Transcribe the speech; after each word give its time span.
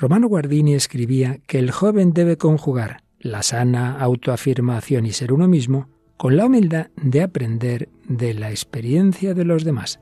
Romano 0.00 0.28
Guardini 0.28 0.74
escribía 0.74 1.40
que 1.48 1.58
el 1.58 1.72
joven 1.72 2.12
debe 2.12 2.36
conjugar 2.36 3.02
la 3.18 3.42
sana 3.42 3.98
autoafirmación 3.98 5.06
y 5.06 5.10
ser 5.10 5.32
uno 5.32 5.48
mismo 5.48 5.88
con 6.16 6.36
la 6.36 6.46
humildad 6.46 6.90
de 6.94 7.20
aprender 7.20 7.88
de 8.04 8.32
la 8.32 8.50
experiencia 8.50 9.34
de 9.34 9.44
los 9.44 9.64
demás. 9.64 9.98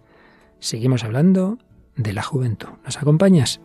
Seguimos 0.61 1.03
hablando 1.03 1.57
de 1.97 2.13
la 2.13 2.23
juventud. 2.23 2.69
¿Nos 2.85 2.99
acompañas? 2.99 3.59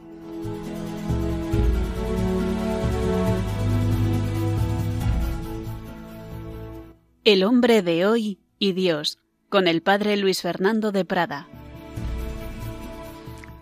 El 7.26 7.44
hombre 7.44 7.82
de 7.82 8.06
hoy 8.06 8.40
y 8.58 8.72
Dios, 8.72 9.20
con 9.50 9.68
el 9.68 9.82
padre 9.82 10.16
Luis 10.16 10.42
Fernando 10.42 10.94
de 10.94 11.04
Prada. 11.04 11.50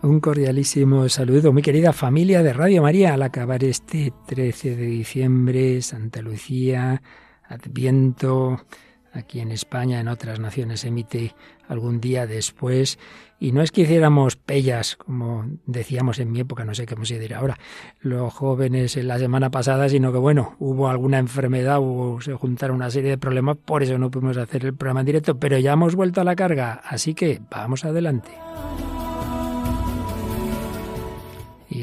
Un 0.01 0.21
cordialísimo 0.21 1.09
saludo, 1.09 1.51
mi 1.51 1.61
querida 1.61 1.91
familia 1.91 2.41
de 2.41 2.53
Radio 2.53 2.81
María, 2.81 3.15
al 3.15 3.21
acabar 3.21 3.65
este 3.65 4.13
13 4.27 4.77
de 4.77 4.85
diciembre, 4.85 5.81
Santa 5.81 6.21
Lucía, 6.21 7.01
Adviento, 7.43 8.65
aquí 9.11 9.41
en 9.41 9.51
España, 9.51 9.99
en 9.99 10.07
otras 10.07 10.39
naciones 10.39 10.85
emite 10.85 11.35
algún 11.67 11.99
día 11.99 12.25
después. 12.27 12.97
Y 13.41 13.51
no 13.51 13.61
es 13.61 13.73
que 13.73 13.81
hiciéramos 13.81 14.37
pellas, 14.37 14.95
como 14.95 15.45
decíamos 15.65 16.19
en 16.19 16.31
mi 16.31 16.39
época, 16.39 16.63
no 16.63 16.73
sé 16.73 16.85
cómo 16.85 17.03
se 17.03 17.19
dirá 17.19 17.39
ahora, 17.39 17.57
los 17.99 18.33
jóvenes 18.33 18.95
en 18.95 19.09
la 19.09 19.19
semana 19.19 19.51
pasada, 19.51 19.89
sino 19.89 20.13
que 20.13 20.17
bueno, 20.17 20.55
hubo 20.59 20.87
alguna 20.87 21.17
enfermedad, 21.17 21.79
hubo, 21.79 22.21
se 22.21 22.33
juntaron 22.35 22.77
una 22.77 22.89
serie 22.89 23.09
de 23.09 23.17
problemas, 23.17 23.57
por 23.57 23.83
eso 23.83 23.97
no 23.97 24.09
pudimos 24.09 24.37
hacer 24.37 24.65
el 24.65 24.75
programa 24.75 25.01
en 25.01 25.07
directo, 25.07 25.37
pero 25.37 25.57
ya 25.57 25.73
hemos 25.73 25.95
vuelto 25.95 26.21
a 26.21 26.23
la 26.23 26.37
carga, 26.37 26.81
así 26.85 27.13
que 27.13 27.41
vamos 27.51 27.83
adelante. 27.83 28.31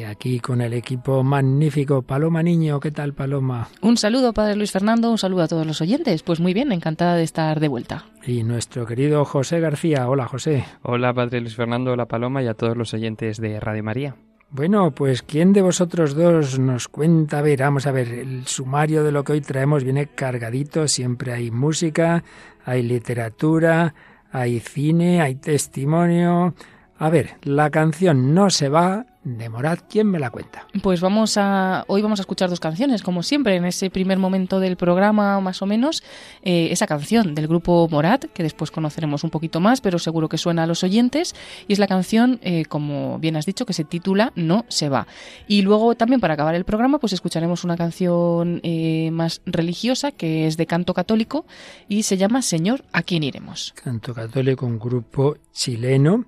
Aquí 0.06 0.38
con 0.38 0.60
el 0.60 0.72
equipo 0.72 1.22
magnífico, 1.24 2.02
Paloma 2.02 2.42
Niño, 2.42 2.78
¿qué 2.78 2.92
tal 2.92 3.12
Paloma? 3.12 3.68
Un 3.82 3.96
saludo, 3.96 4.32
Padre 4.32 4.54
Luis 4.54 4.70
Fernando, 4.70 5.10
un 5.10 5.18
saludo 5.18 5.42
a 5.42 5.48
todos 5.48 5.66
los 5.66 5.80
oyentes. 5.80 6.22
Pues 6.22 6.38
muy 6.38 6.54
bien, 6.54 6.70
encantada 6.70 7.16
de 7.16 7.24
estar 7.24 7.58
de 7.58 7.68
vuelta. 7.68 8.04
Y 8.24 8.44
nuestro 8.44 8.86
querido 8.86 9.24
José 9.24 9.58
García, 9.58 10.08
hola 10.08 10.26
José. 10.26 10.64
Hola 10.82 11.12
Padre 11.12 11.40
Luis 11.40 11.56
Fernando, 11.56 11.92
hola 11.92 12.06
Paloma 12.06 12.42
y 12.42 12.46
a 12.46 12.54
todos 12.54 12.76
los 12.76 12.94
oyentes 12.94 13.40
de 13.40 13.58
Radio 13.58 13.82
María. 13.82 14.16
Bueno, 14.50 14.92
pues 14.92 15.22
¿quién 15.22 15.52
de 15.52 15.60
vosotros 15.60 16.14
dos 16.14 16.58
nos 16.58 16.86
cuenta? 16.86 17.40
A 17.40 17.42
ver, 17.42 17.60
vamos 17.60 17.86
a 17.86 17.92
ver, 17.92 18.08
el 18.08 18.46
sumario 18.46 19.02
de 19.02 19.10
lo 19.10 19.24
que 19.24 19.32
hoy 19.32 19.40
traemos 19.40 19.82
viene 19.82 20.06
cargadito, 20.06 20.86
siempre 20.86 21.32
hay 21.32 21.50
música, 21.50 22.22
hay 22.64 22.82
literatura, 22.82 23.94
hay 24.30 24.60
cine, 24.60 25.20
hay 25.20 25.34
testimonio. 25.34 26.54
A 26.98 27.10
ver, 27.10 27.36
la 27.42 27.70
canción 27.70 28.34
no 28.34 28.48
se 28.48 28.68
va, 28.68 29.04
de 29.26 29.48
Morat, 29.48 29.80
¿quién 29.90 30.06
me 30.06 30.20
la 30.20 30.30
cuenta? 30.30 30.68
Pues 30.82 31.00
vamos 31.00 31.36
a 31.36 31.84
hoy 31.88 32.00
vamos 32.00 32.20
a 32.20 32.22
escuchar 32.22 32.48
dos 32.48 32.60
canciones, 32.60 33.02
como 33.02 33.24
siempre 33.24 33.56
en 33.56 33.64
ese 33.64 33.90
primer 33.90 34.18
momento 34.18 34.60
del 34.60 34.76
programa, 34.76 35.40
más 35.40 35.60
o 35.62 35.66
menos, 35.66 36.04
eh, 36.42 36.68
esa 36.70 36.86
canción 36.86 37.34
del 37.34 37.48
grupo 37.48 37.88
Morat, 37.90 38.26
que 38.26 38.44
después 38.44 38.70
conoceremos 38.70 39.24
un 39.24 39.30
poquito 39.30 39.58
más, 39.58 39.80
pero 39.80 39.98
seguro 39.98 40.28
que 40.28 40.38
suena 40.38 40.62
a 40.62 40.66
los 40.66 40.84
oyentes, 40.84 41.34
y 41.66 41.72
es 41.72 41.80
la 41.80 41.88
canción, 41.88 42.38
eh, 42.42 42.66
como 42.66 43.18
bien 43.18 43.34
has 43.34 43.46
dicho, 43.46 43.66
que 43.66 43.72
se 43.72 43.82
titula 43.82 44.32
No 44.36 44.64
se 44.68 44.88
va. 44.88 45.08
Y 45.48 45.62
luego 45.62 45.96
también 45.96 46.20
para 46.20 46.34
acabar 46.34 46.54
el 46.54 46.64
programa, 46.64 47.00
pues 47.00 47.12
escucharemos 47.12 47.64
una 47.64 47.76
canción 47.76 48.60
eh, 48.62 49.10
más 49.10 49.42
religiosa 49.44 50.12
que 50.12 50.46
es 50.46 50.56
de 50.56 50.66
canto 50.66 50.94
católico 50.94 51.46
y 51.88 52.04
se 52.04 52.16
llama 52.16 52.42
Señor, 52.42 52.84
¿a 52.92 53.02
quién 53.02 53.24
iremos? 53.24 53.74
Canto 53.82 54.14
católico, 54.14 54.66
un 54.66 54.78
grupo 54.78 55.36
chileno 55.50 56.26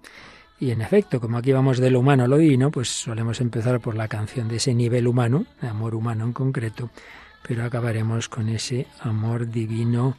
y 0.61 0.71
en 0.71 0.81
efecto, 0.81 1.21
como 1.21 1.39
aquí 1.39 1.53
vamos 1.53 1.79
de 1.79 1.91
lo 1.91 2.01
humano 2.01 2.25
a 2.25 2.29
lo 2.29 2.39
divino, 2.39 2.71
pues 2.71 2.89
solemos 2.89 3.41
empezar 3.41 3.81
por 3.81 3.95
la 3.95 4.09
canción 4.09 4.49
de 4.49 4.57
ese 4.57 4.75
nivel 4.75 5.07
humano, 5.07 5.47
de 5.61 5.69
amor 5.69 5.95
humano 5.95 6.25
en 6.25 6.33
concreto, 6.33 6.91
pero 7.47 7.65
acabaremos 7.65 8.29
con 8.29 8.49
ese 8.49 8.87
amor 9.01 9.51
divino 9.51 10.17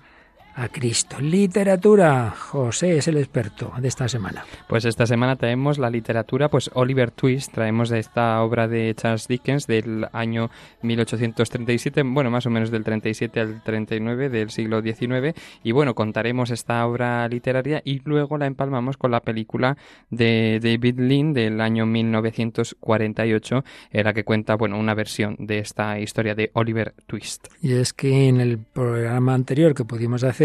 a 0.55 0.67
Cristo. 0.69 1.19
Literatura. 1.19 2.31
José 2.31 2.97
es 2.97 3.07
el 3.07 3.17
experto 3.17 3.71
de 3.79 3.87
esta 3.87 4.07
semana. 4.07 4.45
Pues 4.67 4.85
esta 4.85 5.05
semana 5.05 5.35
traemos 5.35 5.77
la 5.77 5.89
literatura, 5.89 6.49
pues 6.49 6.69
Oliver 6.73 7.11
Twist, 7.11 7.53
traemos 7.53 7.89
de 7.89 7.99
esta 7.99 8.41
obra 8.41 8.67
de 8.67 8.93
Charles 8.95 9.27
Dickens 9.27 9.67
del 9.67 10.07
año 10.11 10.49
1837, 10.81 12.03
bueno, 12.03 12.29
más 12.31 12.45
o 12.45 12.49
menos 12.49 12.71
del 12.71 12.83
37 12.83 13.39
al 13.39 13.63
39 13.63 14.29
del 14.29 14.49
siglo 14.49 14.81
XIX, 14.81 15.33
y 15.63 15.71
bueno, 15.71 15.95
contaremos 15.95 16.51
esta 16.51 16.85
obra 16.85 17.27
literaria 17.27 17.81
y 17.83 18.01
luego 18.03 18.37
la 18.37 18.45
empalmamos 18.45 18.97
con 18.97 19.11
la 19.11 19.21
película 19.21 19.77
de 20.09 20.59
David 20.61 20.99
Lean 20.99 21.33
del 21.33 21.61
año 21.61 21.85
1948, 21.85 23.63
en 23.91 24.03
la 24.03 24.13
que 24.13 24.23
cuenta, 24.23 24.55
bueno, 24.55 24.77
una 24.79 24.93
versión 24.93 25.35
de 25.39 25.59
esta 25.59 25.99
historia 25.99 26.35
de 26.35 26.51
Oliver 26.53 26.93
Twist. 27.05 27.47
Y 27.61 27.73
es 27.73 27.93
que 27.93 28.27
en 28.27 28.41
el 28.41 28.57
programa 28.57 29.33
anterior 29.33 29.73
que 29.73 29.85
pudimos 29.85 30.23
hacer, 30.23 30.38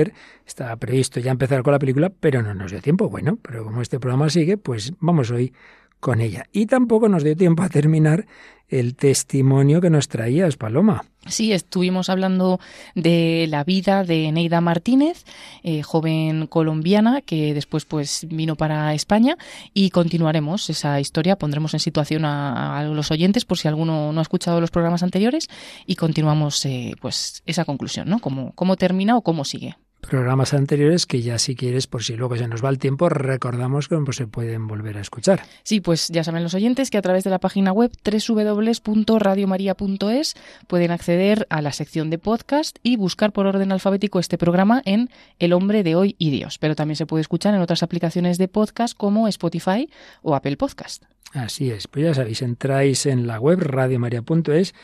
estaba 0.46 0.76
previsto 0.76 1.20
ya 1.20 1.30
empezar 1.30 1.62
con 1.62 1.72
la 1.72 1.78
película, 1.78 2.10
pero 2.10 2.42
no 2.42 2.54
nos 2.54 2.70
dio 2.70 2.80
tiempo. 2.80 3.08
Bueno, 3.08 3.38
pero 3.40 3.64
como 3.64 3.82
este 3.82 4.00
programa 4.00 4.30
sigue, 4.30 4.56
pues 4.56 4.92
vamos 5.00 5.30
hoy 5.30 5.52
con 6.00 6.20
ella. 6.20 6.44
Y 6.52 6.66
tampoco 6.66 7.08
nos 7.08 7.24
dio 7.24 7.34
tiempo 7.34 7.62
a 7.62 7.70
terminar 7.70 8.26
el 8.68 8.94
testimonio 8.94 9.80
que 9.80 9.88
nos 9.88 10.08
traías, 10.08 10.56
Paloma. 10.56 11.04
Sí, 11.26 11.52
estuvimos 11.52 12.10
hablando 12.10 12.60
de 12.94 13.46
la 13.48 13.64
vida 13.64 14.04
de 14.04 14.30
Neida 14.30 14.60
Martínez, 14.60 15.24
eh, 15.62 15.82
joven 15.82 16.46
colombiana 16.46 17.22
que 17.22 17.54
después 17.54 17.86
pues 17.86 18.26
vino 18.28 18.56
para 18.56 18.92
España 18.92 19.38
y 19.72 19.88
continuaremos 19.88 20.68
esa 20.68 21.00
historia, 21.00 21.36
pondremos 21.36 21.72
en 21.72 21.80
situación 21.80 22.26
a, 22.26 22.78
a 22.78 22.84
los 22.84 23.10
oyentes 23.10 23.46
por 23.46 23.56
si 23.56 23.68
alguno 23.68 24.12
no 24.12 24.18
ha 24.18 24.22
escuchado 24.22 24.60
los 24.60 24.70
programas 24.70 25.02
anteriores 25.02 25.48
y 25.86 25.96
continuamos 25.96 26.66
eh, 26.66 26.94
pues 27.00 27.42
esa 27.46 27.64
conclusión, 27.64 28.08
¿no? 28.08 28.18
Cómo, 28.18 28.52
cómo 28.54 28.76
termina 28.76 29.16
o 29.16 29.22
cómo 29.22 29.44
sigue 29.46 29.76
programas 30.06 30.54
anteriores 30.54 31.06
que 31.06 31.22
ya 31.22 31.38
si 31.38 31.54
quieres, 31.54 31.86
por 31.86 32.02
si 32.02 32.16
luego 32.16 32.36
se 32.36 32.48
nos 32.48 32.64
va 32.64 32.68
el 32.68 32.78
tiempo, 32.78 33.08
recordamos 33.08 33.88
cómo 33.88 34.12
se 34.12 34.26
pueden 34.26 34.66
volver 34.66 34.98
a 34.98 35.00
escuchar. 35.00 35.42
Sí, 35.62 35.80
pues 35.80 36.08
ya 36.08 36.24
saben 36.24 36.42
los 36.42 36.54
oyentes 36.54 36.90
que 36.90 36.98
a 36.98 37.02
través 37.02 37.24
de 37.24 37.30
la 37.30 37.38
página 37.38 37.72
web 37.72 37.92
www.radiomaria.es 38.04 40.34
pueden 40.66 40.90
acceder 40.90 41.46
a 41.50 41.62
la 41.62 41.72
sección 41.72 42.10
de 42.10 42.18
podcast 42.18 42.78
y 42.82 42.96
buscar 42.96 43.32
por 43.32 43.46
orden 43.46 43.72
alfabético 43.72 44.18
este 44.18 44.38
programa 44.38 44.82
en 44.84 45.10
El 45.38 45.52
hombre 45.52 45.82
de 45.82 45.94
hoy 45.94 46.16
y 46.18 46.30
Dios. 46.30 46.58
Pero 46.58 46.74
también 46.74 46.96
se 46.96 47.06
puede 47.06 47.22
escuchar 47.22 47.54
en 47.54 47.60
otras 47.60 47.82
aplicaciones 47.82 48.38
de 48.38 48.48
podcast 48.48 48.96
como 48.96 49.28
Spotify 49.28 49.88
o 50.22 50.34
Apple 50.34 50.56
Podcast. 50.56 51.04
Así 51.32 51.70
es, 51.70 51.88
pues 51.88 52.04
ya 52.04 52.14
sabéis, 52.14 52.42
entráis 52.42 53.06
en 53.06 53.26
la 53.26 53.40
web 53.40 53.58
radiomaria.es 53.60 54.74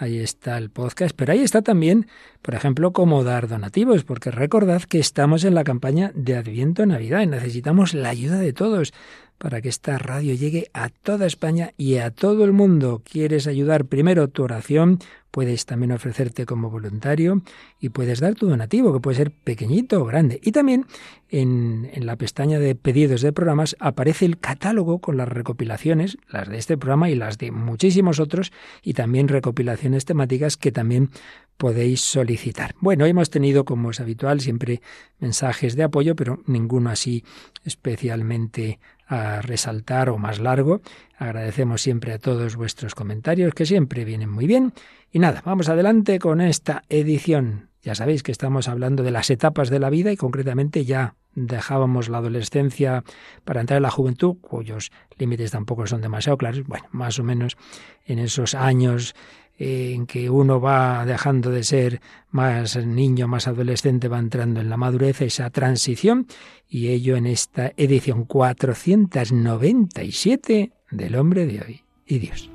ahí 0.00 0.18
está 0.18 0.56
el 0.56 0.70
podcast, 0.70 1.14
pero 1.14 1.32
ahí 1.32 1.40
está 1.40 1.62
también, 1.62 2.06
por 2.42 2.54
ejemplo, 2.54 2.92
cómo 2.92 3.22
dar 3.24 3.48
donativos, 3.48 4.04
porque 4.04 4.30
recordad 4.30 4.82
que 4.82 4.98
estamos 4.98 5.44
en 5.44 5.54
la 5.54 5.64
campaña 5.64 6.12
de 6.14 6.36
Adviento 6.36 6.86
Navidad 6.86 7.22
y 7.22 7.26
necesitamos 7.26 7.94
la 7.94 8.08
ayuda 8.08 8.38
de 8.38 8.52
todos 8.52 8.92
para 9.40 9.62
que 9.62 9.70
esta 9.70 9.96
radio 9.96 10.34
llegue 10.34 10.68
a 10.74 10.90
toda 10.90 11.26
España 11.26 11.72
y 11.78 11.96
a 11.96 12.10
todo 12.10 12.44
el 12.44 12.52
mundo. 12.52 13.02
¿Quieres 13.10 13.46
ayudar? 13.46 13.86
Primero 13.86 14.28
tu 14.28 14.42
oración, 14.42 14.98
puedes 15.30 15.64
también 15.64 15.92
ofrecerte 15.92 16.44
como 16.44 16.68
voluntario 16.68 17.40
y 17.80 17.88
puedes 17.88 18.20
dar 18.20 18.34
tu 18.34 18.48
donativo, 18.48 18.92
que 18.92 19.00
puede 19.00 19.16
ser 19.16 19.30
pequeñito 19.30 20.02
o 20.02 20.04
grande. 20.04 20.40
Y 20.42 20.52
también 20.52 20.84
en, 21.30 21.88
en, 21.94 22.04
la 22.04 22.16
pestaña 22.16 22.58
de 22.58 22.74
pedidos 22.74 23.22
de 23.22 23.32
programas 23.32 23.76
aparece 23.80 24.26
el 24.26 24.38
catálogo 24.38 24.98
con 24.98 25.16
las 25.16 25.28
recopilaciones, 25.28 26.18
las 26.28 26.48
de 26.48 26.58
este 26.58 26.76
programa 26.76 27.08
y 27.08 27.14
las 27.14 27.38
de 27.38 27.50
muchísimos 27.50 28.20
otros, 28.20 28.52
y 28.82 28.92
también 28.92 29.28
recopilaciones 29.28 30.04
temáticas 30.04 30.58
que 30.58 30.70
también 30.70 31.10
podéis 31.60 32.00
solicitar. 32.00 32.74
Bueno, 32.80 33.04
hemos 33.04 33.28
tenido, 33.28 33.66
como 33.66 33.90
es 33.90 34.00
habitual, 34.00 34.40
siempre 34.40 34.80
mensajes 35.18 35.76
de 35.76 35.82
apoyo, 35.82 36.16
pero 36.16 36.40
ninguno 36.46 36.88
así 36.88 37.22
especialmente 37.64 38.80
a 39.06 39.42
resaltar 39.42 40.08
o 40.08 40.16
más 40.16 40.40
largo. 40.40 40.80
Agradecemos 41.18 41.82
siempre 41.82 42.14
a 42.14 42.18
todos 42.18 42.56
vuestros 42.56 42.94
comentarios, 42.94 43.52
que 43.52 43.66
siempre 43.66 44.06
vienen 44.06 44.30
muy 44.30 44.46
bien. 44.46 44.72
Y 45.12 45.18
nada, 45.18 45.42
vamos 45.44 45.68
adelante 45.68 46.18
con 46.18 46.40
esta 46.40 46.82
edición. 46.88 47.68
Ya 47.82 47.94
sabéis 47.94 48.22
que 48.22 48.32
estamos 48.32 48.66
hablando 48.66 49.02
de 49.02 49.10
las 49.10 49.28
etapas 49.28 49.68
de 49.68 49.80
la 49.80 49.90
vida 49.90 50.12
y 50.12 50.16
concretamente 50.16 50.86
ya 50.86 51.14
dejábamos 51.34 52.08
la 52.08 52.18
adolescencia 52.18 53.04
para 53.44 53.60
entrar 53.60 53.76
en 53.76 53.82
la 53.82 53.90
juventud, 53.90 54.36
cuyos 54.40 54.92
límites 55.18 55.50
tampoco 55.50 55.86
son 55.86 56.00
demasiado 56.00 56.38
claros. 56.38 56.64
Bueno, 56.66 56.86
más 56.90 57.18
o 57.18 57.22
menos 57.22 57.58
en 58.06 58.18
esos 58.18 58.54
años 58.54 59.14
en 59.62 60.06
que 60.06 60.30
uno 60.30 60.58
va 60.58 61.04
dejando 61.04 61.50
de 61.50 61.64
ser 61.64 62.00
más 62.30 62.76
niño, 62.76 63.28
más 63.28 63.46
adolescente, 63.46 64.08
va 64.08 64.18
entrando 64.18 64.58
en 64.60 64.70
la 64.70 64.78
madurez, 64.78 65.20
esa 65.20 65.50
transición, 65.50 66.26
y 66.66 66.88
ello 66.88 67.14
en 67.16 67.26
esta 67.26 67.74
edición 67.76 68.24
497 68.24 70.72
del 70.90 71.14
hombre 71.14 71.44
de 71.46 71.60
hoy 71.60 71.82
y 72.06 72.20
Dios. 72.20 72.50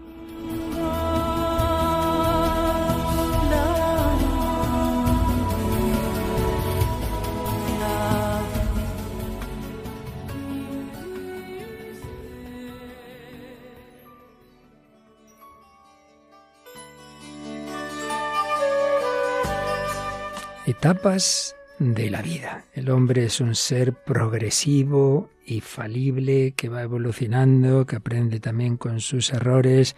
Etapas 20.85 21.55
de 21.79 22.11
la 22.11 22.21
vida. 22.21 22.65
El 22.75 22.91
hombre 22.91 23.25
es 23.25 23.41
un 23.41 23.55
ser 23.55 23.93
progresivo 23.93 25.31
y 25.43 25.61
falible 25.61 26.53
que 26.55 26.69
va 26.69 26.83
evolucionando, 26.83 27.87
que 27.87 27.95
aprende 27.95 28.39
también 28.39 28.77
con 28.77 28.99
sus 28.99 29.33
errores, 29.33 29.95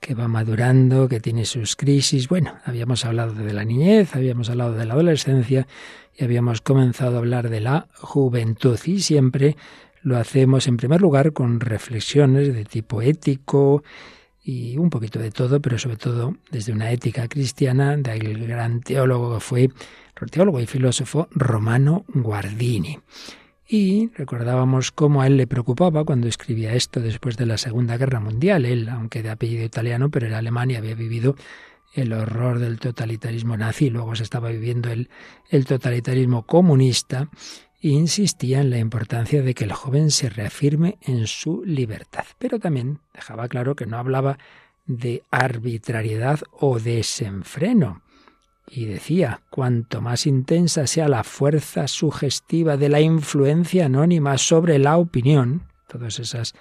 que 0.00 0.14
va 0.14 0.28
madurando, 0.28 1.08
que 1.08 1.18
tiene 1.18 1.46
sus 1.46 1.76
crisis. 1.76 2.28
Bueno, 2.28 2.58
habíamos 2.66 3.06
hablado 3.06 3.32
de 3.32 3.54
la 3.54 3.64
niñez, 3.64 4.14
habíamos 4.14 4.50
hablado 4.50 4.74
de 4.74 4.84
la 4.84 4.92
adolescencia 4.92 5.66
y 6.14 6.24
habíamos 6.24 6.60
comenzado 6.60 7.16
a 7.16 7.20
hablar 7.20 7.48
de 7.48 7.60
la 7.60 7.88
juventud 7.94 8.78
y 8.84 9.00
siempre 9.00 9.56
lo 10.02 10.18
hacemos 10.18 10.66
en 10.66 10.76
primer 10.76 11.00
lugar 11.00 11.32
con 11.32 11.58
reflexiones 11.58 12.52
de 12.52 12.66
tipo 12.66 13.00
ético 13.00 13.82
y 14.44 14.76
un 14.76 14.90
poquito 14.90 15.18
de 15.18 15.30
todo, 15.30 15.60
pero 15.60 15.78
sobre 15.78 15.96
todo 15.96 16.34
desde 16.50 16.72
una 16.72 16.90
ética 16.90 17.28
cristiana 17.28 17.96
del 17.96 18.46
gran 18.46 18.80
teólogo 18.80 19.34
que 19.34 19.40
fue 19.40 19.70
teólogo 20.30 20.60
y 20.60 20.66
filósofo 20.66 21.28
Romano 21.32 22.04
Guardini. 22.08 22.98
Y 23.68 24.10
recordábamos 24.14 24.92
cómo 24.92 25.22
a 25.22 25.26
él 25.26 25.36
le 25.36 25.46
preocupaba 25.46 26.04
cuando 26.04 26.28
escribía 26.28 26.74
esto 26.74 27.00
después 27.00 27.36
de 27.36 27.46
la 27.46 27.56
Segunda 27.56 27.96
Guerra 27.96 28.20
Mundial. 28.20 28.66
Él, 28.66 28.88
aunque 28.88 29.22
de 29.22 29.30
apellido 29.30 29.64
italiano, 29.64 30.10
pero 30.10 30.26
era 30.26 30.38
alemán 30.38 30.70
y 30.70 30.76
había 30.76 30.94
vivido 30.94 31.36
el 31.94 32.12
horror 32.12 32.58
del 32.58 32.78
totalitarismo 32.78 33.56
nazi, 33.56 33.90
luego 33.90 34.14
se 34.14 34.22
estaba 34.22 34.50
viviendo 34.50 34.90
el, 34.90 35.08
el 35.50 35.64
totalitarismo 35.66 36.46
comunista, 36.46 37.28
insistía 37.90 38.60
en 38.60 38.70
la 38.70 38.78
importancia 38.78 39.42
de 39.42 39.54
que 39.54 39.64
el 39.64 39.72
joven 39.72 40.10
se 40.10 40.30
reafirme 40.30 40.98
en 41.02 41.26
su 41.26 41.64
libertad. 41.64 42.24
Pero 42.38 42.58
también 42.58 43.00
dejaba 43.12 43.48
claro 43.48 43.74
que 43.74 43.86
no 43.86 43.98
hablaba 43.98 44.38
de 44.86 45.22
arbitrariedad 45.30 46.40
o 46.52 46.78
desenfreno. 46.78 48.02
Y 48.68 48.86
decía, 48.86 49.42
cuanto 49.50 50.00
más 50.00 50.26
intensa 50.26 50.86
sea 50.86 51.08
la 51.08 51.24
fuerza 51.24 51.88
sugestiva 51.88 52.76
de 52.76 52.88
la 52.88 53.00
influencia 53.00 53.86
anónima 53.86 54.38
sobre 54.38 54.78
la 54.78 54.96
opinión, 54.96 55.62
todas 55.88 56.20
esas 56.20 56.54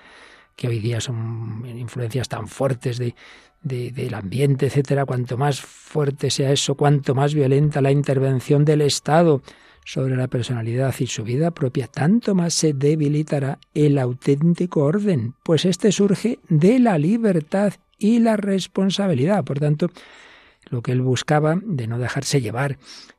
que 0.56 0.68
hoy 0.68 0.80
día 0.80 1.00
son 1.00 1.64
influencias 1.66 2.28
tan 2.28 2.48
fuertes 2.48 2.98
de, 2.98 3.16
del 3.62 4.14
ambiente, 4.16 4.66
etcétera, 4.66 5.06
cuanto 5.06 5.38
más 5.38 5.62
fuerte 5.62 6.32
sea 6.32 6.52
eso, 6.52 6.76
cuanto 6.76 7.14
más 7.14 7.34
violenta 7.34 7.80
la 7.80 7.92
intervención 7.92 8.66
del 8.66 8.82
Estado 8.82 9.42
sobre 9.86 10.16
la 10.16 10.28
personalidad 10.28 10.94
y 11.00 11.08
su 11.08 11.24
vida 11.24 11.52
propia, 11.52 11.88
tanto 11.88 12.36
más 12.36 12.54
se 12.54 12.74
debilitará 12.74 13.60
el 13.74 13.98
auténtico 13.98 14.82
orden, 14.82 15.36
pues 15.44 15.66
éste 15.66 15.92
surge 15.92 16.40
de 16.50 16.80
la 16.80 16.98
libertad 16.98 17.74
y 17.98 18.20
la 18.20 18.38
responsabilidad. 18.38 19.44
Por 19.44 19.60
tanto, 19.60 19.90
lo 20.70 20.82
que 20.82 20.92
él 20.92 21.02
buscaba 21.02 21.60
de 21.62 21.88
no 21.88 22.00
dejarse 22.00 22.42
llevar 22.42 22.78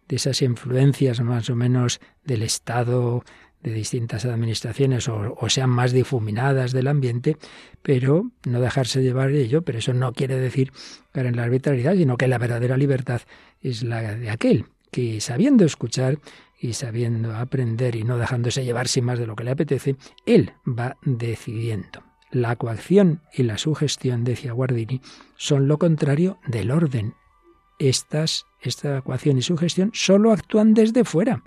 de 0.09 0.17
esas 0.17 0.43
influencias 0.43 1.21
más 1.21 1.51
o 1.51 1.57
menos 1.57 2.01
del 2.25 2.43
Estado, 2.43 3.25
de 3.63 3.73
distintas 3.73 4.25
administraciones 4.25 5.09
o, 5.09 5.37
sean 5.49 5.71
más 5.71 5.93
difuminadas 5.93 6.73
del 6.73 6.89
ambiente, 6.89 7.37
pero 7.83 8.31
no 8.45 8.61
dejarse 8.61 9.03
llevar 9.03 9.31
de 9.31 9.43
ello, 9.43 9.63
pero 9.63 9.79
eso 9.79 9.95
no 9.95 10.13
quiere 10.13 10.37
decir 10.37 10.73
caer 11.13 11.27
en 11.27 11.37
la 11.37 11.45
arbitrariedad, 11.45 11.95
sino 11.95 12.17
que 12.17 12.29
la 12.29 12.39
verdadera 12.39 12.77
libertad 12.77 13.23
es 13.61 13.83
la 13.85 14.17
de 14.17 14.31
aquel 14.31 14.67
que 14.91 15.21
sabiendo 15.21 15.65
escuchar 15.65 16.19
y 16.63 16.75
sabiendo 16.75 17.35
aprender 17.35 17.97
y 17.97 18.05
no 18.05 18.17
dejándose 18.19 18.65
llevar 18.65 18.87
sin 18.87 19.05
más 19.05 19.19
de 19.19 19.27
lo 19.27 19.35
que 19.35 19.43
le 19.43 19.51
apetece, 19.51 19.97
él 20.25 20.53
va 20.67 20.97
decidiendo. 21.03 22.05
La 22.31 22.55
coacción 22.55 23.21
y 23.35 23.43
la 23.43 23.59
sugestión, 23.59 24.23
decía 24.23 24.53
Guardini, 24.53 25.01
son 25.37 25.67
lo 25.67 25.79
contrario 25.79 26.39
del 26.47 26.71
orden. 26.71 27.15
Estas, 27.81 28.47
esta 28.61 29.03
coacción 29.03 29.39
y 29.39 29.43
sugestión 29.43 29.91
solo 29.93 30.31
actúan 30.31 30.73
desde 30.73 31.03
fuera. 31.03 31.43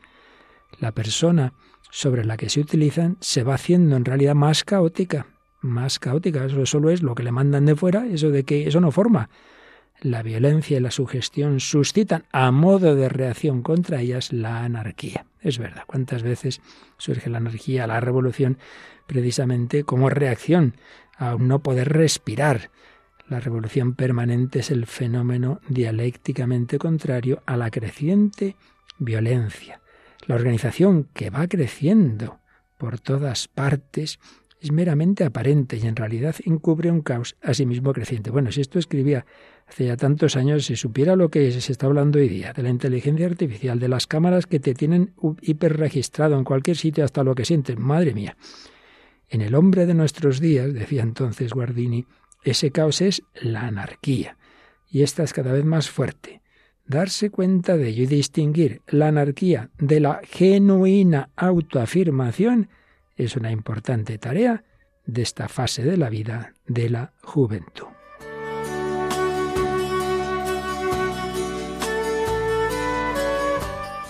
La 0.81 0.91
persona 0.91 1.53
sobre 1.89 2.25
la 2.25 2.35
que 2.35 2.49
se 2.49 2.59
utilizan 2.59 3.15
se 3.21 3.43
va 3.43 3.55
haciendo 3.55 3.95
en 3.95 4.03
realidad 4.03 4.35
más 4.35 4.65
caótica, 4.65 5.27
más 5.61 5.97
caótica. 5.97 6.43
Eso 6.43 6.65
solo 6.65 6.89
es 6.89 7.01
lo 7.01 7.15
que 7.15 7.23
le 7.23 7.31
mandan 7.31 7.65
de 7.65 7.77
fuera, 7.77 8.05
eso 8.05 8.31
de 8.31 8.43
que 8.43 8.67
eso 8.67 8.81
no 8.81 8.91
forma. 8.91 9.29
La 10.01 10.23
violencia 10.23 10.77
y 10.77 10.81
la 10.81 10.91
sugestión 10.91 11.59
suscitan 11.59 12.25
a 12.31 12.51
modo 12.51 12.95
de 12.95 13.09
reacción 13.09 13.61
contra 13.61 14.01
ellas 14.01 14.33
la 14.33 14.63
anarquía. 14.63 15.25
Es 15.41 15.57
verdad, 15.57 15.83
cuántas 15.87 16.21
veces 16.21 16.61
surge 16.97 17.29
la 17.29 17.37
anarquía, 17.37 17.87
la 17.87 17.99
revolución, 17.99 18.57
precisamente 19.07 19.83
como 19.83 20.09
reacción 20.09 20.75
a 21.17 21.35
no 21.35 21.63
poder 21.63 21.89
respirar. 21.93 22.71
La 23.27 23.39
revolución 23.39 23.95
permanente 23.95 24.59
es 24.59 24.69
el 24.69 24.85
fenómeno 24.85 25.59
dialécticamente 25.69 26.77
contrario 26.77 27.41
a 27.45 27.57
la 27.57 27.71
creciente 27.71 28.55
violencia. 28.97 29.81
La 30.27 30.35
organización 30.35 31.07
que 31.13 31.29
va 31.29 31.47
creciendo 31.47 32.39
por 32.77 32.99
todas 32.99 33.47
partes 33.47 34.19
es 34.61 34.71
meramente 34.71 35.23
aparente 35.23 35.77
y 35.77 35.85
en 35.85 35.95
realidad 35.95 36.35
encubre 36.45 36.89
un 36.89 37.01
caos 37.01 37.35
a 37.41 37.53
sí 37.53 37.65
mismo 37.65 37.93
creciente. 37.93 38.31
Bueno, 38.31 38.51
si 38.51 38.61
esto 38.61 38.79
escribía 38.79 39.25
hace 39.67 39.85
ya 39.85 39.97
tantos 39.97 40.35
años, 40.35 40.65
si 40.65 40.75
supiera 40.75 41.15
lo 41.15 41.29
que 41.29 41.51
se 41.51 41.71
está 41.71 41.87
hablando 41.87 42.19
hoy 42.19 42.29
día, 42.29 42.53
de 42.53 42.63
la 42.63 42.69
inteligencia 42.69 43.25
artificial, 43.25 43.79
de 43.79 43.89
las 43.89 44.07
cámaras 44.07 44.47
que 44.47 44.59
te 44.59 44.73
tienen 44.73 45.13
hiperregistrado 45.41 46.37
en 46.37 46.43
cualquier 46.43 46.77
sitio 46.77 47.03
hasta 47.03 47.23
lo 47.23 47.35
que 47.35 47.45
sientes, 47.45 47.77
madre 47.77 48.13
mía. 48.13 48.37
En 49.29 49.41
el 49.41 49.55
hombre 49.55 49.85
de 49.85 49.93
nuestros 49.93 50.39
días, 50.39 50.73
decía 50.73 51.01
entonces 51.01 51.51
Guardini, 51.51 52.05
ese 52.43 52.71
caos 52.71 53.01
es 53.01 53.23
la 53.41 53.61
anarquía, 53.61 54.37
y 54.89 55.01
esta 55.01 55.23
es 55.23 55.33
cada 55.33 55.51
vez 55.51 55.65
más 55.65 55.89
fuerte. 55.89 56.41
Darse 56.85 57.31
cuenta 57.31 57.77
de 57.77 57.89
ello 57.89 58.03
y 58.03 58.07
distinguir 58.07 58.81
la 58.87 59.07
anarquía 59.07 59.71
de 59.79 59.99
la 59.99 60.21
genuina 60.23 61.31
autoafirmación 61.35 62.69
es 63.15 63.35
una 63.35 63.51
importante 63.51 64.17
tarea 64.17 64.63
de 65.05 65.21
esta 65.21 65.47
fase 65.47 65.83
de 65.83 65.97
la 65.97 66.09
vida 66.09 66.53
de 66.65 66.89
la 66.89 67.13
juventud. 67.21 67.87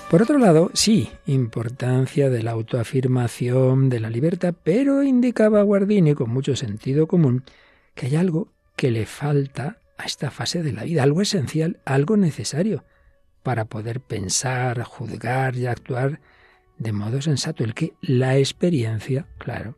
Por 0.10 0.22
otro 0.22 0.38
lado, 0.38 0.70
sí, 0.74 1.10
importancia 1.26 2.30
de 2.30 2.44
la 2.44 2.52
autoafirmación, 2.52 3.90
de 3.90 4.00
la 4.00 4.10
libertad, 4.10 4.54
pero 4.64 5.04
indicaba 5.04 5.64
Guardini 5.64 6.14
con 6.14 6.30
mucho 6.30 6.56
sentido 6.56 7.08
común 7.08 7.44
que 7.96 8.06
hay 8.06 8.16
algo 8.16 8.50
que 8.76 8.92
le 8.92 9.06
falta 9.06 9.80
a 9.98 10.06
esta 10.06 10.30
fase 10.30 10.62
de 10.62 10.74
la 10.74 10.84
vida, 10.84 11.04
algo 11.04 11.22
esencial, 11.22 11.80
algo 11.86 12.18
necesario 12.18 12.84
para 13.42 13.66
poder 13.66 14.00
pensar, 14.00 14.84
juzgar 14.84 15.56
y 15.56 15.66
actuar 15.66 16.20
de 16.78 16.92
modo 16.92 17.22
sensato, 17.22 17.64
el 17.64 17.74
que 17.74 17.94
la 18.02 18.38
experiencia, 18.38 19.28
claro, 19.38 19.78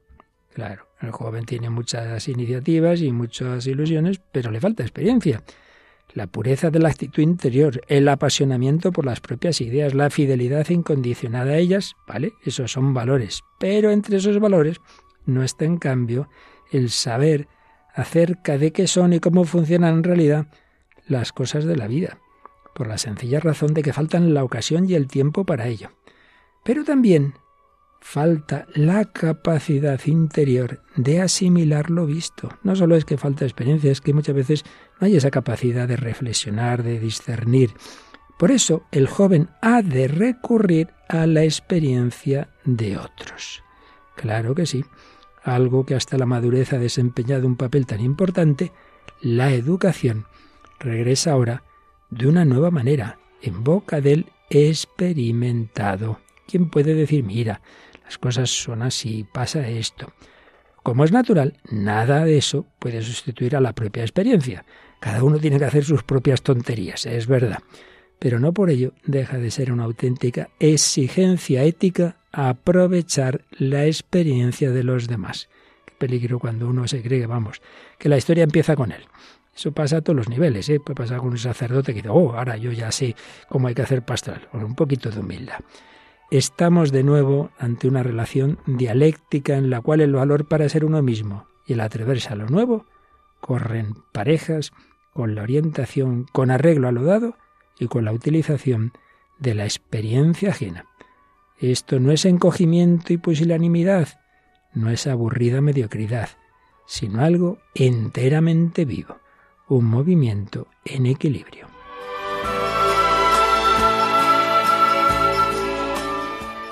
claro, 0.53 0.87
el 1.01 1.11
joven 1.11 1.45
tiene 1.45 1.69
muchas 1.69 2.27
iniciativas 2.27 3.01
y 3.01 3.11
muchas 3.11 3.67
ilusiones, 3.67 4.19
pero 4.31 4.51
le 4.51 4.59
falta 4.59 4.83
experiencia. 4.83 5.43
La 6.13 6.27
pureza 6.27 6.71
de 6.71 6.79
la 6.79 6.89
actitud 6.89 7.21
interior, 7.21 7.81
el 7.87 8.07
apasionamiento 8.07 8.91
por 8.91 9.05
las 9.05 9.19
propias 9.19 9.61
ideas, 9.61 9.93
la 9.93 10.09
fidelidad 10.09 10.67
incondicionada 10.69 11.51
a 11.51 11.57
ellas, 11.57 11.95
¿vale? 12.07 12.33
Esos 12.43 12.71
son 12.71 12.93
valores. 12.93 13.43
Pero 13.59 13.91
entre 13.91 14.17
esos 14.17 14.39
valores 14.39 14.77
no 15.25 15.43
está 15.43 15.65
en 15.65 15.77
cambio 15.77 16.29
el 16.71 16.89
saber 16.89 17.47
acerca 17.93 18.57
de 18.57 18.71
qué 18.71 18.87
son 18.87 19.13
y 19.13 19.19
cómo 19.19 19.43
funcionan 19.43 19.95
en 19.95 20.03
realidad 20.03 20.47
las 21.07 21.31
cosas 21.33 21.65
de 21.65 21.75
la 21.75 21.87
vida, 21.87 22.19
por 22.73 22.87
la 22.87 22.97
sencilla 22.97 23.39
razón 23.39 23.73
de 23.73 23.83
que 23.83 23.93
faltan 23.93 24.33
la 24.33 24.43
ocasión 24.43 24.89
y 24.89 24.95
el 24.95 25.07
tiempo 25.07 25.45
para 25.45 25.67
ello. 25.67 25.91
Pero 26.67 26.83
también 26.83 27.35
falta 28.01 28.67
la 28.75 29.05
capacidad 29.05 30.01
interior 30.05 30.81
de 30.97 31.21
asimilar 31.21 31.89
lo 31.89 32.05
visto. 32.05 32.49
No 32.61 32.75
solo 32.75 32.97
es 32.97 33.05
que 33.05 33.15
falta 33.15 33.45
experiencia, 33.45 33.89
es 33.89 34.01
que 34.01 34.13
muchas 34.13 34.35
veces 34.35 34.65
no 34.99 35.07
hay 35.07 35.15
esa 35.15 35.31
capacidad 35.31 35.87
de 35.87 35.95
reflexionar, 35.95 36.83
de 36.83 36.99
discernir. 36.99 37.71
Por 38.37 38.51
eso 38.51 38.83
el 38.91 39.07
joven 39.07 39.47
ha 39.61 39.81
de 39.81 40.09
recurrir 40.09 40.89
a 41.07 41.25
la 41.25 41.45
experiencia 41.45 42.49
de 42.65 42.97
otros. 42.97 43.63
Claro 44.17 44.53
que 44.53 44.65
sí 44.65 44.83
algo 45.43 45.85
que 45.85 45.95
hasta 45.95 46.17
la 46.17 46.25
madurez 46.25 46.73
ha 46.73 46.79
desempeñado 46.79 47.47
un 47.47 47.55
papel 47.55 47.85
tan 47.85 48.01
importante, 48.01 48.73
la 49.21 49.53
educación 49.53 50.25
regresa 50.77 51.31
ahora 51.31 51.63
de 52.09 52.27
una 52.27 52.43
nueva 52.43 52.71
manera, 52.71 53.19
en 53.41 53.63
boca 53.63 54.01
del 54.01 54.25
experimentado. 54.49 56.19
¿Quién 56.47 56.69
puede 56.69 56.93
decir, 56.93 57.23
mira, 57.23 57.61
las 58.03 58.17
cosas 58.17 58.49
son 58.49 58.81
así, 58.81 59.25
pasa 59.31 59.67
esto? 59.67 60.13
Como 60.81 61.03
es 61.03 61.11
natural, 61.11 61.57
nada 61.69 62.23
de 62.23 62.37
eso 62.37 62.65
puede 62.79 63.01
sustituir 63.01 63.55
a 63.57 63.61
la 63.61 63.73
propia 63.73 64.03
experiencia. 64.03 64.63
Cada 65.01 65.23
uno 65.23 65.37
tiene 65.37 65.59
que 65.59 65.65
hacer 65.65 65.83
sus 65.83 66.03
propias 66.03 66.41
tonterías, 66.41 67.05
es 67.05 67.27
verdad. 67.27 67.59
Pero 68.19 68.39
no 68.39 68.53
por 68.53 68.69
ello 68.69 68.93
deja 69.05 69.37
de 69.37 69.51
ser 69.51 69.71
una 69.71 69.83
auténtica 69.83 70.49
exigencia 70.59 71.63
ética 71.63 72.15
aprovechar 72.31 73.43
la 73.51 73.85
experiencia 73.85 74.71
de 74.71 74.83
los 74.83 75.07
demás. 75.07 75.49
Qué 75.85 75.93
peligro 75.97 76.39
cuando 76.39 76.67
uno 76.67 76.87
se 76.87 77.01
cree, 77.01 77.25
vamos, 77.27 77.61
que 77.99 78.09
la 78.09 78.17
historia 78.17 78.43
empieza 78.43 78.75
con 78.75 78.91
él. 78.91 79.03
Eso 79.55 79.71
pasa 79.71 79.97
a 79.97 80.01
todos 80.01 80.15
los 80.15 80.29
niveles, 80.29 80.69
¿eh? 80.69 80.79
puede 80.79 80.95
pasar 80.95 81.17
con 81.17 81.29
un 81.29 81.37
sacerdote 81.37 81.91
que 81.91 82.01
dice, 82.01 82.09
oh, 82.09 82.33
ahora 82.33 82.57
yo 82.57 82.71
ya 82.71 82.91
sé 82.91 83.15
cómo 83.49 83.67
hay 83.67 83.73
que 83.73 83.81
hacer 83.81 84.03
pastoral, 84.03 84.47
un 84.53 84.75
poquito 84.75 85.09
de 85.09 85.19
humildad. 85.19 85.59
Estamos 86.29 86.91
de 86.91 87.03
nuevo 87.03 87.51
ante 87.57 87.87
una 87.87 88.03
relación 88.03 88.59
dialéctica 88.65 89.55
en 89.55 89.69
la 89.69 89.79
cual 89.79 90.01
el 90.01 90.11
valor 90.11 90.45
para 90.45 90.67
ser 90.67 90.83
uno 90.83 91.01
mismo 91.01 91.47
y 91.65 91.73
el 91.73 91.79
atreverse 91.79 92.33
a 92.33 92.35
lo 92.35 92.47
nuevo 92.47 92.85
corren 93.39 93.95
parejas 94.11 94.73
con 95.13 95.35
la 95.35 95.43
orientación, 95.43 96.25
con 96.33 96.51
arreglo 96.51 96.89
a 96.89 96.91
lo 96.91 97.03
dado 97.03 97.37
y 97.79 97.87
con 97.87 98.03
la 98.03 98.11
utilización 98.11 98.91
de 99.39 99.55
la 99.55 99.63
experiencia 99.63 100.49
ajena. 100.49 100.85
Esto 101.59 101.97
no 102.01 102.11
es 102.11 102.25
encogimiento 102.25 103.13
y 103.13 103.17
pusilanimidad, 103.17 104.09
no 104.73 104.89
es 104.89 105.07
aburrida 105.07 105.61
mediocridad, 105.61 106.29
sino 106.85 107.21
algo 107.21 107.57
enteramente 107.73 108.83
vivo, 108.83 109.15
un 109.69 109.85
movimiento 109.85 110.67
en 110.83 111.05
equilibrio. 111.05 111.66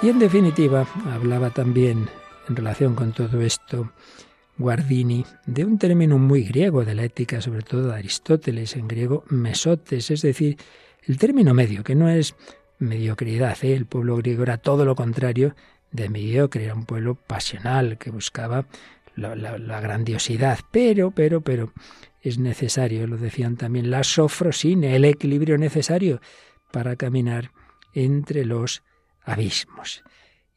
Y 0.02 0.10
en 0.10 0.20
definitiva, 0.20 0.86
hablaba 1.12 1.50
también 1.50 2.10
en 2.48 2.56
relación 2.56 2.96
con 2.96 3.12
todo 3.12 3.42
esto 3.42 3.92
Guardini 4.58 5.25
de 5.46 5.66
un 5.66 5.78
término 5.78 6.18
muy 6.18 6.44
griego 6.44 6.86
de 6.86 6.96
la 6.96 7.04
ética, 7.04 7.42
sobre 7.42 7.62
todo 7.62 7.88
de 7.88 7.96
Aristóteles, 7.96 8.75
en 8.75 8.88
griego 8.88 9.24
mesotes, 9.30 10.12
es 10.12 10.22
decir, 10.22 10.58
el 11.08 11.18
término 11.18 11.54
medio, 11.54 11.84
que 11.84 11.96
no 11.96 12.10
es 12.10 12.36
mediocridad, 12.80 13.58
¿eh? 13.64 13.74
el 13.74 13.86
pueblo 13.86 14.18
griego 14.18 14.44
era 14.44 14.58
todo 14.58 14.86
lo 14.86 14.96
contrario 14.96 15.56
de 15.92 16.10
mediocre, 16.10 16.66
era 16.66 16.75
un 16.75 16.86
pueblo 16.86 17.16
pasional 17.16 17.98
que 17.98 18.12
buscaba 18.12 18.66
la, 19.16 19.80
grandiosidad, 19.80 20.60
pero, 20.72 21.12
pero, 21.12 21.42
pero, 21.42 21.72
es 22.22 22.38
necesario, 22.38 23.08
lo 23.08 23.18
decían 23.18 23.56
también, 23.56 23.92
la 23.92 24.04
sofrosine, 24.04 24.96
el 24.96 25.06
equilibrio 25.06 25.58
necesario 25.58 26.22
para 26.72 26.96
caminar 26.96 27.52
entre 27.94 28.46
los 28.46 28.84
abismos. 29.25 30.03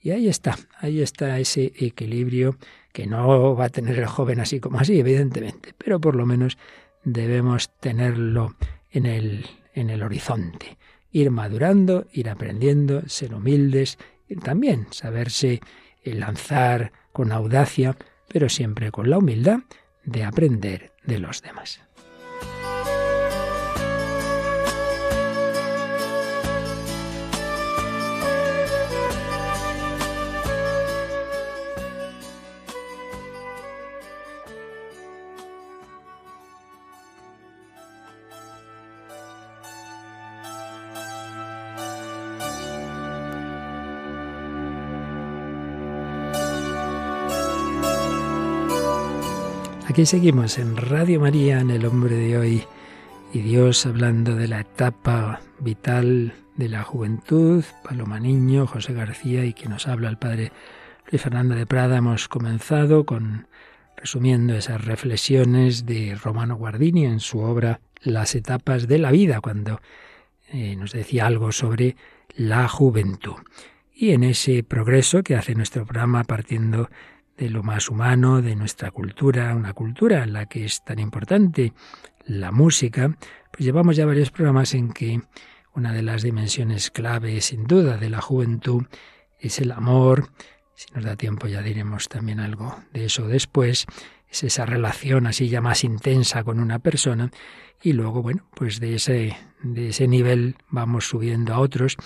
Y 0.00 0.10
ahí 0.10 0.28
está, 0.28 0.56
ahí 0.78 1.02
está 1.02 1.38
ese 1.38 1.72
equilibrio 1.76 2.56
que 2.92 3.06
no 3.06 3.56
va 3.56 3.66
a 3.66 3.70
tener 3.70 3.98
el 3.98 4.06
joven 4.06 4.40
así 4.40 4.60
como 4.60 4.78
así, 4.78 4.98
evidentemente, 4.98 5.75
pero 5.76 6.00
por 6.00 6.14
lo 6.14 6.25
menos 6.25 6.56
debemos 7.04 7.70
tenerlo 7.80 8.54
en 8.90 9.06
el, 9.06 9.46
en 9.75 9.90
el 9.90 10.02
horizonte. 10.02 10.78
Ir 11.10 11.30
madurando, 11.30 12.06
ir 12.12 12.28
aprendiendo, 12.28 13.08
ser 13.08 13.34
humildes 13.34 13.98
y 14.28 14.37
también 14.37 14.87
saberse 14.90 15.60
lanzar 16.04 16.92
con 17.12 17.32
audacia, 17.32 17.96
pero 18.28 18.48
siempre 18.48 18.90
con 18.90 19.10
la 19.10 19.18
humildad 19.18 19.60
de 20.04 20.25
aprender 20.25 20.92
de 21.04 21.18
los 21.18 21.42
demás. 21.42 21.80
Seguimos 50.05 50.59
en 50.59 50.76
Radio 50.76 51.21
María, 51.21 51.59
en 51.61 51.71
El 51.71 51.85
Hombre 51.85 52.14
de 52.14 52.38
Hoy, 52.38 52.62
y 53.33 53.40
Dios 53.40 53.85
hablando 53.85 54.37
de 54.37 54.47
la 54.47 54.61
etapa 54.61 55.40
vital 55.59 56.35
de 56.57 56.69
la 56.69 56.85
juventud, 56.85 57.64
Paloma 57.83 58.21
Niño, 58.21 58.67
José 58.67 58.95
García 58.95 59.45
y 59.45 59.52
quien 59.52 59.71
nos 59.71 59.88
habla 59.88 60.09
el 60.09 60.17
Padre 60.17 60.52
Luis 61.11 61.21
Fernando 61.21 61.57
de 61.57 61.67
Prada. 61.67 61.99
Hemos 61.99 62.28
comenzado 62.28 63.05
con 63.05 63.49
resumiendo 63.97 64.55
esas 64.55 64.83
reflexiones 64.85 65.85
de 65.85 66.14
Romano 66.14 66.57
Guardini 66.57 67.05
en 67.05 67.19
su 67.19 67.40
obra 67.40 67.81
Las 68.00 68.37
etapas 68.37 68.87
de 68.87 68.99
la 68.99 69.11
vida, 69.11 69.40
cuando 69.40 69.81
eh, 70.52 70.76
nos 70.76 70.93
decía 70.93 71.26
algo 71.26 71.50
sobre 71.50 71.97
la 72.35 72.69
juventud. 72.69 73.37
Y 73.93 74.12
en 74.12 74.23
ese 74.23 74.62
progreso 74.62 75.25
que 75.25 75.35
hace 75.35 75.57
nuestro 75.57 75.85
programa 75.85 76.23
partiendo 76.23 76.88
de 77.38 77.49
lo 77.49 77.62
más 77.62 77.88
humano, 77.88 78.42
de 78.42 78.57
nuestra 78.57 78.90
cultura, 78.90 79.54
una 79.54 79.73
cultura 79.73 80.25
en 80.25 80.33
la 80.33 80.47
que 80.47 80.64
es 80.64 80.85
tan 80.85 80.99
importante 80.99 81.73
la 82.26 82.50
música, 82.50 83.16
pues 83.52 83.64
llevamos 83.64 83.97
ya 83.97 84.04
varios 84.04 84.30
programas 84.30 84.75
en 84.75 84.92
que 84.92 85.23
una 85.75 85.92
de 85.92 86.02
las 86.02 86.23
dimensiones 86.23 86.90
clave, 86.90 87.40
sin 87.40 87.64
duda, 87.64 87.97
de 87.97 88.11
la 88.11 88.21
juventud 88.21 88.85
es 89.38 89.61
el 89.61 89.71
amor. 89.71 90.30
Si 90.75 90.92
nos 90.92 91.04
da 91.04 91.16
tiempo 91.16 91.47
ya 91.47 91.62
diremos 91.62 92.09
también 92.09 92.40
algo 92.40 92.76
de 92.92 93.04
eso 93.04 93.28
después. 93.28 93.87
Es 94.28 94.42
esa 94.42 94.66
relación 94.66 95.26
así 95.26 95.49
ya 95.49 95.61
más 95.61 95.85
intensa 95.85 96.42
con 96.42 96.59
una 96.59 96.80
persona 96.80 97.30
y 97.80 97.92
luego, 97.92 98.21
bueno, 98.21 98.49
pues 98.54 98.80
de 98.80 98.97
ese, 98.97 99.37
de 99.62 99.90
ese 99.90 100.09
nivel 100.09 100.57
vamos 100.68 101.09
subiendo 101.09 101.54
a 101.54 101.61
otros, 101.61 101.97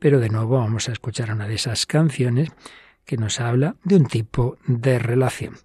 pero 0.00 0.18
de 0.18 0.28
nuevo 0.28 0.58
vamos 0.58 0.88
a 0.88 0.92
escuchar 0.92 1.32
una 1.32 1.46
de 1.46 1.54
esas 1.54 1.86
canciones 1.86 2.50
que 3.04 3.16
nos 3.16 3.40
habla 3.40 3.76
de 3.84 3.96
un 3.96 4.06
tipo 4.06 4.56
de 4.66 4.98
relación. 4.98 5.56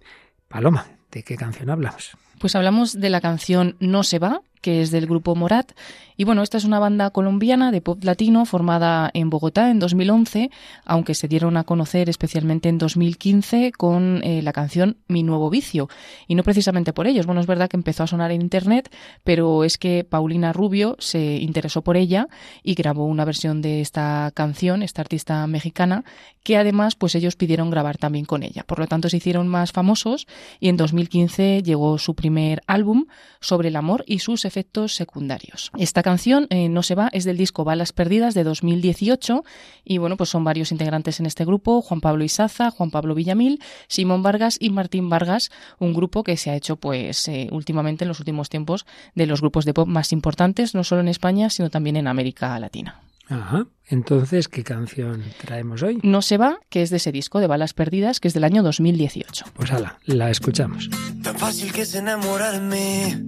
Paloma, 0.48 0.86
¿de 1.10 1.22
qué 1.22 1.36
canción 1.36 1.70
hablamos? 1.70 2.16
Pues 2.38 2.54
hablamos 2.54 2.98
de 2.98 3.10
la 3.10 3.20
canción 3.20 3.76
No 3.80 4.02
se 4.02 4.18
va, 4.18 4.42
que 4.60 4.82
es 4.82 4.90
del 4.90 5.06
grupo 5.06 5.34
Morat. 5.34 5.72
Y 6.16 6.24
bueno, 6.24 6.42
esta 6.42 6.56
es 6.56 6.64
una 6.64 6.78
banda 6.78 7.10
colombiana 7.10 7.70
de 7.70 7.82
pop 7.82 8.02
latino 8.02 8.46
formada 8.46 9.10
en 9.12 9.28
Bogotá 9.28 9.70
en 9.70 9.78
2011, 9.78 10.50
aunque 10.84 11.14
se 11.14 11.28
dieron 11.28 11.56
a 11.58 11.64
conocer 11.64 12.08
especialmente 12.08 12.70
en 12.70 12.78
2015 12.78 13.72
con 13.72 14.22
eh, 14.24 14.40
la 14.42 14.52
canción 14.52 14.96
Mi 15.08 15.22
nuevo 15.22 15.50
vicio. 15.50 15.88
Y 16.26 16.34
no 16.34 16.42
precisamente 16.42 16.94
por 16.94 17.06
ellos. 17.06 17.26
Bueno, 17.26 17.40
es 17.40 17.46
verdad 17.46 17.68
que 17.68 17.76
empezó 17.76 18.02
a 18.02 18.06
sonar 18.06 18.30
en 18.30 18.40
internet, 18.40 18.90
pero 19.24 19.64
es 19.64 19.76
que 19.76 20.04
Paulina 20.08 20.52
Rubio 20.52 20.96
se 20.98 21.36
interesó 21.36 21.82
por 21.82 21.96
ella 21.96 22.28
y 22.62 22.74
grabó 22.74 23.06
una 23.06 23.24
versión 23.24 23.60
de 23.60 23.80
esta 23.82 24.30
canción, 24.34 24.82
esta 24.82 25.02
artista 25.02 25.46
mexicana, 25.46 26.04
que 26.42 26.56
además 26.56 26.94
pues 26.94 27.14
ellos 27.14 27.36
pidieron 27.36 27.70
grabar 27.70 27.98
también 27.98 28.24
con 28.24 28.42
ella. 28.42 28.64
Por 28.64 28.78
lo 28.78 28.86
tanto 28.86 29.10
se 29.10 29.18
hicieron 29.18 29.48
más 29.48 29.72
famosos 29.72 30.26
y 30.60 30.68
en 30.68 30.76
2015 30.76 31.62
llegó 31.62 31.98
su 31.98 32.14
primer 32.14 32.62
álbum 32.66 33.06
sobre 33.40 33.68
el 33.68 33.76
amor 33.76 34.04
y 34.06 34.20
sus 34.20 34.44
efectos 34.46 34.94
secundarios. 34.94 35.70
Esta 35.78 36.02
canción, 36.02 36.46
eh, 36.50 36.68
No 36.68 36.82
se 36.82 36.94
va, 36.94 37.08
es 37.12 37.24
del 37.24 37.36
disco 37.36 37.64
Balas 37.64 37.92
Perdidas 37.92 38.34
de 38.34 38.44
2018 38.44 39.44
y 39.84 39.98
bueno, 39.98 40.16
pues 40.16 40.30
son 40.30 40.44
varios 40.44 40.72
integrantes 40.72 41.20
en 41.20 41.26
este 41.26 41.44
grupo, 41.44 41.82
Juan 41.82 42.00
Pablo 42.00 42.24
Isaza, 42.24 42.70
Juan 42.70 42.90
Pablo 42.90 43.14
Villamil, 43.14 43.60
Simón 43.88 44.22
Vargas 44.22 44.56
y 44.60 44.70
Martín 44.70 45.08
Vargas, 45.08 45.50
un 45.78 45.94
grupo 45.94 46.24
que 46.24 46.36
se 46.36 46.50
ha 46.50 46.56
hecho 46.56 46.76
pues 46.76 47.28
eh, 47.28 47.48
últimamente 47.52 48.04
en 48.04 48.08
los 48.08 48.20
últimos 48.20 48.48
tiempos 48.48 48.86
de 49.14 49.26
los 49.26 49.40
grupos 49.40 49.64
de 49.64 49.74
pop 49.74 49.88
más 49.88 50.12
importantes, 50.12 50.74
no 50.74 50.84
solo 50.84 51.00
en 51.00 51.08
España, 51.08 51.50
sino 51.50 51.70
también 51.70 51.96
en 51.96 52.08
América 52.08 52.58
Latina. 52.58 53.05
Ajá. 53.28 53.66
Entonces, 53.88 54.48
¿qué 54.48 54.64
canción 54.64 55.22
traemos 55.44 55.82
hoy? 55.82 56.00
No 56.02 56.22
se 56.22 56.38
va, 56.38 56.58
que 56.68 56.82
es 56.82 56.90
de 56.90 56.96
ese 56.96 57.12
disco 57.12 57.40
de 57.40 57.46
Balas 57.46 57.74
Perdidas, 57.74 58.20
que 58.20 58.28
es 58.28 58.34
del 58.34 58.44
año 58.44 58.62
2018. 58.62 59.46
Pues 59.54 59.70
ala, 59.70 59.98
la 60.04 60.30
escuchamos. 60.30 60.90
Tan 61.22 61.36
fácil 61.38 61.72
que 61.72 61.82
es 61.82 61.94
enamorarme 61.94 63.22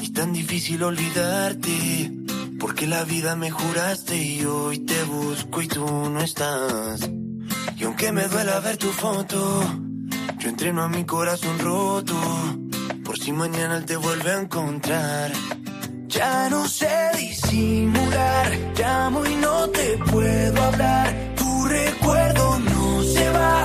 y 0.00 0.12
tan 0.12 0.32
difícil 0.32 0.82
olvidarte. 0.82 2.12
Porque 2.58 2.86
la 2.86 3.04
vida 3.04 3.36
me 3.36 3.50
juraste 3.50 4.16
y 4.16 4.44
hoy 4.44 4.80
te 4.80 5.02
busco 5.04 5.62
y 5.62 5.68
tú 5.68 5.86
no 5.86 6.20
estás. 6.20 7.10
Y 7.78 7.84
aunque 7.84 8.12
me 8.12 8.26
duela 8.28 8.60
ver 8.60 8.76
tu 8.76 8.88
foto, 8.88 9.64
yo 10.38 10.48
entreno 10.48 10.82
a 10.82 10.88
mi 10.88 11.04
corazón 11.04 11.58
roto. 11.58 12.18
Por 13.04 13.18
si 13.18 13.32
mañana 13.32 13.78
él 13.78 13.86
te 13.86 13.96
vuelve 13.96 14.30
a 14.32 14.40
encontrar. 14.40 15.32
Ya 16.10 16.48
no 16.50 16.66
sé 16.66 16.90
disimular, 17.16 18.50
llamo 18.76 19.24
y 19.26 19.34
no 19.36 19.68
te 19.70 19.96
puedo 20.10 20.60
hablar. 20.60 21.34
Tu 21.36 21.64
recuerdo 21.66 22.58
no 22.58 23.02
se 23.04 23.30
va, 23.30 23.64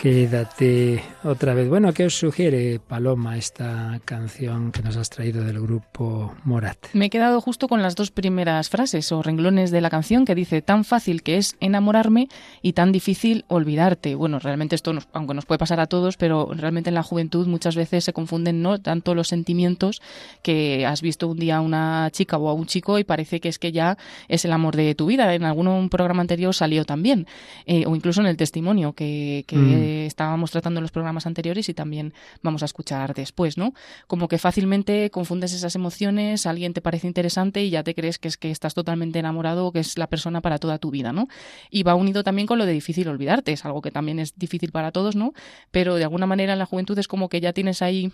Quédate 0.00 1.02
otra 1.24 1.54
vez. 1.54 1.68
Bueno, 1.68 1.92
¿qué 1.92 2.04
os 2.06 2.14
sugiere, 2.14 2.78
Paloma, 2.78 3.36
esta 3.36 4.00
canción 4.04 4.70
que 4.70 4.80
nos 4.80 4.96
has 4.96 5.10
traído 5.10 5.42
del 5.42 5.60
grupo 5.60 6.34
Morat? 6.44 6.78
Me 6.92 7.06
he 7.06 7.10
quedado 7.10 7.40
justo 7.40 7.66
con 7.66 7.82
las 7.82 7.96
dos 7.96 8.12
primeras 8.12 8.68
frases 8.68 9.10
o 9.10 9.22
renglones 9.22 9.72
de 9.72 9.80
la 9.80 9.90
canción 9.90 10.24
que 10.24 10.36
dice 10.36 10.62
tan 10.62 10.84
fácil 10.84 11.24
que 11.24 11.36
es 11.36 11.56
enamorarme 11.58 12.28
y 12.62 12.74
tan 12.74 12.92
difícil 12.92 13.44
olvidarte. 13.48 14.14
Bueno, 14.14 14.38
realmente 14.38 14.76
esto, 14.76 14.92
nos- 14.92 15.08
aunque 15.12 15.34
nos 15.34 15.46
puede 15.46 15.58
pasar 15.58 15.80
a 15.80 15.86
todos, 15.88 16.16
pero 16.16 16.48
realmente 16.54 16.90
en 16.90 16.94
la 16.94 17.02
juventud 17.02 17.48
muchas 17.48 17.74
veces 17.74 18.04
se 18.04 18.12
confunden 18.12 18.62
no 18.62 18.78
tanto 18.80 19.16
los 19.16 19.26
sentimientos 19.26 20.00
que 20.42 20.86
has 20.86 21.02
visto 21.02 21.26
un 21.26 21.38
día 21.40 21.56
a 21.56 21.60
una 21.60 22.08
chica 22.12 22.38
o 22.38 22.48
a 22.48 22.52
un 22.54 22.66
chico 22.66 23.00
y 23.00 23.04
parece 23.04 23.40
que 23.40 23.48
es 23.48 23.58
que 23.58 23.72
ya 23.72 23.98
es 24.28 24.44
el 24.44 24.52
amor 24.52 24.76
de 24.76 24.94
tu 24.94 25.06
vida. 25.06 25.34
En 25.34 25.42
algún 25.42 25.88
programa 25.88 26.20
anterior 26.20 26.54
salió 26.54 26.84
también, 26.84 27.26
eh, 27.66 27.84
o 27.84 27.96
incluso 27.96 28.20
en 28.20 28.28
el 28.28 28.36
testimonio 28.36 28.92
que, 28.92 29.44
que 29.48 29.56
Mm. 29.56 29.87
Estábamos 30.06 30.50
tratando 30.50 30.78
en 30.78 30.82
los 30.82 30.90
programas 30.90 31.26
anteriores 31.26 31.68
y 31.68 31.74
también 31.74 32.14
vamos 32.42 32.62
a 32.62 32.66
escuchar 32.66 33.14
después, 33.14 33.58
¿no? 33.58 33.74
Como 34.06 34.28
que 34.28 34.38
fácilmente 34.38 35.10
confundes 35.10 35.52
esas 35.52 35.74
emociones, 35.74 36.46
alguien 36.46 36.72
te 36.72 36.80
parece 36.80 37.06
interesante 37.06 37.62
y 37.62 37.70
ya 37.70 37.82
te 37.82 37.94
crees 37.94 38.18
que 38.18 38.28
es 38.28 38.36
que 38.36 38.50
estás 38.50 38.74
totalmente 38.74 39.18
enamorado 39.18 39.66
o 39.66 39.72
que 39.72 39.80
es 39.80 39.98
la 39.98 40.08
persona 40.08 40.40
para 40.40 40.58
toda 40.58 40.78
tu 40.78 40.90
vida, 40.90 41.12
¿no? 41.12 41.28
Y 41.70 41.82
va 41.82 41.94
unido 41.94 42.22
también 42.22 42.46
con 42.46 42.58
lo 42.58 42.66
de 42.66 42.72
difícil 42.72 43.08
olvidarte, 43.08 43.52
es 43.52 43.64
algo 43.64 43.82
que 43.82 43.90
también 43.90 44.18
es 44.18 44.38
difícil 44.38 44.72
para 44.72 44.92
todos, 44.92 45.16
¿no? 45.16 45.32
Pero 45.70 45.96
de 45.96 46.04
alguna 46.04 46.26
manera 46.26 46.52
en 46.52 46.58
la 46.58 46.66
juventud 46.66 46.98
es 46.98 47.08
como 47.08 47.28
que 47.28 47.40
ya 47.40 47.52
tienes 47.52 47.82
ahí 47.82 48.12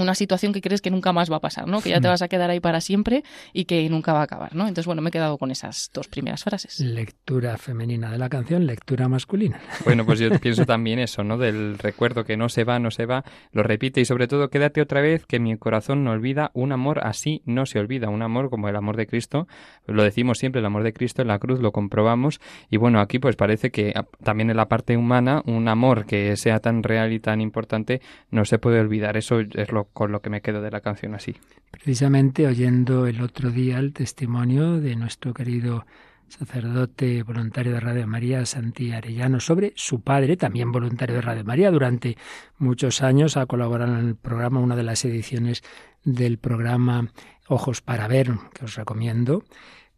una 0.00 0.14
situación 0.14 0.52
que 0.52 0.60
crees 0.60 0.80
que 0.80 0.90
nunca 0.90 1.12
más 1.12 1.30
va 1.30 1.36
a 1.36 1.40
pasar, 1.40 1.66
¿no? 1.66 1.80
Que 1.80 1.90
ya 1.90 2.00
te 2.00 2.08
Mm. 2.08 2.10
vas 2.10 2.22
a 2.22 2.28
quedar 2.28 2.50
ahí 2.50 2.60
para 2.60 2.80
siempre 2.80 3.22
y 3.52 3.64
que 3.64 3.88
nunca 3.88 4.12
va 4.12 4.20
a 4.20 4.24
acabar, 4.24 4.54
¿no? 4.54 4.62
Entonces, 4.62 4.86
bueno, 4.86 5.02
me 5.02 5.08
he 5.08 5.12
quedado 5.12 5.38
con 5.38 5.50
esas 5.50 5.90
dos 5.92 6.08
primeras 6.08 6.44
frases. 6.44 6.80
Lectura 6.80 7.56
femenina 7.58 8.10
de 8.10 8.18
la 8.18 8.28
canción, 8.28 8.66
lectura 8.66 9.08
masculina. 9.08 9.58
Bueno, 9.84 10.04
pues 10.04 10.18
yo 10.18 10.28
pienso 10.40 10.66
también 10.66 10.98
eso, 10.98 11.24
¿no? 11.24 11.38
Del 11.38 11.78
recuerdo 11.78 12.24
que 12.24 12.36
no 12.36 12.48
se 12.48 12.64
va, 12.64 12.78
no 12.78 12.90
se 12.90 13.06
va, 13.06 13.24
lo 13.52 13.62
repite 13.62 14.00
y 14.00 14.04
sobre 14.04 14.28
todo 14.28 14.48
quédate 14.50 14.80
otra 14.82 15.00
vez 15.00 15.24
que 15.26 15.38
mi 15.40 15.56
corazón 15.56 16.04
no 16.04 16.10
olvida, 16.10 16.50
un 16.54 16.72
amor 16.72 17.00
así 17.04 17.42
no 17.46 17.64
se 17.66 17.78
olvida, 17.78 18.08
un 18.08 18.22
amor 18.22 18.50
como 18.50 18.68
el 18.68 18.76
amor 18.76 18.96
de 18.96 19.06
Cristo, 19.06 19.46
lo 19.86 20.02
decimos 20.02 20.38
siempre, 20.38 20.60
el 20.60 20.66
amor 20.66 20.82
de 20.82 20.92
Cristo 20.92 21.22
en 21.22 21.28
la 21.28 21.38
cruz 21.38 21.60
lo 21.60 21.72
comprobamos 21.72 22.40
y 22.70 22.76
bueno, 22.76 23.00
aquí 23.00 23.18
pues 23.18 23.36
parece 23.36 23.70
que 23.70 23.92
ah, 23.96 24.04
también 24.22 24.50
en 24.50 24.56
la 24.56 24.68
parte 24.68 24.96
humana 24.96 25.42
un 25.46 25.68
amor 25.68 26.04
que 26.06 26.36
sea 26.36 26.58
tan 26.60 26.82
real 26.82 27.12
y 27.12 27.20
tan 27.20 27.40
importante 27.40 28.00
no 28.30 28.44
se 28.44 28.58
puede 28.58 28.80
olvidar, 28.80 29.16
eso 29.16 29.40
es 29.40 29.72
lo 29.72 29.84
con 29.92 30.12
lo 30.12 30.20
que 30.22 30.30
me 30.30 30.40
quedo 30.40 30.62
de 30.62 30.70
la 30.70 30.80
canción 30.80 31.14
así. 31.14 31.36
Precisamente 31.70 32.46
oyendo 32.46 33.06
el 33.06 33.20
otro 33.20 33.50
día 33.50 33.78
el 33.78 33.92
testimonio 33.92 34.80
de 34.80 34.96
nuestro 34.96 35.34
querido 35.34 35.84
sacerdote 36.28 37.22
voluntario 37.22 37.72
de 37.72 37.80
Radio 37.80 38.06
María, 38.06 38.44
Santi 38.46 38.92
Arellano, 38.92 39.40
sobre 39.40 39.72
su 39.76 40.02
padre, 40.02 40.36
también 40.36 40.70
voluntario 40.72 41.16
de 41.16 41.22
Radio 41.22 41.44
María. 41.44 41.70
Durante 41.70 42.16
muchos 42.58 43.02
años 43.02 43.36
ha 43.36 43.46
colaborado 43.46 43.98
en 43.98 44.08
el 44.08 44.16
programa, 44.16 44.60
una 44.60 44.76
de 44.76 44.82
las 44.82 45.04
ediciones 45.04 45.62
del 46.04 46.38
programa 46.38 47.08
Ojos 47.48 47.80
para 47.80 48.08
Ver, 48.08 48.30
que 48.52 48.66
os 48.66 48.74
recomiendo. 48.76 49.42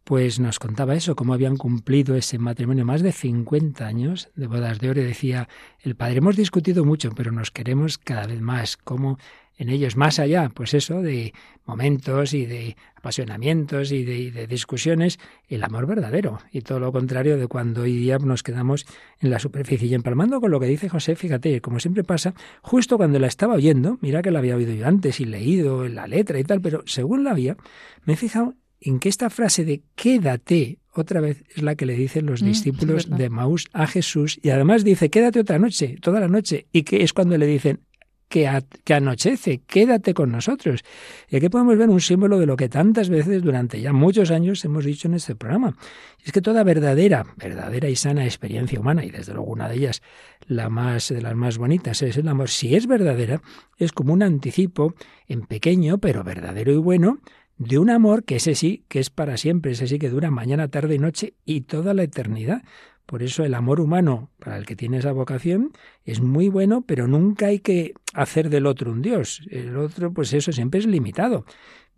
Pues 0.03 0.39
nos 0.39 0.57
contaba 0.57 0.95
eso, 0.95 1.15
cómo 1.15 1.33
habían 1.33 1.57
cumplido 1.57 2.15
ese 2.15 2.39
matrimonio 2.39 2.85
más 2.85 3.01
de 3.01 3.11
50 3.11 3.85
años 3.85 4.29
de 4.35 4.47
bodas 4.47 4.79
de 4.79 4.89
oro. 4.89 5.01
Y 5.01 5.05
decía, 5.05 5.47
el 5.79 5.95
padre, 5.95 6.17
hemos 6.17 6.35
discutido 6.35 6.83
mucho, 6.83 7.11
pero 7.15 7.31
nos 7.31 7.51
queremos 7.51 7.97
cada 7.97 8.25
vez 8.25 8.41
más. 8.41 8.77
Cómo 8.77 9.19
en 9.61 9.69
ellos, 9.69 9.95
más 9.95 10.17
allá, 10.17 10.49
pues 10.51 10.73
eso, 10.73 11.03
de 11.03 11.35
momentos 11.65 12.33
y 12.33 12.47
de 12.47 12.75
apasionamientos 12.95 13.91
y 13.91 14.03
de, 14.03 14.47
discusiones, 14.47 15.19
el 15.49 15.63
amor 15.63 15.85
verdadero 15.85 16.39
y 16.51 16.61
todo 16.61 16.79
lo 16.79 16.91
contrario 16.91 17.37
de 17.37 17.45
cuando 17.45 17.83
hoy 17.83 17.95
día 17.95 18.17
nos 18.17 18.41
quedamos 18.41 18.87
en 19.19 19.29
la 19.29 19.37
superficie. 19.37 19.87
Y 19.87 19.93
empalmando 19.93 20.41
con 20.41 20.49
lo 20.49 20.59
que 20.59 20.65
dice 20.65 20.89
José, 20.89 21.15
fíjate, 21.15 21.61
como 21.61 21.79
siempre 21.79 22.03
pasa, 22.03 22.33
justo 22.63 22.97
cuando 22.97 23.19
la 23.19 23.27
estaba 23.27 23.53
oyendo, 23.53 23.99
mira 24.01 24.23
que 24.23 24.31
la 24.31 24.39
había 24.39 24.55
oído 24.55 24.73
yo 24.73 24.87
antes 24.87 25.19
y 25.19 25.25
leído 25.25 25.85
en 25.85 25.93
la 25.93 26.07
letra 26.07 26.39
y 26.39 26.43
tal, 26.43 26.59
pero 26.59 26.81
según 26.87 27.23
la 27.23 27.29
había, 27.29 27.55
me 28.03 28.13
he 28.13 28.17
fijado 28.17 28.55
en 28.81 28.99
que 28.99 29.09
esta 29.09 29.29
frase 29.29 29.63
de 29.63 29.81
quédate 29.95 30.79
otra 30.93 31.21
vez 31.21 31.43
es 31.55 31.61
la 31.63 31.75
que 31.75 31.85
le 31.85 31.93
dicen 31.95 32.25
los 32.25 32.41
Mm, 32.41 32.45
discípulos 32.45 33.09
de 33.09 33.29
Maús 33.29 33.67
a 33.71 33.87
Jesús 33.87 34.39
y 34.41 34.49
además 34.49 34.83
dice 34.83 35.09
quédate 35.09 35.39
otra 35.39 35.57
noche, 35.59 35.95
toda 36.01 36.19
la 36.19 36.27
noche 36.27 36.65
y 36.73 36.83
que 36.83 37.03
es 37.03 37.13
cuando 37.13 37.37
le 37.37 37.45
dicen 37.45 37.79
que, 38.27 38.47
a- 38.47 38.63
que 38.85 38.93
anochece, 38.93 39.61
quédate 39.67 40.13
con 40.13 40.31
nosotros. 40.31 40.83
Y 41.29 41.35
aquí 41.35 41.49
podemos 41.49 41.77
ver 41.77 41.89
un 41.89 41.99
símbolo 41.99 42.39
de 42.39 42.45
lo 42.45 42.55
que 42.55 42.69
tantas 42.69 43.09
veces 43.09 43.41
durante 43.43 43.81
ya 43.81 43.91
muchos 43.91 44.31
años 44.31 44.63
hemos 44.63 44.85
dicho 44.85 45.09
en 45.09 45.15
este 45.15 45.35
programa. 45.35 45.75
Y 46.17 46.27
es 46.27 46.31
que 46.31 46.41
toda 46.41 46.63
verdadera, 46.63 47.25
verdadera 47.35 47.89
y 47.89 47.97
sana 47.97 48.23
experiencia 48.23 48.79
humana, 48.79 49.03
y 49.03 49.11
desde 49.11 49.33
luego 49.33 49.51
una 49.51 49.67
de 49.67 49.75
ellas, 49.75 50.01
la 50.47 50.69
más 50.69 51.09
de 51.09 51.21
las 51.21 51.35
más 51.35 51.57
bonitas, 51.57 52.01
es 52.03 52.15
el 52.15 52.27
amor. 52.29 52.49
Si 52.49 52.73
es 52.73 52.87
verdadera, 52.87 53.41
es 53.77 53.91
como 53.91 54.13
un 54.13 54.23
anticipo 54.23 54.93
en 55.27 55.41
pequeño, 55.41 55.97
pero 55.97 56.23
verdadero 56.23 56.71
y 56.71 56.77
bueno, 56.77 57.19
de 57.61 57.77
un 57.77 57.91
amor 57.91 58.23
que 58.23 58.37
ese 58.37 58.55
sí, 58.55 58.85
que 58.87 58.99
es 58.99 59.11
para 59.11 59.37
siempre, 59.37 59.73
ese 59.73 59.85
sí 59.85 59.99
que 59.99 60.09
dura 60.09 60.31
mañana, 60.31 60.69
tarde 60.69 60.95
y 60.95 60.99
noche 60.99 61.35
y 61.45 61.61
toda 61.61 61.93
la 61.93 62.01
eternidad. 62.01 62.63
Por 63.05 63.21
eso 63.21 63.43
el 63.43 63.53
amor 63.53 63.79
humano, 63.79 64.31
para 64.39 64.57
el 64.57 64.65
que 64.65 64.75
tiene 64.75 64.97
esa 64.97 65.11
vocación, 65.11 65.71
es 66.03 66.21
muy 66.21 66.49
bueno, 66.49 66.83
pero 66.87 67.07
nunca 67.07 67.47
hay 67.47 67.59
que 67.59 67.93
hacer 68.15 68.49
del 68.49 68.65
otro 68.65 68.91
un 68.91 69.03
Dios. 69.03 69.43
El 69.51 69.77
otro, 69.77 70.11
pues 70.11 70.33
eso 70.33 70.51
siempre 70.51 70.79
es 70.79 70.87
limitado. 70.87 71.45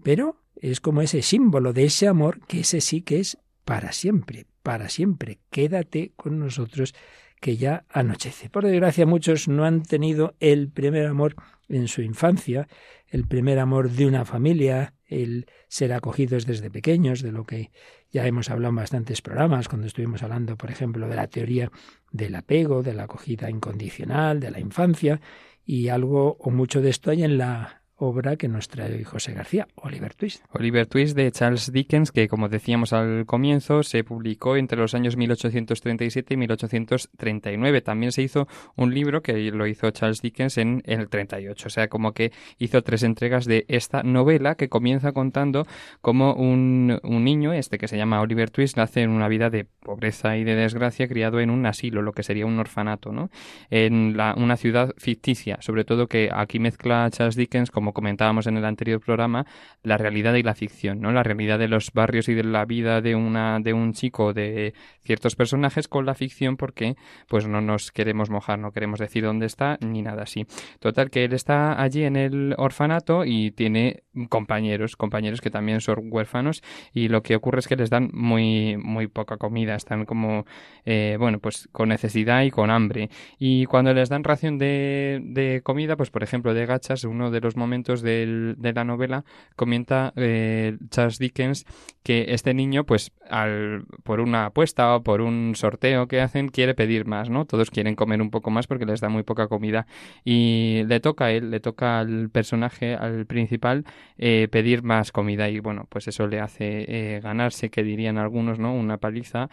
Pero 0.04 0.36
es 0.58 0.82
como 0.82 1.02
ese 1.02 1.22
símbolo 1.22 1.72
de 1.72 1.86
ese 1.86 2.10
amor, 2.10 2.42
que 2.46 2.60
ese 2.60 2.82
sí 2.82 3.02
que 3.02 3.22
es 3.22 3.38
para 3.64 3.94
siempre, 3.94 4.48
para 4.64 4.90
siempre. 4.90 5.40
Quédate 5.50 6.12
con 6.18 6.40
nosotros, 6.40 6.94
que 7.40 7.56
ya 7.56 7.86
anochece. 7.90 8.50
Por 8.50 8.66
desgracia, 8.66 9.06
muchos 9.06 9.48
no 9.48 9.64
han 9.64 9.84
tenido 9.84 10.36
el 10.42 10.70
primer 10.70 11.08
amor 11.08 11.36
en 11.70 11.88
su 11.88 12.02
infancia, 12.02 12.68
el 13.08 13.28
primer 13.28 13.60
amor 13.60 13.92
de 13.92 14.08
una 14.08 14.26
familia, 14.26 14.94
el 15.22 15.46
ser 15.68 15.94
acogidos 15.94 16.46
desde 16.46 16.72
pequeños, 16.72 17.22
de 17.22 17.32
lo 17.32 17.46
que 17.46 17.72
ya 18.12 18.26
hemos 18.26 18.50
hablado 18.50 18.70
en 18.70 18.78
bastantes 18.78 19.22
programas, 19.22 19.68
cuando 19.68 19.88
estuvimos 19.88 20.24
hablando, 20.24 20.58
por 20.58 20.72
ejemplo, 20.72 21.08
de 21.08 21.16
la 21.16 21.28
teoría 21.28 21.72
del 22.12 22.36
apego, 22.36 22.84
de 22.84 22.94
la 22.94 23.04
acogida 23.04 23.50
incondicional, 23.50 24.40
de 24.40 24.52
la 24.52 24.60
infancia, 24.60 25.22
y 25.66 25.90
algo 25.90 26.38
o 26.40 26.50
mucho 26.50 26.82
de 26.82 26.90
esto 26.90 27.12
hay 27.12 27.24
en 27.24 27.38
la 27.38 27.83
obra 28.04 28.36
que 28.36 28.48
nos 28.48 28.68
trae 28.68 29.04
José 29.04 29.34
García, 29.34 29.68
Oliver 29.76 30.14
Twist. 30.14 30.44
Oliver 30.52 30.86
Twist 30.88 31.16
de 31.16 31.32
Charles 31.32 31.72
Dickens, 31.72 32.12
que 32.12 32.28
como 32.28 32.50
decíamos 32.50 32.92
al 32.92 33.26
comienzo, 33.26 33.84
se 33.84 34.04
publicó 34.04 34.58
entre 34.58 34.78
los 34.78 34.94
años 34.94 35.16
1837 35.16 36.34
y 36.34 36.38
1839. 36.38 37.82
También 37.82 38.12
se 38.12 38.22
hizo 38.22 38.48
un 38.76 38.94
libro 38.94 39.22
que 39.22 39.34
lo 39.52 39.68
hizo 39.68 39.90
Charles 39.92 40.22
Dickens 40.22 40.58
en, 40.58 40.84
el 40.86 41.08
38. 41.08 41.68
O 41.68 41.70
sea, 41.70 41.88
como 41.88 42.14
que 42.14 42.32
hizo 42.58 42.82
tres 42.82 43.04
entregas 43.04 43.46
de 43.46 43.66
esta 43.70 44.04
novela 44.04 44.56
que 44.56 44.70
comienza 44.70 45.14
contando 45.14 45.66
cómo 46.02 46.34
un, 46.34 47.00
un 47.04 47.24
niño, 47.24 47.54
este 47.54 47.78
que 47.78 47.88
se 47.88 47.98
llama 47.98 48.22
Oliver 48.22 48.50
Twist, 48.52 48.78
nace 48.78 49.02
en 49.02 49.12
una 49.12 49.28
vida 49.28 49.50
de 49.50 49.66
pobreza 49.66 50.38
y 50.38 50.44
de 50.44 50.56
desgracia, 50.56 51.08
criado 51.08 51.40
en 51.40 51.50
un 51.50 51.66
asilo, 51.66 52.02
lo 52.02 52.12
que 52.12 52.24
sería 52.24 52.46
un 52.46 52.60
orfanato, 52.60 53.12
¿no? 53.12 53.30
En 53.70 54.18
la, 54.18 54.34
una 54.36 54.58
ciudad 54.58 54.94
ficticia, 54.98 55.58
sobre 55.62 55.86
todo 55.86 56.08
que 56.08 56.30
aquí 56.34 56.60
mezcla 56.60 57.10
Charles 57.10 57.36
Dickens, 57.36 57.72
como 57.72 57.93
comentábamos 57.94 58.48
en 58.48 58.58
el 58.58 58.66
anterior 58.66 59.00
programa, 59.00 59.46
la 59.84 59.98
realidad 59.98 60.34
y 60.36 60.44
la 60.44 60.56
ficción, 60.56 61.02
¿no? 61.02 61.12
La 61.12 61.24
realidad 61.24 61.60
de 61.60 61.68
los 61.68 61.92
barrios 61.94 62.30
y 62.30 62.34
de 62.34 62.44
la 62.44 62.66
vida 62.66 63.02
de 63.02 63.16
una 63.16 63.60
de 63.60 63.74
un 63.74 63.94
chico 63.94 64.34
de 64.34 64.74
ciertos 65.02 65.36
personajes 65.36 65.88
con 65.88 66.06
la 66.06 66.14
ficción 66.14 66.58
porque 66.58 66.96
pues 67.28 67.48
no 67.48 67.62
nos 67.62 67.92
queremos 67.92 68.30
mojar, 68.30 68.60
no 68.60 68.72
queremos 68.72 69.00
decir 69.00 69.24
dónde 69.24 69.46
está 69.46 69.78
ni 69.82 70.02
nada 70.02 70.24
así. 70.24 70.46
Total 70.80 71.10
que 71.10 71.26
él 71.26 71.34
está 71.34 71.82
allí 71.82 72.04
en 72.04 72.16
el 72.16 72.56
orfanato 72.58 73.26
y 73.26 73.52
tiene 73.52 74.04
compañeros, 74.30 74.96
compañeros 74.96 75.42
que 75.42 75.50
también 75.50 75.82
son 75.82 76.08
huérfanos 76.12 76.64
y 76.94 77.08
lo 77.08 77.24
que 77.24 77.36
ocurre 77.36 77.60
es 77.60 77.68
que 77.68 77.76
les 77.76 77.90
dan 77.90 78.10
muy 78.14 78.78
muy 78.78 79.08
poca 79.08 79.38
comida, 79.38 79.76
están 79.76 80.06
como 80.06 80.46
eh, 80.86 81.18
bueno, 81.20 81.40
pues 81.40 81.70
con 81.72 81.90
necesidad 81.90 82.44
y 82.44 82.52
con 82.52 82.70
hambre 82.70 83.10
y 83.38 83.66
cuando 83.66 83.94
les 83.94 84.10
dan 84.10 84.24
ración 84.24 84.58
de, 84.58 85.20
de 85.24 85.62
comida, 85.64 85.96
pues 85.96 86.10
por 86.10 86.24
ejemplo 86.24 86.54
de 86.54 86.66
gachas, 86.66 87.04
uno 87.04 87.32
de 87.32 87.42
los 87.42 87.56
momentos 87.56 87.83
de 87.84 88.72
la 88.74 88.84
novela 88.84 89.24
comenta 89.56 90.14
eh, 90.16 90.78
Charles 90.90 91.20
Dickens 91.20 91.66
que 92.04 92.34
este 92.34 92.54
niño, 92.54 92.86
pues 92.86 93.14
al, 93.30 93.86
por 94.04 94.20
una 94.20 94.48
apuesta 94.48 94.94
o 94.96 95.04
por 95.04 95.22
un 95.22 95.56
sorteo 95.56 96.08
que 96.08 96.20
hacen, 96.20 96.50
quiere 96.50 96.74
pedir 96.74 97.06
más, 97.06 97.30
¿no? 97.30 97.46
Todos 97.46 97.72
quieren 97.72 97.96
comer 97.96 98.22
un 98.22 98.30
poco 98.30 98.52
más 98.52 98.68
porque 98.68 98.86
les 98.86 99.00
da 99.00 99.08
muy 99.08 99.24
poca 99.24 99.48
comida 99.48 99.88
y 100.26 100.84
le 100.86 101.00
toca 101.00 101.26
a 101.26 101.32
él, 101.32 101.50
le 101.50 101.62
toca 101.62 102.00
al 102.00 102.30
personaje, 102.30 102.96
al 102.96 103.26
principal, 103.26 103.86
eh, 104.18 104.50
pedir 104.52 104.84
más 104.84 105.14
comida 105.14 105.50
y 105.50 105.60
bueno, 105.60 105.88
pues 105.90 106.10
eso 106.10 106.28
le 106.28 106.42
hace 106.42 107.16
eh, 107.16 107.22
ganarse, 107.22 107.70
que 107.70 107.84
dirían 107.84 108.18
algunos, 108.18 108.60
¿no? 108.60 108.74
Una 108.74 108.98
paliza 108.98 109.50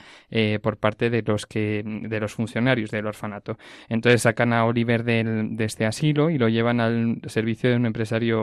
por 0.62 0.76
parte 0.76 1.10
de 1.10 1.22
los 1.22 1.46
que 1.46 1.82
de 1.84 2.20
los 2.20 2.34
funcionarios 2.34 2.90
del 2.90 3.06
orfanato. 3.06 3.58
Entonces 3.88 4.22
sacan 4.22 4.52
a 4.52 4.64
Oliver 4.64 5.04
del, 5.04 5.56
de 5.56 5.64
este 5.64 5.86
asilo 5.86 6.30
y 6.30 6.38
lo 6.38 6.48
llevan 6.48 6.80
al 6.80 7.20
servicio 7.26 7.70
de 7.70 7.76
un 7.76 7.86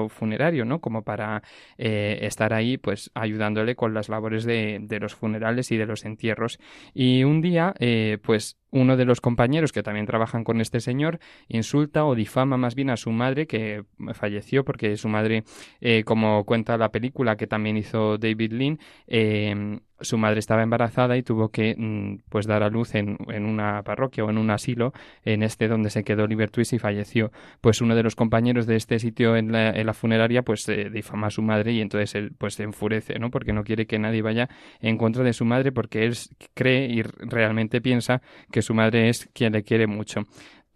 funerario, 0.10 0.65
¿no? 0.65 0.80
Como 0.80 1.03
para 1.03 1.43
eh, 1.77 2.19
estar 2.21 2.53
ahí, 2.53 2.77
pues 2.77 3.12
ayudándole 3.13 3.75
con 3.75 3.93
las 3.93 4.10
labores 4.10 4.45
de, 4.45 4.80
de, 4.82 4.99
los 4.99 5.15
funerales 5.15 5.71
y 5.71 5.77
de 5.77 5.86
los 5.86 6.06
entierros. 6.06 6.60
Y 6.93 7.23
un 7.23 7.41
día, 7.41 7.73
eh, 7.80 8.17
pues 8.23 8.58
uno 8.71 8.97
de 8.97 9.06
los 9.06 9.21
compañeros 9.21 9.71
que 9.71 9.84
también 9.84 10.06
trabajan 10.06 10.43
con 10.43 10.62
este 10.62 10.80
señor 10.80 11.19
insulta 11.47 12.06
o 12.06 12.15
difama 12.15 12.58
más 12.58 12.75
bien 12.75 12.89
a 12.89 12.97
su 12.97 13.12
madre 13.12 13.47
que 13.47 13.84
falleció 14.13 14.65
porque 14.65 14.97
su 14.97 15.08
madre, 15.08 15.43
eh, 15.82 16.03
como 16.03 16.43
cuenta 16.45 16.77
la 16.77 16.91
película 16.91 17.38
que 17.38 17.47
también 17.47 17.77
hizo 17.77 18.17
David 18.17 18.51
Lean, 18.53 18.80
eh, 19.08 19.80
su 20.00 20.18
madre 20.18 20.40
estaba 20.40 20.64
embarazada 20.64 21.18
y 21.18 21.24
tuvo 21.24 21.50
que 21.50 21.76
mm, 21.78 22.24
pues 22.30 22.46
dar 22.46 22.64
a 22.64 22.70
luz 22.70 22.96
en, 22.96 23.18
en, 23.30 23.46
una 23.46 23.84
parroquia 23.84 24.24
o 24.24 24.30
en 24.30 24.38
un 24.38 24.50
asilo 24.50 24.94
en 25.24 25.44
este 25.44 25.68
donde 25.68 25.90
se 25.90 26.04
quedó 26.04 26.24
Oliver 26.24 26.50
Twist 26.50 26.74
y 26.74 26.80
falleció. 26.80 27.32
Pues 27.62 27.82
uno 27.82 27.96
de 27.96 28.04
los 28.04 28.16
compañeros 28.16 28.68
de 28.68 28.76
este 28.76 29.00
sitio 29.00 29.36
en 29.36 29.52
la, 29.52 29.70
en 29.70 29.86
la 29.86 29.94
funeraria 29.94 30.44
pues 30.44 30.68
eh, 30.70 30.90
difama 30.92 31.28
a 31.28 31.32
su 31.32 31.42
madre 31.42 31.74
y 31.74 31.82
entonces 31.82 32.16
él 32.16 32.32
pues 32.38 32.56
se 32.56 32.64
enfurece 32.64 33.20
no 33.20 33.30
porque 33.30 33.54
no 33.54 33.64
quiere 33.64 33.86
que 33.88 34.00
nadie 34.00 34.22
vaya 34.22 34.50
en 34.82 34.98
contra 34.98 35.24
de 35.24 35.34
su 35.34 35.46
madre 35.46 35.72
porque 35.72 36.06
él 36.06 36.16
cree 36.54 36.88
y 36.88 37.02
realmente 37.02 37.82
piensa 37.82 38.22
que 38.52 38.62
su 38.62 38.74
madre 38.74 39.10
es 39.10 39.30
quien 39.34 39.54
le 39.54 39.64
quiere 39.64 39.88
mucho 39.88 40.22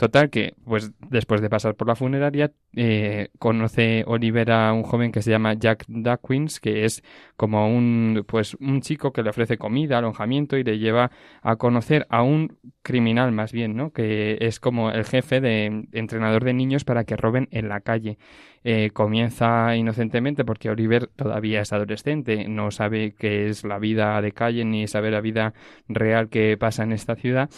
Total 0.01 0.31
que, 0.31 0.55
pues 0.65 0.91
después 1.11 1.41
de 1.41 1.49
pasar 1.51 1.75
por 1.75 1.87
la 1.87 1.95
funeraria, 1.95 2.51
eh, 2.75 3.29
conoce 3.37 4.03
Oliver 4.07 4.49
a 4.49 4.73
un 4.73 4.81
joven 4.81 5.11
que 5.11 5.21
se 5.21 5.29
llama 5.29 5.53
Jack 5.53 5.85
Duckwins, 5.87 6.59
que 6.59 6.85
es 6.85 7.03
como 7.37 7.67
un, 7.67 8.25
pues, 8.27 8.55
un 8.55 8.81
chico 8.81 9.13
que 9.13 9.21
le 9.21 9.29
ofrece 9.29 9.59
comida, 9.59 9.99
alojamiento 9.99 10.57
y 10.57 10.63
le 10.63 10.79
lleva 10.79 11.11
a 11.43 11.55
conocer 11.57 12.07
a 12.09 12.23
un 12.23 12.57
criminal 12.81 13.31
más 13.31 13.51
bien, 13.51 13.75
¿no? 13.75 13.91
Que 13.91 14.39
es 14.41 14.59
como 14.59 14.89
el 14.89 15.05
jefe 15.05 15.39
de 15.39 15.85
entrenador 15.91 16.45
de 16.45 16.55
niños 16.55 16.83
para 16.83 17.03
que 17.03 17.15
roben 17.15 17.47
en 17.51 17.69
la 17.69 17.81
calle. 17.81 18.17
Eh, 18.63 18.91
comienza 18.93 19.75
inocentemente 19.75 20.45
porque 20.45 20.69
Oliver 20.69 21.07
todavía 21.07 21.61
es 21.61 21.73
adolescente, 21.73 22.47
no 22.47 22.69
sabe 22.69 23.15
qué 23.17 23.49
es 23.49 23.63
la 23.63 23.79
vida 23.79 24.21
de 24.21 24.33
calle 24.33 24.65
ni 24.65 24.87
sabe 24.87 25.09
la 25.09 25.19
vida 25.19 25.55
real 25.87 26.29
que 26.29 26.57
pasa 26.57 26.83
en 26.83 26.91
esta 26.91 27.15
ciudad 27.15 27.49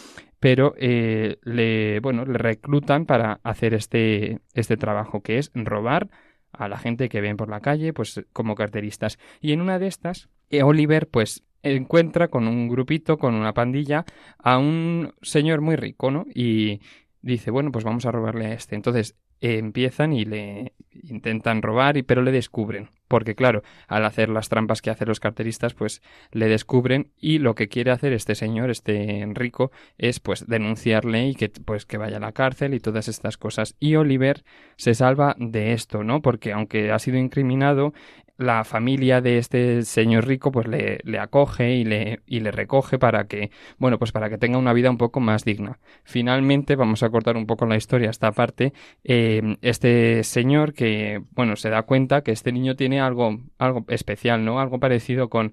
pero 0.44 0.74
eh, 0.76 1.38
le, 1.42 2.00
bueno, 2.00 2.26
le 2.26 2.36
reclutan 2.36 3.06
para 3.06 3.40
hacer 3.44 3.72
este, 3.72 4.40
este 4.52 4.76
trabajo, 4.76 5.22
que 5.22 5.38
es 5.38 5.50
robar 5.54 6.10
a 6.52 6.68
la 6.68 6.76
gente 6.76 7.08
que 7.08 7.22
ven 7.22 7.38
por 7.38 7.48
la 7.48 7.60
calle, 7.60 7.94
pues 7.94 8.26
como 8.34 8.54
carteristas. 8.54 9.18
Y 9.40 9.52
en 9.52 9.62
una 9.62 9.78
de 9.78 9.86
estas, 9.86 10.28
eh, 10.50 10.62
Oliver, 10.62 11.08
pues 11.08 11.44
encuentra 11.62 12.28
con 12.28 12.46
un 12.46 12.68
grupito, 12.68 13.16
con 13.16 13.34
una 13.34 13.54
pandilla, 13.54 14.04
a 14.38 14.58
un 14.58 15.14
señor 15.22 15.62
muy 15.62 15.76
rico, 15.76 16.10
¿no? 16.10 16.26
Y 16.34 16.82
dice, 17.22 17.50
bueno, 17.50 17.72
pues 17.72 17.86
vamos 17.86 18.04
a 18.04 18.12
robarle 18.12 18.44
a 18.44 18.52
este. 18.52 18.76
Entonces 18.76 19.16
empiezan 19.44 20.12
y 20.12 20.24
le 20.24 20.72
intentan 21.02 21.62
robar, 21.62 21.96
y, 21.96 22.02
pero 22.02 22.22
le 22.22 22.32
descubren. 22.32 22.88
Porque 23.08 23.34
claro, 23.34 23.62
al 23.86 24.04
hacer 24.04 24.28
las 24.28 24.48
trampas 24.48 24.80
que 24.80 24.90
hacen 24.90 25.08
los 25.08 25.20
carteristas, 25.20 25.74
pues 25.74 26.02
le 26.32 26.48
descubren 26.48 27.10
y 27.18 27.38
lo 27.38 27.54
que 27.54 27.68
quiere 27.68 27.90
hacer 27.90 28.12
este 28.12 28.34
señor, 28.34 28.70
este 28.70 29.26
rico, 29.34 29.70
es 29.98 30.20
pues 30.20 30.46
denunciarle 30.46 31.28
y 31.28 31.34
que 31.34 31.48
pues 31.48 31.84
que 31.84 31.98
vaya 31.98 32.16
a 32.16 32.20
la 32.20 32.32
cárcel 32.32 32.74
y 32.74 32.80
todas 32.80 33.08
estas 33.08 33.36
cosas. 33.36 33.76
Y 33.78 33.96
Oliver 33.96 34.44
se 34.76 34.94
salva 34.94 35.36
de 35.38 35.72
esto, 35.72 36.02
¿no? 36.02 36.22
Porque 36.22 36.52
aunque 36.52 36.90
ha 36.90 36.98
sido 36.98 37.18
incriminado, 37.18 37.92
la 38.36 38.64
familia 38.64 39.20
de 39.20 39.38
este 39.38 39.82
señor 39.82 40.26
rico 40.26 40.50
pues 40.50 40.66
le, 40.66 40.98
le, 41.04 41.18
acoge 41.18 41.74
y 41.74 41.84
le, 41.84 42.20
y 42.26 42.40
le 42.40 42.50
recoge 42.50 42.98
para 42.98 43.26
que, 43.26 43.50
bueno, 43.78 43.98
pues 43.98 44.12
para 44.12 44.28
que 44.28 44.38
tenga 44.38 44.58
una 44.58 44.72
vida 44.72 44.90
un 44.90 44.98
poco 44.98 45.20
más 45.20 45.44
digna. 45.44 45.78
Finalmente, 46.04 46.76
vamos 46.76 47.02
a 47.02 47.10
cortar 47.10 47.36
un 47.36 47.46
poco 47.46 47.66
la 47.66 47.76
historia 47.76 48.10
esta 48.10 48.32
parte, 48.32 48.72
eh, 49.04 49.56
este 49.62 50.24
señor 50.24 50.74
que, 50.74 51.22
bueno, 51.30 51.56
se 51.56 51.70
da 51.70 51.82
cuenta 51.82 52.22
que 52.22 52.32
este 52.32 52.52
niño 52.52 52.76
tiene 52.76 53.00
algo, 53.00 53.38
algo 53.58 53.84
especial, 53.88 54.44
¿no? 54.44 54.60
Algo 54.60 54.80
parecido 54.80 55.28
con 55.28 55.52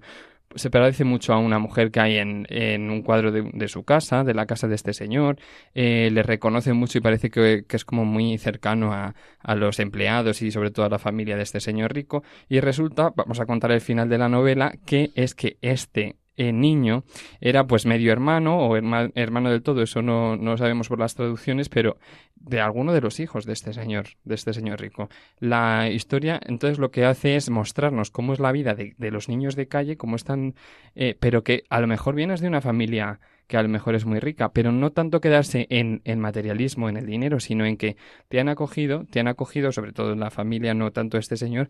se 0.56 0.70
parece 0.70 1.04
mucho 1.04 1.32
a 1.32 1.38
una 1.38 1.58
mujer 1.58 1.90
que 1.90 2.00
hay 2.00 2.16
en, 2.16 2.46
en 2.48 2.90
un 2.90 3.02
cuadro 3.02 3.32
de, 3.32 3.68
su 3.68 3.84
casa, 3.84 4.24
de 4.24 4.34
la 4.34 4.46
casa 4.46 4.68
de 4.68 4.74
este 4.74 4.92
señor. 4.92 5.38
Eh, 5.74 6.10
le 6.12 6.22
reconoce 6.22 6.72
mucho 6.72 6.98
y 6.98 7.00
parece 7.00 7.30
que, 7.30 7.64
que 7.66 7.76
es 7.76 7.84
como 7.84 8.04
muy 8.04 8.38
cercano 8.38 8.92
a, 8.92 9.14
a, 9.40 9.54
los 9.54 9.78
empleados 9.80 10.42
y 10.42 10.50
sobre 10.50 10.70
todo 10.70 10.86
a 10.86 10.88
la 10.88 10.98
familia 10.98 11.36
de 11.36 11.42
este 11.42 11.60
señor 11.60 11.94
rico. 11.94 12.22
Y 12.48 12.60
resulta, 12.60 13.12
vamos 13.14 13.40
a 13.40 13.46
contar 13.46 13.72
el 13.72 13.80
final 13.80 14.08
de 14.08 14.18
la 14.18 14.28
novela, 14.28 14.74
que 14.86 15.10
es 15.14 15.34
que 15.34 15.58
este 15.60 16.16
niño 16.36 17.04
era 17.40 17.66
pues 17.66 17.86
medio 17.86 18.12
hermano 18.12 18.58
o 18.58 18.76
hermano 18.76 19.50
del 19.50 19.62
todo, 19.62 19.82
eso 19.82 20.02
no, 20.02 20.36
no 20.36 20.56
sabemos 20.56 20.88
por 20.88 20.98
las 20.98 21.14
traducciones, 21.14 21.68
pero 21.68 21.98
de 22.36 22.60
alguno 22.60 22.92
de 22.92 23.00
los 23.00 23.20
hijos 23.20 23.44
de 23.44 23.52
este 23.52 23.72
señor, 23.72 24.06
de 24.24 24.34
este 24.34 24.52
señor 24.52 24.80
rico. 24.80 25.08
La 25.38 25.90
historia 25.90 26.40
entonces 26.44 26.78
lo 26.78 26.90
que 26.90 27.04
hace 27.04 27.36
es 27.36 27.50
mostrarnos 27.50 28.10
cómo 28.10 28.32
es 28.32 28.40
la 28.40 28.52
vida 28.52 28.74
de, 28.74 28.94
de 28.96 29.10
los 29.10 29.28
niños 29.28 29.56
de 29.56 29.68
calle, 29.68 29.96
cómo 29.96 30.16
están, 30.16 30.54
eh, 30.94 31.16
pero 31.18 31.44
que 31.44 31.64
a 31.68 31.80
lo 31.80 31.86
mejor 31.86 32.14
vienes 32.14 32.40
de 32.40 32.48
una 32.48 32.60
familia 32.60 33.20
que 33.46 33.56
a 33.56 33.62
lo 33.62 33.68
mejor 33.68 33.94
es 33.94 34.06
muy 34.06 34.18
rica, 34.18 34.52
pero 34.52 34.72
no 34.72 34.92
tanto 34.92 35.20
quedarse 35.20 35.66
en 35.68 36.00
el 36.04 36.16
materialismo, 36.16 36.88
en 36.88 36.96
el 36.96 37.06
dinero, 37.06 37.38
sino 37.38 37.66
en 37.66 37.76
que 37.76 37.96
te 38.28 38.40
han 38.40 38.48
acogido, 38.48 39.04
te 39.10 39.20
han 39.20 39.28
acogido, 39.28 39.72
sobre 39.72 39.92
todo 39.92 40.12
en 40.12 40.20
la 40.20 40.30
familia, 40.30 40.72
no 40.74 40.90
tanto 40.90 41.18
este 41.18 41.36
señor, 41.36 41.68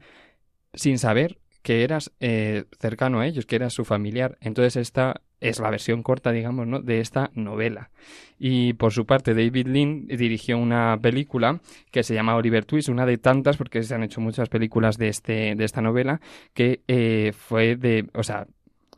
sin 0.75 0.98
saber 0.98 1.38
que 1.62 1.85
eras 1.85 2.12
eh, 2.20 2.64
cercano 2.81 3.20
a 3.20 3.27
ellos, 3.27 3.46
que 3.46 3.57
eras 3.57 3.72
su 3.72 3.85
familiar. 3.85 4.37
Entonces 4.40 4.77
esta 4.77 5.22
es 5.40 5.59
la 5.59 5.70
versión 5.70 6.03
corta, 6.03 6.33
digamos, 6.33 6.66
¿no? 6.66 6.81
de 6.81 7.01
esta 7.01 7.31
novela. 7.35 7.90
Y 8.38 8.75
por 8.75 8.92
su 8.92 9.07
parte, 9.07 9.35
David 9.35 9.66
Lean 9.66 10.07
dirigió 10.07 10.59
una 10.59 10.98
película 11.01 11.61
que 11.90 12.03
se 12.03 12.14
llama 12.14 12.37
Oliver 12.37 12.64
Twist, 12.64 12.88
una 12.88 13.07
de 13.07 13.18
tantas, 13.18 13.57
porque 13.57 13.83
se 13.83 13.94
han 13.94 14.03
hecho 14.03 14.20
muchas 14.20 14.48
películas 14.48 14.98
de, 14.98 15.09
este, 15.09 15.55
de 15.55 15.64
esta 15.64 15.83
novela, 15.83 16.20
que 16.55 16.83
eh, 16.88 17.33
fue 17.37 17.77
de, 17.77 18.09
o 18.14 18.22
sea, 18.22 18.46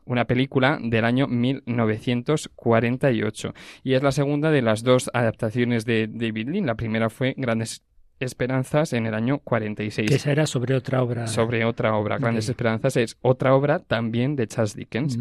una 0.07 0.27
película 0.27 0.79
del 0.83 1.05
año 1.05 1.27
1948 1.29 3.55
y 3.83 3.95
es 3.95 4.03
la 4.03 4.13
segunda 4.13 4.51
de 4.51 4.61
las 4.61 4.83
dos 4.83 5.11
adaptaciones 5.15 5.87
de 5.87 6.09
David 6.11 6.49
Lean. 6.49 6.67
La 6.67 6.75
primera 6.75 7.09
fue 7.09 7.33
Grandes 7.39 7.83
Esperanzas 8.25 8.93
en 8.93 9.07
el 9.07 9.15
año 9.15 9.39
46. 9.39 10.09
Que 10.09 10.15
esa 10.17 10.33
era 10.33 10.47
sobre 10.47 10.75
otra 10.75 11.03
obra. 11.03 11.27
Sobre 11.27 11.65
otra 11.65 11.95
obra. 11.97 12.19
Grandes. 12.19 12.49
Esperanzas 12.49 12.97
es 12.97 13.17
otra 13.21 13.55
obra 13.55 13.81
también 13.81 14.37
de 14.37 14.47
Charles 14.47 14.75
Dickens. 14.75 15.19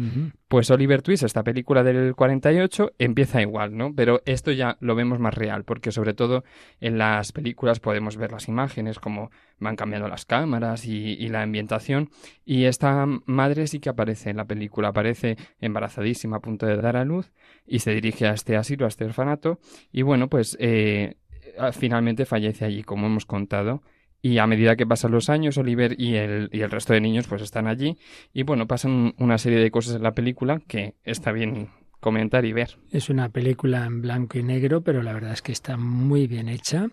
Pues 0.48 0.70
Oliver 0.70 1.02
Twist, 1.02 1.24
esta 1.24 1.42
película 1.42 1.82
del 1.82 2.14
48, 2.14 2.92
empieza 2.98 3.42
igual, 3.42 3.76
¿no? 3.76 3.94
Pero 3.94 4.22
esto 4.24 4.52
ya 4.52 4.76
lo 4.80 4.94
vemos 4.94 5.18
más 5.18 5.34
real, 5.34 5.64
porque 5.64 5.90
sobre 5.90 6.14
todo 6.14 6.44
en 6.80 6.98
las 6.98 7.32
películas 7.32 7.80
podemos 7.80 8.16
ver 8.16 8.32
las 8.32 8.48
imágenes, 8.48 8.98
como 8.98 9.30
van 9.58 9.76
cambiando 9.76 10.08
las 10.08 10.24
cámaras 10.24 10.84
y, 10.86 11.14
y 11.14 11.28
la 11.28 11.42
ambientación. 11.42 12.10
Y 12.44 12.64
esta 12.64 13.06
madre 13.26 13.66
sí 13.66 13.80
que 13.80 13.88
aparece 13.88 14.30
en 14.30 14.36
la 14.36 14.44
película, 14.44 14.88
aparece 14.88 15.36
embarazadísima, 15.60 16.36
a 16.36 16.40
punto 16.40 16.66
de 16.66 16.76
dar 16.76 16.96
a 16.96 17.04
luz, 17.04 17.32
y 17.66 17.80
se 17.80 17.92
dirige 17.92 18.26
a 18.26 18.32
este 18.32 18.56
asilo, 18.56 18.84
a 18.84 18.88
este 18.88 19.04
orfanato, 19.04 19.58
y 19.90 20.02
bueno, 20.02 20.28
pues 20.28 20.56
eh, 20.60 21.16
finalmente 21.72 22.26
fallece 22.26 22.64
allí, 22.64 22.82
como 22.82 23.06
hemos 23.06 23.26
contado. 23.26 23.82
Y 24.22 24.38
a 24.38 24.46
medida 24.46 24.74
que 24.74 24.86
pasan 24.86 25.12
los 25.12 25.28
años, 25.28 25.58
Oliver 25.58 26.00
y 26.00 26.14
el, 26.14 26.48
y 26.50 26.62
el 26.62 26.70
resto 26.70 26.94
de 26.94 27.00
niños 27.02 27.26
pues 27.28 27.42
están 27.42 27.66
allí. 27.66 27.98
Y 28.32 28.42
bueno, 28.42 28.66
pasan 28.66 29.14
una 29.18 29.36
serie 29.36 29.58
de 29.58 29.70
cosas 29.70 29.96
en 29.96 30.02
la 30.02 30.12
película 30.12 30.60
que 30.66 30.94
está 31.04 31.30
bien 31.30 31.68
comentar 32.00 32.44
y 32.44 32.52
ver. 32.54 32.78
Es 32.90 33.10
una 33.10 33.28
película 33.28 33.84
en 33.84 34.00
blanco 34.00 34.38
y 34.38 34.42
negro, 34.42 34.80
pero 34.82 35.02
la 35.02 35.12
verdad 35.12 35.32
es 35.32 35.42
que 35.42 35.52
está 35.52 35.76
muy 35.76 36.26
bien 36.26 36.48
hecha. 36.48 36.88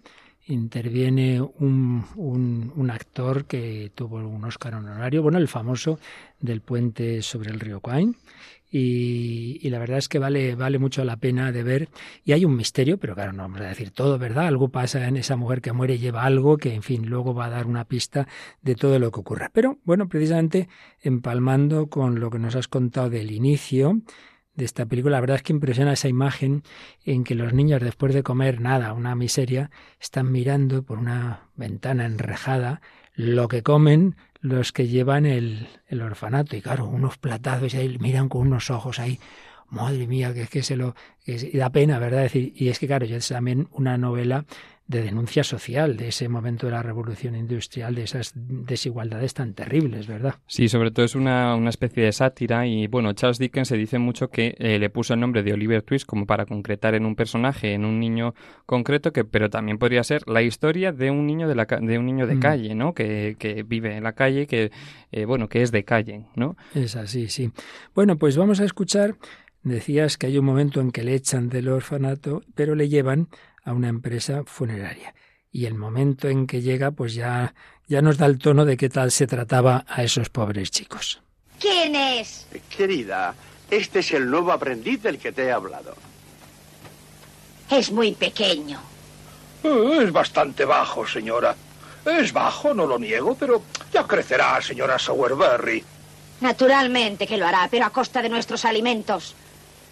Interviene 0.48 1.42
un, 1.42 2.04
un, 2.16 2.74
un 2.76 2.92
actor 2.92 3.46
que 3.46 3.92
tuvo 3.96 4.18
un 4.18 4.44
Oscar 4.44 4.76
honorario, 4.76 5.22
bueno, 5.22 5.38
el 5.38 5.48
famoso 5.48 6.00
del 6.40 6.62
puente 6.62 7.22
sobre 7.22 7.52
el 7.52 7.60
río 7.60 7.80
Quine. 7.80 8.14
Y, 8.72 9.70
la 9.70 9.80
verdad 9.80 9.98
es 9.98 10.08
que 10.08 10.18
vale, 10.18 10.56
vale 10.56 10.80
mucho 10.80 11.04
la 11.04 11.18
pena 11.18 11.52
de 11.52 11.64
ver. 11.64 11.90
Y 12.24 12.32
hay 12.32 12.46
un 12.46 12.56
misterio, 12.56 12.98
pero 12.98 13.16
claro, 13.16 13.34
no 13.34 13.44
vamos 13.44 13.62
a 13.62 13.66
decir 13.66 13.92
todo, 13.92 14.18
¿verdad? 14.18 14.48
Algo 14.48 14.70
pasa 14.70 15.08
en 15.08 15.18
esa 15.18 15.36
mujer 15.36 15.62
que 15.62 15.74
muere, 15.74 15.98
lleva 15.98 16.24
algo 16.24 16.58
que, 16.58 16.74
en 16.74 16.82
fin, 16.82 17.08
luego 17.08 17.34
va 17.34 17.46
a 17.46 17.50
dar 17.50 17.68
una 17.68 17.86
pista 17.86 18.28
de 18.62 18.76
todo 18.76 18.98
lo 18.98 19.12
que 19.12 19.20
ocurra. 19.20 19.52
Pero 19.54 19.80
bueno, 19.84 20.08
precisamente 20.08 20.70
empalmando 21.02 21.88
con 21.88 22.20
lo 22.20 22.30
que 22.30 22.40
nos 22.40 22.56
has 22.56 22.70
contado 22.70 23.10
del 23.10 23.32
inicio, 23.32 24.02
de 24.54 24.66
esta 24.66 24.86
película. 24.86 25.18
La 25.18 25.22
verdad 25.22 25.38
es 25.38 25.44
que 25.44 25.54
impresiona 25.54 25.94
esa 25.94 26.10
imagen 26.10 26.64
en 27.04 27.24
que 27.24 27.36
los 27.36 27.54
niños 27.54 27.82
después 27.82 28.14
de 28.14 28.24
comer 28.24 28.62
nada, 28.62 28.94
una 28.94 29.16
miseria, 29.16 29.72
están 30.00 30.32
mirando 30.32 30.84
por 30.84 31.00
una 31.00 31.50
ventana 31.56 32.06
enrejada 32.06 32.82
lo 33.14 33.48
que 33.48 33.64
comen 33.64 34.16
los 34.42 34.72
que 34.72 34.88
llevan 34.88 35.26
el, 35.26 35.68
el 35.88 36.02
orfanato. 36.02 36.56
Y 36.56 36.62
claro, 36.62 36.86
unos 36.88 37.18
platazos 37.18 37.74
y 37.74 37.78
ahí 37.78 37.98
miran 38.00 38.28
con 38.28 38.42
unos 38.42 38.70
ojos 38.70 39.00
ahí. 39.00 39.20
Madre 39.70 40.06
mía, 40.06 40.34
que 40.34 40.42
es 40.42 40.50
que 40.50 40.64
se 40.64 40.76
lo... 40.76 40.96
Que 41.24 41.36
es, 41.36 41.44
y 41.44 41.58
da 41.58 41.70
pena, 41.70 41.98
¿verdad? 42.00 42.24
Decir, 42.24 42.52
y 42.56 42.68
es 42.68 42.80
que 42.80 42.88
claro, 42.88 43.06
es 43.06 43.28
también 43.30 43.70
una 43.72 43.98
novela 43.98 44.46
de 44.92 45.04
denuncia 45.04 45.44
social 45.44 45.96
de 45.96 46.10
ese 46.10 46.28
momento 46.28 46.68
de 46.68 46.74
la 46.74 46.84
revolución 46.84 47.36
industrial, 47.36 47.96
de 47.96 48.04
esas 48.04 48.34
desigualdades 48.36 49.34
tan 49.34 49.54
terribles, 49.54 50.06
¿verdad? 50.06 50.36
Sí, 50.48 50.68
sobre 50.68 50.92
todo 50.92 51.06
es 51.06 51.16
una, 51.16 51.56
una 51.56 51.70
especie 51.70 52.04
de 52.04 52.12
sátira 52.12 52.68
y 52.68 52.88
bueno, 52.88 53.14
Charles 53.14 53.40
Dickens 53.40 53.70
se 53.70 53.78
dice 53.78 54.00
mucho 54.00 54.30
que 54.30 54.54
eh, 54.60 54.80
le 54.80 54.90
puso 54.90 55.14
el 55.14 55.22
nombre 55.22 55.44
de 55.44 55.54
Oliver 55.54 55.82
Twist 55.82 56.06
como 56.06 56.26
para 56.26 56.46
concretar 56.46 56.94
en 56.94 57.06
un 57.06 57.16
personaje, 57.16 57.74
en 57.74 57.86
un 57.86 58.02
niño 58.02 58.36
concreto, 58.66 59.14
que 59.14 59.24
pero 59.24 59.50
también 59.50 59.78
podría 59.78 60.04
ser 60.04 60.28
la 60.28 60.42
historia 60.42 60.92
de 60.92 61.10
un 61.10 61.26
niño 61.26 61.48
de, 61.48 61.56
la, 61.56 61.66
de 61.66 61.98
un 61.98 62.06
niño 62.06 62.28
de 62.28 62.36
mm. 62.36 62.40
calle, 62.40 62.76
¿no? 62.76 62.94
Que, 62.94 63.38
que, 63.40 63.64
vive 63.64 63.96
en 63.96 64.04
la 64.04 64.12
calle, 64.12 64.46
que 64.46 64.72
eh, 65.14 65.24
bueno, 65.24 65.48
que 65.48 65.62
es 65.62 65.72
de 65.72 65.86
calle, 65.86 66.26
¿no? 66.36 66.58
Es 66.76 66.98
así, 66.98 67.30
sí. 67.30 67.52
Bueno, 67.96 68.18
pues 68.18 68.36
vamos 68.36 68.60
a 68.60 68.66
escuchar. 68.66 69.16
Decías 69.64 70.18
que 70.18 70.26
hay 70.26 70.40
un 70.40 70.46
momento 70.46 70.82
en 70.82 70.92
que 70.92 71.04
le 71.04 71.14
echan 71.14 71.48
del 71.48 71.70
orfanato, 71.70 72.42
pero 72.56 72.74
le 72.74 72.90
llevan 72.90 73.30
a 73.64 73.74
una 73.74 73.90
empresa 73.90 74.44
funeraria. 74.46 75.14
Y 75.52 75.66
el 75.66 75.76
momento 75.76 76.30
en 76.30 76.48
que 76.48 76.62
llega, 76.62 76.92
pues 76.92 77.14
ya, 77.14 77.54
ya 77.88 78.02
nos 78.02 78.18
da 78.18 78.26
el 78.26 78.40
tono 78.40 78.66
de 78.66 78.78
qué 78.78 78.90
tal 78.90 79.12
se 79.12 79.28
trataba 79.28 79.86
a 79.88 80.04
esos 80.04 80.30
pobres 80.30 80.72
chicos. 80.72 81.22
¿Quién 81.60 81.96
es? 81.96 82.48
Querida, 82.76 83.36
este 83.70 84.00
es 84.00 84.12
el 84.14 84.30
nuevo 84.30 84.52
aprendiz 84.52 85.04
del 85.04 85.20
que 85.20 85.32
te 85.32 85.44
he 85.44 85.52
hablado. 85.52 85.96
Es 87.70 87.92
muy 87.92 88.14
pequeño. 88.14 88.82
Eh, 89.64 90.00
es 90.04 90.12
bastante 90.12 90.66
bajo, 90.66 91.06
señora. 91.06 91.56
Es 92.06 92.34
bajo, 92.34 92.74
no 92.74 92.88
lo 92.88 92.98
niego, 92.98 93.36
pero 93.36 93.62
ya 93.94 94.08
crecerá, 94.08 94.60
señora 94.62 94.98
Sowerberry. 94.98 95.84
Naturalmente 96.42 97.28
que 97.28 97.38
lo 97.38 97.46
hará, 97.46 97.68
pero 97.70 97.86
a 97.86 97.92
costa 97.92 98.22
de 98.22 98.30
nuestros 98.30 98.66
alimentos. 98.66 99.36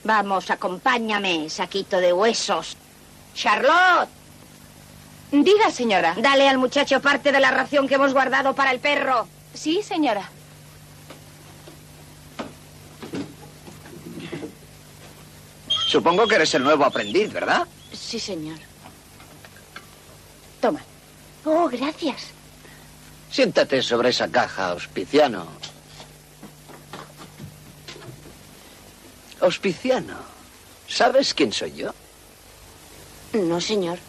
Vamos, 0.03 0.49
acompáñame, 0.49 1.49
saquito 1.49 1.97
de 1.99 2.11
huesos. 2.11 2.75
Charlotte. 3.39 4.09
Diga, 5.31 5.71
señora. 5.71 6.13
Dale 6.17 6.49
al 6.49 6.57
muchacho 6.57 6.99
parte 6.99 7.31
de 7.31 7.39
la 7.39 7.51
ración 7.51 7.87
que 7.87 7.95
hemos 7.95 8.11
guardado 8.11 8.53
para 8.53 8.71
el 8.71 8.81
perro. 8.81 9.29
Sí, 9.53 9.81
señora. 9.81 10.29
Supongo 15.87 16.27
que 16.27 16.35
eres 16.35 16.53
el 16.53 16.63
nuevo 16.63 16.83
aprendiz, 16.83 17.31
¿verdad? 17.31 17.65
Sí, 17.93 18.19
señor. 18.19 18.59
Toma. 20.59 20.81
Oh, 21.45 21.69
gracias. 21.69 22.31
Siéntate 23.31 23.81
sobre 23.81 24.09
esa 24.09 24.27
caja, 24.27 24.73
Hospiciano. 24.73 25.47
Hospiciano, 29.39 30.17
¿sabes 30.89 31.33
quién 31.33 31.53
soy 31.53 31.73
yo? 31.73 31.93
No, 33.33 33.61
señor. 33.61 33.99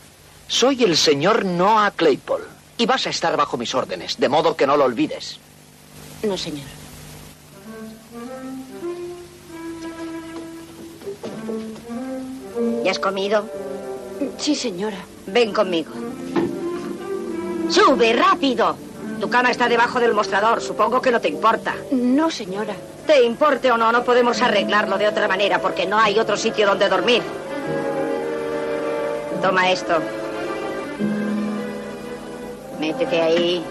Soy 0.49 0.83
el 0.83 0.97
señor 0.97 1.45
Noah 1.45 1.93
Claypole 1.93 2.45
y 2.79 2.87
vas 2.87 3.07
a 3.07 3.11
estar 3.11 3.37
bajo 3.37 3.57
mis 3.57 3.75
órdenes, 3.75 4.19
de 4.19 4.29
modo 4.29 4.57
que 4.57 4.67
no 4.67 4.77
lo 4.77 4.85
olvides. 4.85 5.39
No, 6.23 6.37
señor. 6.37 6.67
¿Ya 12.85 12.91
has 12.91 12.99
comido? 12.99 13.47
Sí, 14.39 14.55
señora. 14.55 14.99
Ven 15.27 15.53
conmigo. 15.53 15.93
¡Sube, 17.69 18.13
rápido! 18.13 18.77
Tu 19.21 19.29
cama 19.29 19.51
está 19.51 19.69
debajo 19.69 20.01
del 20.01 20.15
mostrador. 20.15 20.61
Supongo 20.61 21.01
que 21.01 21.11
no 21.11 21.21
te 21.21 21.29
importa. 21.29 21.75
No, 21.93 22.31
señora. 22.31 22.75
Te 23.07 23.23
importe 23.23 23.71
o 23.71 23.77
no, 23.77 23.93
no 23.93 24.03
podemos 24.03 24.41
arreglarlo 24.41 24.97
de 24.99 25.09
otra 25.09 25.29
manera 25.29 25.61
porque 25.61 25.87
no 25.87 25.99
hay 25.99 26.19
otro 26.19 26.37
sitio 26.37 26.67
donde 26.67 26.89
dormir. 26.89 27.23
Toma 29.41 29.71
esto. 29.71 29.95
Métete 32.79 33.21
ahí. 33.21 33.65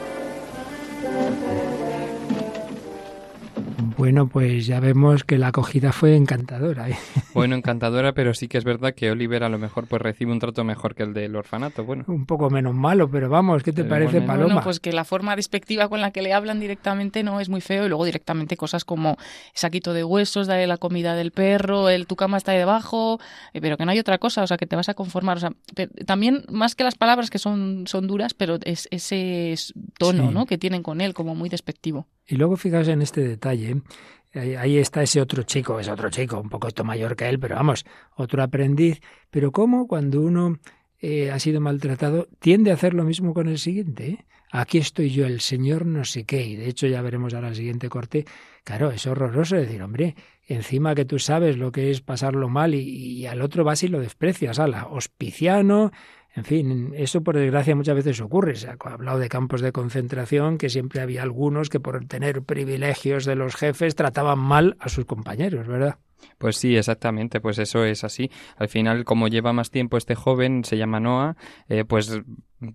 Bueno, 3.99 4.29
pues 4.29 4.65
ya 4.65 4.79
vemos 4.79 5.25
que 5.25 5.37
la 5.37 5.47
acogida 5.47 5.91
fue 5.91 6.15
encantadora. 6.15 6.87
¿eh? 6.89 6.97
Bueno, 7.33 7.55
encantadora, 7.55 8.13
pero 8.13 8.33
sí 8.33 8.47
que 8.47 8.57
es 8.57 8.63
verdad 8.63 8.93
que 8.93 9.11
Oliver 9.11 9.43
a 9.43 9.49
lo 9.49 9.59
mejor 9.59 9.87
pues 9.87 10.01
recibe 10.01 10.31
un 10.31 10.39
trato 10.39 10.63
mejor 10.63 10.95
que 10.95 11.03
el 11.03 11.13
del 11.13 11.35
orfanato. 11.35 11.83
Bueno, 11.83 12.05
un 12.07 12.25
poco 12.25 12.49
menos 12.49 12.73
malo, 12.73 13.09
pero 13.11 13.29
vamos, 13.29 13.61
¿qué 13.61 13.73
te 13.73 13.83
Pero 13.83 13.89
parece. 13.89 14.21
Paloma? 14.21 14.45
Bueno, 14.45 14.61
pues 14.63 14.79
que 14.79 14.93
la 14.93 15.03
forma 15.03 15.35
despectiva 15.35 15.89
con 15.89 15.99
la 15.99 16.11
que 16.11 16.21
le 16.21 16.31
hablan 16.31 16.61
directamente 16.61 17.23
no 17.23 17.41
es 17.41 17.49
muy 17.49 17.59
feo 17.59 17.85
y 17.85 17.89
luego 17.89 18.05
directamente 18.05 18.55
cosas 18.55 18.85
como 18.85 19.17
saquito 19.53 19.91
de 19.93 20.05
huesos, 20.05 20.47
dale 20.47 20.65
la 20.65 20.77
comida 20.77 21.15
del 21.15 21.31
perro, 21.31 21.89
el 21.89 22.07
tu 22.07 22.15
cama 22.15 22.37
está 22.37 22.53
ahí 22.53 22.57
debajo, 22.57 23.19
eh, 23.53 23.59
pero 23.59 23.75
que 23.75 23.83
no 23.83 23.91
hay 23.91 23.99
otra 23.99 24.17
cosa, 24.17 24.43
o 24.43 24.47
sea, 24.47 24.55
que 24.55 24.65
te 24.65 24.77
vas 24.77 24.87
a 24.87 24.93
conformar. 24.93 25.35
O 25.35 25.39
sea, 25.41 25.51
también 26.05 26.45
más 26.49 26.73
que 26.75 26.85
las 26.85 26.95
palabras 26.95 27.29
que 27.29 27.37
son, 27.37 27.83
son 27.85 28.07
duras, 28.07 28.33
pero 28.33 28.59
es 28.63 28.87
ese 28.91 29.51
es 29.51 29.73
tono, 29.97 30.29
Sí. 30.29 30.33
¿no? 30.33 30.45
Que 30.45 30.57
tienen 30.57 30.83
con 30.83 31.01
él 31.01 31.13
como 31.13 31.35
muy 31.35 31.49
despectivo. 31.49 32.07
Y 32.29 32.35
luego 32.35 32.57
fijaos 32.57 32.87
en 32.87 33.01
este 33.01 33.27
detalle. 33.27 33.81
Ahí, 34.35 34.77
está 34.77 35.01
ese 35.01 35.19
otro 35.19 35.41
chico, 35.41 35.79
es 35.79 35.89
otro 35.89 36.11
chico, 36.11 36.39
un 36.39 36.49
poquito 36.49 36.83
mayor 36.83 37.15
que 37.15 37.27
él, 37.27 37.39
pero 37.39 37.55
vamos, 37.55 37.83
otro 38.15 38.43
aprendiz. 38.43 39.01
Pero 39.31 39.51
cómo 39.51 39.87
cuando 39.87 40.21
uno 40.21 40.59
eh, 40.99 41.31
ha 41.31 41.39
sido 41.39 41.59
maltratado, 41.59 42.27
tiende 42.37 42.69
a 42.69 42.75
hacer 42.75 42.93
lo 42.93 43.03
mismo 43.03 43.33
con 43.33 43.47
el 43.47 43.57
siguiente. 43.57 44.07
¿eh? 44.07 44.25
Aquí 44.51 44.77
estoy 44.77 45.09
yo, 45.09 45.25
el 45.25 45.41
señor 45.41 45.87
no 45.87 46.05
sé 46.05 46.25
qué. 46.25 46.45
Y 46.45 46.55
de 46.55 46.69
hecho 46.69 46.85
ya 46.85 47.01
veremos 47.01 47.33
ahora 47.33 47.47
el 47.47 47.55
siguiente 47.55 47.89
corte. 47.89 48.25
Claro, 48.63 48.91
es 48.91 49.07
horroroso 49.07 49.55
decir, 49.55 49.81
hombre, 49.81 50.15
encima 50.45 50.93
que 50.93 51.05
tú 51.05 51.17
sabes 51.17 51.57
lo 51.57 51.71
que 51.71 51.89
es 51.89 52.01
pasarlo 52.01 52.47
mal 52.47 52.75
y, 52.75 52.81
y 52.81 53.25
al 53.25 53.41
otro 53.41 53.63
vas 53.63 53.81
y 53.81 53.87
lo 53.87 53.99
desprecias. 53.99 54.59
Ala, 54.59 54.85
hospiciano, 54.85 55.91
en 56.39 56.45
fin, 56.45 56.93
eso 56.95 57.21
por 57.21 57.35
desgracia 57.35 57.75
muchas 57.75 57.95
veces 57.95 58.21
ocurre. 58.21 58.55
Se 58.55 58.69
ha 58.69 58.77
hablado 58.79 59.19
de 59.19 59.27
campos 59.27 59.59
de 59.59 59.73
concentración, 59.73 60.57
que 60.57 60.69
siempre 60.69 61.01
había 61.01 61.21
algunos 61.21 61.69
que 61.69 61.81
por 61.81 62.05
tener 62.05 62.43
privilegios 62.43 63.25
de 63.25 63.35
los 63.35 63.55
jefes 63.55 63.95
trataban 63.95 64.39
mal 64.39 64.77
a 64.79 64.87
sus 64.87 65.03
compañeros, 65.03 65.67
¿verdad? 65.67 65.97
Pues 66.37 66.55
sí, 66.55 66.77
exactamente, 66.77 67.41
pues 67.41 67.59
eso 67.59 67.83
es 67.83 68.05
así. 68.05 68.31
Al 68.55 68.69
final, 68.69 69.03
como 69.03 69.27
lleva 69.27 69.51
más 69.51 69.69
tiempo 69.69 69.97
este 69.97 70.15
joven, 70.15 70.63
se 70.63 70.77
llama 70.77 71.01
Noah, 71.01 71.35
eh, 71.67 71.83
pues 71.83 72.21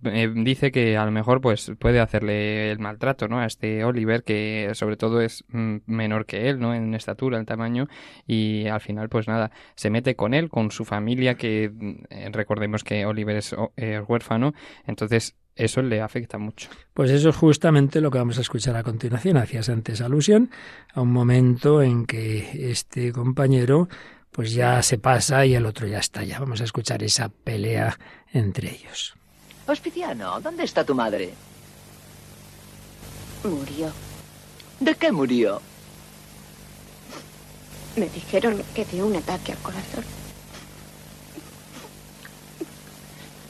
eh, 0.05 0.33
dice 0.35 0.73
que 0.73 0.97
a 0.97 1.05
lo 1.05 1.11
mejor 1.11 1.41
pues 1.41 1.73
puede 1.79 2.01
hacerle 2.01 2.71
el 2.71 2.79
maltrato, 2.79 3.29
¿no? 3.29 3.39
A 3.39 3.47
este 3.47 3.85
Oliver, 3.85 4.23
que 4.25 4.71
sobre 4.75 4.97
todo 4.97 5.21
es 5.21 5.45
mm, 5.49 5.77
menor 5.87 6.27
que 6.27 6.49
él, 6.49 6.59
¿no? 6.59 6.75
En 6.75 6.95
estatura, 6.95 7.39
en 7.39 7.47
tamaño, 7.47 7.89
y 8.27 8.67
al 8.67 8.81
final, 8.81 9.09
pues 9.09 9.29
nada, 9.29 9.51
se 9.77 9.91
mete 9.91 10.17
con 10.17 10.35
él, 10.35 10.49
con 10.49 10.71
su 10.71 10.85
familia, 10.85 11.35
que 11.35 11.71
mm, 11.71 12.33
recordemos 12.33 12.85
que 12.85 13.07
Oliver 13.07 13.37
es 13.37 13.55
huérfano, 14.09 14.55
entonces 14.87 15.37
eso 15.57 15.83
le 15.83 16.01
afecta 16.01 16.39
mucho. 16.39 16.69
Pues 16.95 17.11
eso 17.11 17.29
es 17.29 17.37
justamente 17.37 18.01
lo 18.01 18.11
que 18.11 18.19
vamos 18.19 18.39
a 18.39 18.41
escuchar 18.41 18.77
a 18.77 18.83
continuación. 18.83 19.37
Hacías 19.37 19.69
antes 19.69 20.01
alusión 20.01 20.51
a 20.93 21.01
un 21.01 21.13
momento 21.13 21.83
en 21.83 22.07
que 22.07 22.71
este 22.71 23.13
compañero 23.13 23.89
pues 24.33 24.53
ya 24.53 24.83
se 24.83 24.99
pasa 24.99 25.47
y 25.47 25.55
el 25.55 25.65
otro 25.65 25.87
ya 25.87 25.99
está. 25.99 26.25
Ya 26.25 26.41
vamos 26.41 26.61
a 26.61 26.65
escuchar 26.65 27.05
esa 27.05 27.29
pelea 27.29 27.99
entre 28.33 28.71
ellos. 28.71 29.15
Hospiciano, 29.67 30.41
¿dónde 30.41 30.65
está 30.65 30.85
tu 30.85 30.95
madre? 30.95 31.33
Murió. 33.43 33.93
¿De 34.81 34.95
qué 34.95 35.11
murió? 35.11 35.61
Me 37.97 38.09
dijeron 38.09 38.63
que 38.75 38.85
dio 38.85 39.07
un 39.07 39.17
ataque 39.17 39.53
al 39.53 39.59
corazón. 39.59 40.05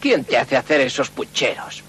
¿Quién 0.00 0.24
te 0.24 0.36
hace 0.36 0.56
hacer 0.56 0.82
esos 0.82 1.10
pucheros? 1.10 1.82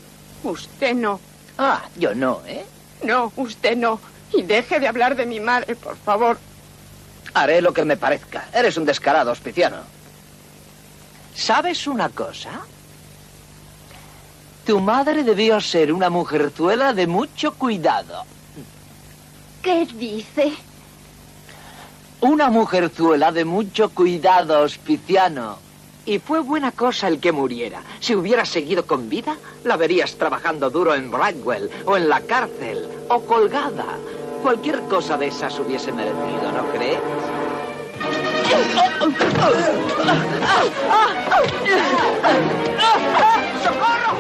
Usted 0.44 0.96
no. 0.96 1.20
Ah, 1.58 1.84
yo 1.98 2.16
no, 2.16 2.42
¿eh? 2.48 2.66
No, 3.04 3.32
usted 3.36 3.76
no. 3.76 4.00
Y 4.34 4.42
deje 4.44 4.80
de 4.80 4.88
hablar 4.88 5.16
de 5.16 5.26
mi 5.26 5.40
madre, 5.40 5.76
por 5.76 5.98
favor. 5.98 6.40
Haré 7.34 7.62
lo 7.62 7.74
que 7.74 7.84
me 7.84 7.98
parezca. 7.98 8.48
Eres 8.54 8.78
un 8.78 8.86
descarado, 8.86 9.32
hospiciano. 9.32 9.78
¿Sabes 11.36 11.86
una 11.88 12.10
cosa? 12.10 12.62
Tu 14.66 14.80
madre 14.80 15.24
debió 15.24 15.62
ser 15.62 15.94
una 15.94 16.10
mujerzuela 16.10 16.92
de 16.94 17.06
mucho 17.06 17.54
cuidado. 17.54 18.24
¿Qué 19.62 19.86
dice? 19.94 20.54
Una 22.22 22.50
mujerzuela 22.50 23.32
de 23.32 23.46
mucho 23.46 23.90
cuidado, 23.90 24.62
hospiciano. 24.62 25.60
Y 26.08 26.18
fue 26.18 26.40
buena 26.40 26.72
cosa 26.72 27.08
el 27.08 27.20
que 27.20 27.32
muriera. 27.32 27.82
Si 28.00 28.16
hubiera 28.16 28.44
seguido 28.46 28.88
con 28.88 29.08
vida, 29.08 29.38
la 29.64 29.78
verías 29.78 30.16
trabajando 30.16 30.72
duro 30.72 30.96
en 30.96 31.12
Brightwell, 31.12 31.70
o 31.86 31.98
en 31.98 32.10
la 32.10 32.22
cárcel, 32.22 32.88
o 33.10 33.22
colgada. 33.22 33.86
Cualquier 34.42 34.82
cosa 34.84 35.16
de 35.18 35.28
esas 35.28 35.60
hubiese 35.60 35.92
merecido, 35.92 36.52
¿no 36.52 36.66
crees? 36.72 37.00
Socorro, 43.64 44.16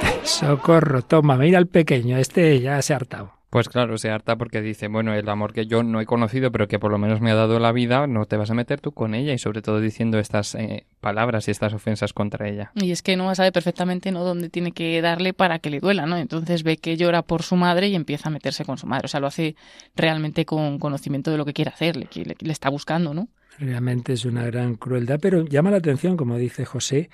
toma, 1.08 1.36
mira 1.36 1.58
al 1.58 1.66
pequeño, 1.66 2.16
este 2.16 2.60
ya 2.60 2.80
se 2.82 2.92
ha 2.92 2.96
hartado. 2.96 3.40
Pues 3.50 3.68
claro, 3.68 3.98
se 3.98 4.10
harta 4.10 4.36
porque 4.36 4.62
dice, 4.62 4.86
bueno, 4.86 5.12
el 5.12 5.28
amor 5.28 5.52
que 5.52 5.66
yo 5.66 5.82
no 5.82 6.00
he 6.00 6.06
conocido, 6.06 6.52
pero 6.52 6.68
que 6.68 6.78
por 6.78 6.92
lo 6.92 6.98
menos 6.98 7.20
me 7.20 7.32
ha 7.32 7.34
dado 7.34 7.58
la 7.58 7.72
vida, 7.72 8.06
no 8.06 8.24
te 8.26 8.36
vas 8.36 8.52
a 8.52 8.54
meter 8.54 8.80
tú 8.80 8.92
con 8.92 9.12
ella 9.12 9.32
y 9.32 9.38
sobre 9.38 9.60
todo 9.60 9.80
diciendo 9.80 10.20
estas 10.20 10.54
eh, 10.54 10.86
palabras 11.00 11.48
y 11.48 11.50
estas 11.50 11.74
ofensas 11.74 12.12
contra 12.12 12.48
ella. 12.48 12.70
Y 12.76 12.92
es 12.92 13.02
que 13.02 13.16
no 13.16 13.34
sabe 13.34 13.50
perfectamente 13.50 14.12
no 14.12 14.22
dónde 14.22 14.50
tiene 14.50 14.70
que 14.70 15.02
darle 15.02 15.32
para 15.32 15.58
que 15.58 15.68
le 15.68 15.80
duela, 15.80 16.06
¿no? 16.06 16.16
Entonces 16.16 16.62
ve 16.62 16.76
que 16.76 16.96
llora 16.96 17.22
por 17.22 17.42
su 17.42 17.56
madre 17.56 17.88
y 17.88 17.96
empieza 17.96 18.28
a 18.28 18.32
meterse 18.32 18.64
con 18.64 18.78
su 18.78 18.86
madre. 18.86 19.06
O 19.06 19.08
sea, 19.08 19.18
lo 19.18 19.26
hace 19.26 19.56
realmente 19.96 20.44
con 20.44 20.78
conocimiento 20.78 21.32
de 21.32 21.38
lo 21.38 21.44
que 21.44 21.52
quiere 21.52 21.72
hacer, 21.72 22.06
que 22.08 22.24
le, 22.24 22.36
le 22.38 22.52
está 22.52 22.70
buscando, 22.70 23.14
¿no? 23.14 23.30
Realmente 23.58 24.12
es 24.12 24.24
una 24.24 24.44
gran 24.44 24.76
crueldad, 24.76 25.18
pero 25.20 25.44
llama 25.44 25.72
la 25.72 25.78
atención, 25.78 26.16
como 26.16 26.38
dice 26.38 26.64
José, 26.64 27.10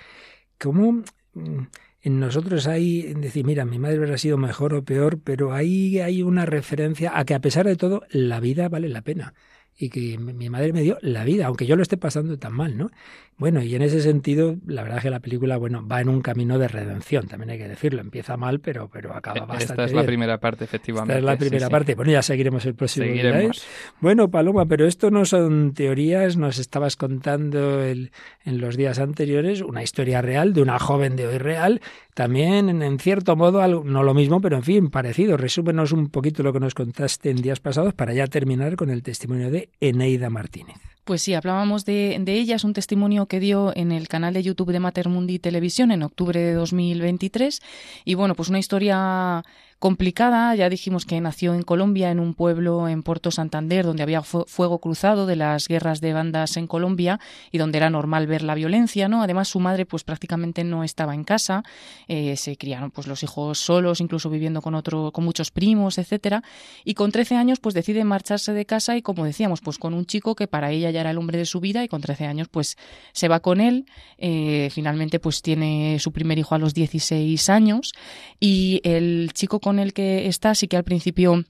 cómo 0.58 1.02
mm, 1.32 1.62
en 2.06 2.20
nosotros 2.20 2.68
hay 2.68 3.14
decir, 3.14 3.44
mira, 3.44 3.64
mi 3.64 3.80
madre 3.80 3.98
hubiera 3.98 4.16
sido 4.16 4.38
mejor 4.38 4.74
o 4.74 4.84
peor, 4.84 5.18
pero 5.24 5.52
ahí 5.52 5.98
hay 5.98 6.22
una 6.22 6.46
referencia 6.46 7.18
a 7.18 7.24
que 7.24 7.34
a 7.34 7.40
pesar 7.40 7.66
de 7.66 7.74
todo, 7.74 8.04
la 8.10 8.38
vida 8.38 8.68
vale 8.68 8.88
la 8.88 9.02
pena. 9.02 9.34
Y 9.78 9.90
que 9.90 10.16
mi 10.16 10.48
madre 10.48 10.72
me 10.72 10.80
dio 10.82 10.96
la 11.02 11.22
vida, 11.24 11.46
aunque 11.46 11.66
yo 11.66 11.76
lo 11.76 11.82
esté 11.82 11.96
pasando 11.98 12.38
tan 12.38 12.52
mal, 12.54 12.78
¿no? 12.78 12.90
Bueno, 13.38 13.62
y 13.62 13.74
en 13.74 13.82
ese 13.82 14.00
sentido, 14.00 14.56
la 14.66 14.82
verdad 14.82 14.96
es 14.96 15.02
que 15.04 15.10
la 15.10 15.20
película, 15.20 15.58
bueno, 15.58 15.86
va 15.86 16.00
en 16.00 16.08
un 16.08 16.22
camino 16.22 16.58
de 16.58 16.68
redención, 16.68 17.26
también 17.28 17.50
hay 17.50 17.58
que 17.58 17.68
decirlo. 17.68 18.00
Empieza 18.00 18.38
mal, 18.38 18.60
pero, 18.60 18.88
pero 18.90 19.14
acaba 19.14 19.40
bastante 19.40 19.64
Esta 19.64 19.84
es 19.84 19.92
bien. 19.92 20.02
la 20.02 20.06
primera 20.06 20.40
parte, 20.40 20.64
efectivamente. 20.64 21.12
Esta 21.12 21.18
es 21.18 21.24
la 21.24 21.36
primera 21.36 21.66
sí. 21.66 21.70
parte. 21.70 21.94
Bueno, 21.94 22.12
ya 22.12 22.22
seguiremos 22.22 22.64
el 22.64 22.74
próximo. 22.74 23.04
¿eh? 23.04 23.08
Seguiremos. 23.10 23.66
Bueno, 24.00 24.30
Paloma, 24.30 24.64
pero 24.64 24.86
esto 24.86 25.10
no 25.10 25.26
son 25.26 25.74
teorías, 25.74 26.38
nos 26.38 26.58
estabas 26.58 26.96
contando 26.96 27.82
el- 27.82 28.10
en 28.46 28.58
los 28.58 28.78
días 28.78 28.98
anteriores 28.98 29.60
una 29.60 29.82
historia 29.82 30.22
real 30.22 30.54
de 30.54 30.62
una 30.62 30.78
joven 30.78 31.16
de 31.16 31.26
hoy 31.26 31.36
real, 31.36 31.82
también 32.16 32.82
en, 32.82 32.98
cierto 32.98 33.36
modo, 33.36 33.84
no 33.84 34.02
lo 34.02 34.14
mismo, 34.14 34.40
pero 34.40 34.56
en 34.56 34.62
fin, 34.62 34.88
parecido. 34.88 35.36
Resúmenos 35.36 35.92
un 35.92 36.08
poquito 36.08 36.42
lo 36.42 36.50
que 36.50 36.60
nos 36.60 36.72
contaste 36.72 37.28
en 37.28 37.42
días 37.42 37.60
pasados 37.60 37.92
para 37.92 38.14
ya 38.14 38.26
terminar 38.26 38.74
con 38.76 38.88
el 38.88 39.02
testimonio 39.02 39.50
de 39.50 39.68
Eneida 39.82 40.30
Martínez. 40.30 40.76
Pues 41.04 41.20
sí, 41.20 41.34
hablábamos 41.34 41.84
de, 41.84 42.16
de 42.18 42.32
ella, 42.32 42.56
es 42.56 42.64
un 42.64 42.72
testimonio 42.72 43.26
que 43.26 43.38
dio 43.38 43.70
en 43.76 43.92
el 43.92 44.08
canal 44.08 44.32
de 44.32 44.42
YouTube 44.42 44.72
de 44.72 44.80
Matermundi 44.80 45.38
Televisión 45.38 45.90
en 45.90 46.02
octubre 46.02 46.40
de 46.40 46.54
2023 46.54 47.60
y 48.06 48.14
bueno, 48.14 48.34
pues 48.34 48.48
una 48.48 48.60
historia 48.60 49.44
complicada, 49.78 50.54
ya 50.54 50.70
dijimos 50.70 51.04
que 51.04 51.20
nació 51.20 51.52
en 51.54 51.62
Colombia, 51.62 52.10
en 52.10 52.18
un 52.18 52.32
pueblo 52.34 52.88
en 52.88 53.02
Puerto 53.02 53.30
Santander, 53.30 53.84
donde 53.84 54.02
había 54.02 54.22
fu- 54.22 54.44
fuego 54.46 54.78
cruzado 54.78 55.26
de 55.26 55.36
las 55.36 55.68
guerras 55.68 56.00
de 56.00 56.14
bandas 56.14 56.56
en 56.56 56.66
Colombia 56.66 57.20
y 57.52 57.58
donde 57.58 57.76
era 57.78 57.90
normal 57.90 58.26
ver 58.26 58.42
la 58.42 58.54
violencia, 58.54 59.08
¿no? 59.08 59.22
Además 59.22 59.48
su 59.48 59.60
madre 59.60 59.84
pues 59.84 60.02
prácticamente 60.02 60.64
no 60.64 60.82
estaba 60.82 61.14
en 61.14 61.24
casa, 61.24 61.62
eh, 62.08 62.36
se 62.36 62.56
criaron 62.56 62.90
pues 62.90 63.06
los 63.06 63.22
hijos 63.22 63.58
solos, 63.58 64.00
incluso 64.00 64.30
viviendo 64.30 64.62
con 64.62 64.74
otro, 64.74 65.12
con 65.12 65.24
muchos 65.24 65.50
primos, 65.50 65.98
etcétera, 65.98 66.42
y 66.84 66.94
con 66.94 67.12
13 67.12 67.36
años 67.36 67.60
pues 67.60 67.74
decide 67.74 68.02
marcharse 68.04 68.52
de 68.54 68.64
casa 68.64 68.96
y 68.96 69.02
como 69.02 69.24
decíamos 69.26 69.60
pues 69.60 69.78
con 69.78 69.92
un 69.92 70.06
chico 70.06 70.34
que 70.34 70.48
para 70.48 70.70
ella 70.70 70.90
ya 70.90 71.00
era 71.02 71.10
el 71.10 71.18
hombre 71.18 71.36
de 71.38 71.44
su 71.44 71.60
vida 71.60 71.84
y 71.84 71.88
con 71.88 72.00
13 72.00 72.24
años 72.26 72.48
pues 72.48 72.76
se 73.12 73.28
va 73.28 73.40
con 73.40 73.60
él. 73.60 73.84
Eh, 74.18 74.70
finalmente 74.72 75.20
pues 75.20 75.42
tiene 75.42 75.98
su 76.00 76.12
primer 76.12 76.38
hijo 76.38 76.54
a 76.54 76.58
los 76.58 76.72
16 76.72 77.50
años 77.50 77.92
y 78.40 78.80
el 78.82 79.30
chico 79.34 79.60
con 79.66 79.80
el 79.80 79.94
que 79.94 80.28
está 80.28 80.54
sí 80.54 80.68
que 80.68 80.76
al 80.76 80.84
principio 80.84 81.42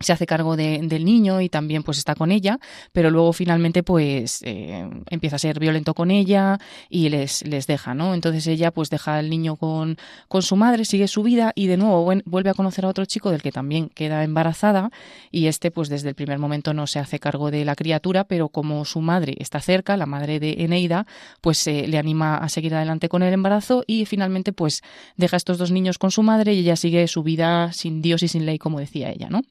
se 0.00 0.12
hace 0.12 0.26
cargo 0.26 0.56
de- 0.56 0.80
del 0.82 1.04
niño 1.04 1.40
y 1.42 1.48
también 1.50 1.82
pues 1.82 1.98
está 1.98 2.14
con 2.14 2.32
ella, 2.32 2.58
pero 2.92 3.10
luego 3.10 3.32
finalmente 3.34 3.82
pues 3.82 4.40
eh, 4.44 4.88
empieza 5.10 5.36
a 5.36 5.38
ser 5.38 5.58
violento 5.60 5.92
con 5.94 6.10
ella 6.10 6.58
y 6.88 7.10
les, 7.10 7.44
les 7.46 7.66
deja, 7.66 7.94
¿no? 7.94 8.14
Entonces 8.14 8.46
ella 8.46 8.70
pues 8.70 8.88
deja 8.90 9.16
al 9.18 9.28
niño 9.28 9.56
con, 9.56 9.96
con 10.28 10.42
su 10.42 10.56
madre, 10.56 10.84
sigue 10.86 11.06
su 11.06 11.22
vida 11.22 11.52
y 11.54 11.66
de 11.66 11.76
nuevo 11.76 12.10
vuelve 12.24 12.50
a 12.50 12.54
conocer 12.54 12.86
a 12.86 12.88
otro 12.88 13.04
chico 13.04 13.30
del 13.30 13.42
que 13.42 13.52
también 13.52 13.90
queda 13.90 14.24
embarazada 14.24 14.90
y 15.30 15.46
este 15.46 15.70
pues 15.70 15.88
desde 15.90 16.08
el 16.08 16.14
primer 16.14 16.38
momento 16.38 16.72
no 16.72 16.86
se 16.86 16.98
hace 16.98 17.18
cargo 17.18 17.50
de 17.50 17.64
la 17.66 17.74
criatura, 17.76 18.24
pero 18.24 18.48
como 18.48 18.84
su 18.86 19.02
madre 19.02 19.36
está 19.38 19.60
cerca, 19.60 19.96
la 19.98 20.06
madre 20.06 20.40
de 20.40 20.56
Eneida, 20.64 21.06
pues 21.42 21.66
eh, 21.66 21.86
le 21.86 21.98
anima 21.98 22.36
a 22.38 22.48
seguir 22.48 22.74
adelante 22.74 23.08
con 23.10 23.22
el 23.22 23.34
embarazo 23.34 23.84
y 23.86 24.06
finalmente 24.06 24.52
pues 24.54 24.80
deja 25.16 25.36
a 25.36 25.38
estos 25.38 25.58
dos 25.58 25.70
niños 25.70 25.98
con 25.98 26.10
su 26.10 26.22
madre 26.22 26.54
y 26.54 26.60
ella 26.60 26.76
sigue 26.76 27.06
su 27.06 27.22
vida 27.22 27.72
sin 27.74 28.00
Dios 28.00 28.22
y 28.22 28.28
sin 28.28 28.46
ley, 28.46 28.58
como 28.58 28.80
decía 28.80 29.10
ella, 29.10 29.28
¿no? 29.28 29.42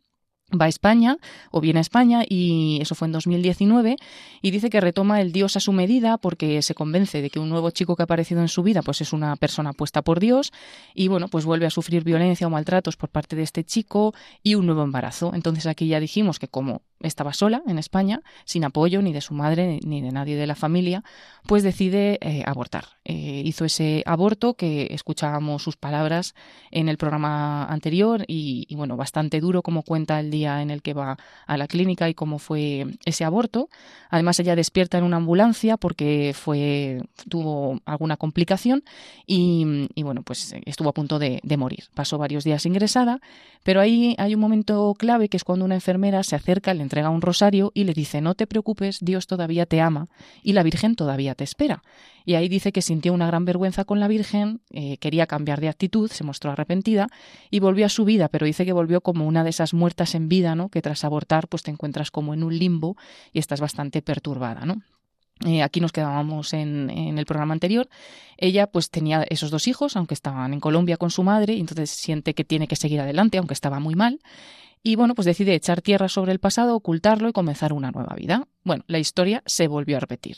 Va 0.49 0.65
a 0.65 0.67
España 0.67 1.17
o 1.51 1.61
viene 1.61 1.79
a 1.79 1.81
España 1.81 2.23
y 2.27 2.79
eso 2.81 2.95
fue 2.95 3.07
en 3.07 3.11
2019 3.11 3.97
y 4.41 4.51
dice 4.51 4.69
que 4.69 4.81
retoma 4.81 5.21
el 5.21 5.31
Dios 5.31 5.55
a 5.57 5.59
su 5.59 5.73
medida 5.73 6.17
porque 6.17 6.61
se 6.61 6.73
convence 6.73 7.21
de 7.21 7.29
que 7.29 7.39
un 7.39 7.49
nuevo 7.49 7.69
chico 7.71 7.95
que 7.95 8.03
ha 8.03 8.05
aparecido 8.05 8.41
en 8.41 8.47
su 8.47 8.63
vida 8.63 8.81
pues 8.81 9.01
es 9.01 9.13
una 9.13 9.35
persona 9.35 9.73
puesta 9.73 10.01
por 10.01 10.19
Dios 10.19 10.51
y 10.93 11.07
bueno 11.07 11.27
pues 11.27 11.45
vuelve 11.45 11.65
a 11.65 11.69
sufrir 11.69 12.03
violencia 12.03 12.47
o 12.47 12.49
maltratos 12.49 12.97
por 12.97 13.09
parte 13.09 13.35
de 13.35 13.43
este 13.43 13.63
chico 13.63 14.13
y 14.43 14.55
un 14.55 14.65
nuevo 14.65 14.83
embarazo. 14.83 15.31
Entonces 15.33 15.65
aquí 15.67 15.87
ya 15.87 15.99
dijimos 15.99 16.39
que 16.39 16.47
como 16.47 16.81
estaba 17.01 17.33
sola 17.33 17.61
en 17.67 17.79
España 17.79 18.21
sin 18.45 18.63
apoyo 18.63 19.01
ni 19.01 19.13
de 19.13 19.21
su 19.21 19.33
madre 19.33 19.79
ni 19.83 20.01
de 20.01 20.11
nadie 20.11 20.35
de 20.35 20.47
la 20.47 20.55
familia 20.55 21.03
pues 21.45 21.63
decide 21.63 22.19
eh, 22.21 22.43
abortar 22.45 22.85
Eh, 23.05 23.41
hizo 23.43 23.65
ese 23.65 24.03
aborto 24.05 24.53
que 24.53 24.87
escuchábamos 24.91 25.63
sus 25.63 25.77
palabras 25.77 26.35
en 26.69 26.89
el 26.89 26.97
programa 26.97 27.65
anterior 27.65 28.23
y, 28.27 28.65
y 28.69 28.75
bueno 28.75 28.97
bastante 28.97 29.39
duro 29.39 29.63
como 29.63 29.81
cuenta 29.81 30.19
el 30.19 30.29
día 30.29 30.61
en 30.61 30.69
el 30.69 30.81
que 30.81 30.93
va 30.93 31.17
a 31.47 31.57
la 31.57 31.67
clínica 31.67 32.07
y 32.07 32.13
cómo 32.13 32.37
fue 32.37 32.85
ese 33.05 33.23
aborto. 33.23 33.69
Además, 34.09 34.39
ella 34.39 34.55
despierta 34.55 34.97
en 34.97 35.03
una 35.03 35.17
ambulancia 35.17 35.77
porque 35.77 36.33
fue 36.35 37.01
tuvo 37.29 37.79
alguna 37.85 38.17
complicación 38.17 38.83
y, 39.25 39.87
y, 39.95 40.03
bueno, 40.03 40.23
pues 40.23 40.55
estuvo 40.65 40.89
a 40.89 40.93
punto 40.93 41.19
de, 41.19 41.39
de, 41.43 41.57
morir. 41.57 41.85
Pasó 41.93 42.17
varios 42.17 42.43
días 42.43 42.65
ingresada, 42.65 43.19
pero 43.63 43.81
ahí 43.81 44.15
hay 44.17 44.33
un 44.33 44.41
momento 44.41 44.93
clave 44.97 45.29
que 45.29 45.37
es 45.37 45.43
cuando 45.43 45.65
una 45.65 45.75
enfermera 45.75 46.23
se 46.23 46.35
acerca, 46.35 46.73
le 46.73 46.83
entrega 46.89 47.11
un 47.11 47.21
rosario 47.21 47.71
y 47.75 47.83
le 47.83 47.93
dice, 47.93 48.19
no 48.19 48.33
te 48.33 48.47
preocupes, 48.47 48.97
Dios 48.99 49.27
todavía 49.27 49.67
te 49.67 49.79
ama 49.79 50.07
y 50.41 50.53
la 50.53 50.63
Virgen 50.63 50.95
todavía 50.95 51.35
te 51.35 51.43
espera. 51.43 51.83
Y 52.25 52.33
ahí 52.33 52.49
dice 52.49 52.71
que 52.71 52.81
sintió 52.81 53.13
una 53.13 53.27
gran 53.27 53.45
vergüenza 53.45 53.85
con 53.85 53.99
la 53.99 54.07
Virgen, 54.07 54.61
eh, 54.71 54.97
quería 54.97 55.27
cambiar 55.27 55.61
de 55.61 55.69
actitud, 55.69 56.09
se 56.11 56.23
mostró 56.23 56.51
arrepentida 56.51 57.07
y 57.51 57.59
volvió 57.59 57.85
a 57.85 57.89
su 57.89 58.05
vida, 58.05 58.27
pero 58.27 58.45
dice 58.45 58.65
que 58.65 58.73
volvió 58.73 59.01
como 59.01 59.27
una 59.27 59.43
de 59.43 59.51
esas 59.51 59.73
muertas 59.73 60.15
en 60.15 60.29
vida, 60.29 60.55
¿no? 60.55 60.69
Que 60.69 60.81
tras 60.81 61.03
abortar, 61.03 61.47
pues 61.47 61.63
te 61.63 61.71
encuentras 61.71 62.11
como 62.11 62.33
en 62.33 62.43
un 62.43 62.57
limbo 62.57 62.97
y 63.31 63.39
estás 63.39 63.61
bastante 63.61 64.01
perturbada, 64.01 64.65
¿no? 64.65 64.81
Eh, 65.45 65.63
aquí 65.63 65.79
nos 65.79 65.93
quedábamos 65.93 66.53
en, 66.53 66.89
en, 66.89 67.17
el 67.17 67.25
programa 67.25 67.53
anterior. 67.53 67.87
Ella 68.41 68.67
pues 68.67 68.89
tenía 68.89 69.23
esos 69.29 69.51
dos 69.51 69.67
hijos, 69.67 69.97
aunque 69.97 70.13
estaban 70.13 70.53
en 70.53 70.61
Colombia 70.61 70.97
con 70.97 71.11
su 71.11 71.23
madre, 71.23 71.53
y 71.53 71.59
entonces 71.59 71.89
siente 71.89 72.33
que 72.33 72.45
tiene 72.45 72.67
que 72.67 72.77
seguir 72.77 73.01
adelante, 73.01 73.37
aunque 73.37 73.53
estaba 73.53 73.79
muy 73.79 73.95
mal. 73.95 74.19
y 74.81 74.95
bueno, 74.95 75.13
pues 75.13 75.25
decide 75.25 75.55
echar 75.55 75.81
tierra 75.81 76.07
sobre 76.07 76.31
el 76.31 76.39
pasado, 76.39 76.73
ocultarlo 76.73 77.27
y 77.27 77.33
comenzar 77.33 77.73
una 77.73 77.91
nueva 77.91 78.15
vida. 78.15 78.47
Bueno, 78.63 78.85
la 78.87 78.97
historia 78.99 79.43
se 79.45 79.67
volvió 79.67 79.97
a 79.97 79.99
repetir. 79.99 80.37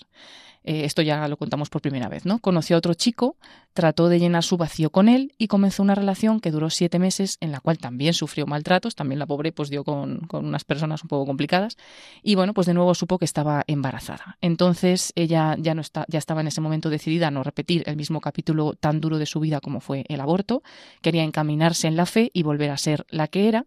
Eh, 0.63 0.85
esto 0.85 1.01
ya 1.01 1.27
lo 1.27 1.37
contamos 1.37 1.69
por 1.69 1.81
primera 1.81 2.07
vez, 2.07 2.25
¿no? 2.25 2.37
Conoció 2.37 2.75
a 2.75 2.79
otro 2.79 2.93
chico, 2.93 3.35
trató 3.73 4.09
de 4.09 4.19
llenar 4.19 4.43
su 4.43 4.57
vacío 4.57 4.91
con 4.91 5.09
él 5.09 5.33
y 5.39 5.47
comenzó 5.47 5.81
una 5.81 5.95
relación 5.95 6.39
que 6.39 6.51
duró 6.51 6.69
siete 6.69 6.99
meses 6.99 7.37
en 7.39 7.51
la 7.51 7.59
cual 7.61 7.79
también 7.79 8.13
sufrió 8.13 8.45
maltratos, 8.45 8.93
también 8.93 9.17
la 9.17 9.25
pobre 9.25 9.51
pues 9.51 9.69
dio 9.69 9.83
con, 9.83 10.19
con 10.27 10.45
unas 10.45 10.63
personas 10.63 11.01
un 11.01 11.07
poco 11.07 11.25
complicadas 11.25 11.77
y 12.21 12.35
bueno, 12.35 12.53
pues 12.53 12.67
de 12.67 12.75
nuevo 12.75 12.93
supo 12.93 13.17
que 13.17 13.25
estaba 13.25 13.63
embarazada. 13.65 14.37
Entonces 14.39 15.13
ella 15.15 15.55
ya, 15.57 15.73
no 15.73 15.81
está, 15.81 16.05
ya 16.07 16.19
estaba 16.19 16.41
en 16.41 16.47
ese 16.47 16.61
momento 16.61 16.91
decidida 16.91 17.27
a 17.27 17.31
no 17.31 17.41
repetir 17.41 17.83
el 17.91 17.97
mismo 17.97 18.21
capítulo 18.21 18.73
tan 18.73 18.99
duro 19.01 19.17
de 19.17 19.25
su 19.25 19.39
vida 19.39 19.59
como 19.59 19.79
fue 19.79 20.05
el 20.07 20.21
aborto, 20.21 20.63
quería 21.01 21.23
encaminarse 21.23 21.87
en 21.87 21.95
la 21.95 22.05
fe 22.05 22.31
y 22.33 22.43
volver 22.43 22.71
a 22.71 22.77
ser 22.77 23.05
la 23.09 23.27
que 23.27 23.47
era 23.47 23.65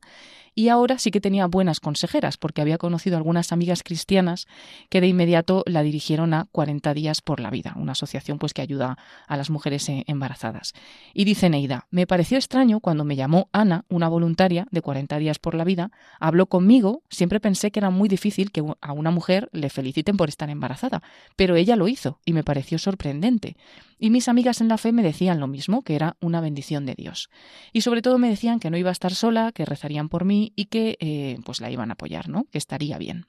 y 0.55 0.69
ahora 0.69 0.99
sí 0.99 1.11
que 1.11 1.21
tenía 1.21 1.47
buenas 1.47 1.81
consejeras 1.81 2.37
porque 2.37 2.63
había 2.63 2.79
conocido 2.79 3.17
algunas 3.17 3.53
amigas 3.53 3.83
cristianas 3.83 4.47
que 4.89 5.01
de 5.01 5.09
inmediato 5.09 5.65
la 5.67 5.83
dirigieron 5.83 6.35
a 6.35 6.47
40 6.53 6.95
días 6.95 7.21
por 7.21 7.41
la 7.41 7.51
vida, 7.51 7.75
una 7.77 7.93
asociación 7.93 8.39
pues 8.39 8.55
que 8.55 8.63
ayuda 8.63 8.99
a 9.27 9.37
las 9.37 9.51
mujeres 9.51 9.89
eh, 9.89 10.05
embarazadas. 10.07 10.73
Y 11.13 11.25
dice 11.25 11.51
Neida, 11.51 11.87
me 11.91 12.07
pareció 12.07 12.39
extraño 12.39 12.81
cuando 12.81 13.05
me 13.05 13.17
llamó 13.17 13.49
Ana, 13.53 13.85
una 13.89 14.09
voluntaria 14.09 14.67
de 14.71 14.83
40 14.83 15.19
días 15.19 15.39
por 15.39 15.55
la 15.55 15.65
vida, 15.65 15.91
habló 16.21 16.47
conmigo, 16.47 17.03
siempre 17.11 17.41
pensé 17.41 17.71
que 17.71 17.81
era 17.81 17.91
muy 17.91 18.09
difícil 18.09 18.53
que 18.53 18.63
a 18.81 18.93
una 18.93 19.11
mujer 19.11 19.49
le 19.53 19.71
feliciten 19.71 20.17
por 20.17 20.29
estar 20.29 20.51
embarazada, 20.51 21.03
pero 21.37 21.57
ella 21.57 21.77
lo 21.77 21.89
hizo 21.89 22.21
y 22.25 22.33
me 22.33 22.45
pareció 22.45 22.79
sorprendente. 22.79 23.57
Y 23.99 24.11
mis 24.11 24.29
amigas 24.29 24.61
en 24.61 24.69
la 24.69 24.77
fe 24.77 24.93
me 24.93 25.03
decían 25.03 25.41
lo 25.41 25.47
mismo, 25.47 25.83
que 25.83 25.95
era 25.95 26.17
una 26.21 26.41
bendición 26.41 26.85
de 26.85 26.95
Dios. 26.95 27.31
Y 27.73 27.83
sobre 27.83 28.03
todo 28.03 28.19
me 28.19 28.29
decían 28.29 28.61
que 28.61 28.71
no 28.71 28.77
iba 28.77 28.91
a 28.91 28.93
estar 28.93 29.15
sola, 29.15 29.53
que 29.53 29.65
rezarían 29.65 30.09
por 30.09 30.25
mí 30.25 30.43
y 30.55 30.66
que 30.66 30.97
eh, 31.01 31.38
pues 31.45 31.61
la 31.61 31.70
iban 31.70 31.90
a 31.90 31.95
apoyar, 31.95 32.28
¿no? 32.28 32.45
Que 32.51 32.59
estaría 32.59 32.99
bien. 32.99 33.26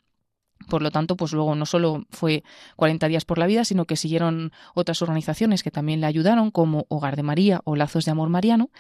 Por 0.69 0.81
lo 0.81 0.89
tanto, 0.89 1.15
pues 1.15 1.31
luego 1.31 1.53
no 1.53 1.65
solo 1.65 2.05
fue 2.09 2.43
40 2.75 3.07
días 3.07 3.25
por 3.25 3.37
la 3.37 3.45
vida, 3.45 3.65
sino 3.65 3.85
que 3.85 3.95
siguieron 3.95 4.51
otras 4.73 5.01
organizaciones 5.01 5.61
que 5.61 5.69
también 5.69 6.01
le 6.01 6.07
ayudaron, 6.07 6.49
como 6.49 6.85
Hogar 6.89 7.15
de 7.15 7.23
María 7.23 7.61
o 7.65 7.75
Lazos 7.75 8.05
de 8.05 8.11
Amor 8.11 8.29
Mariano. 8.29 8.71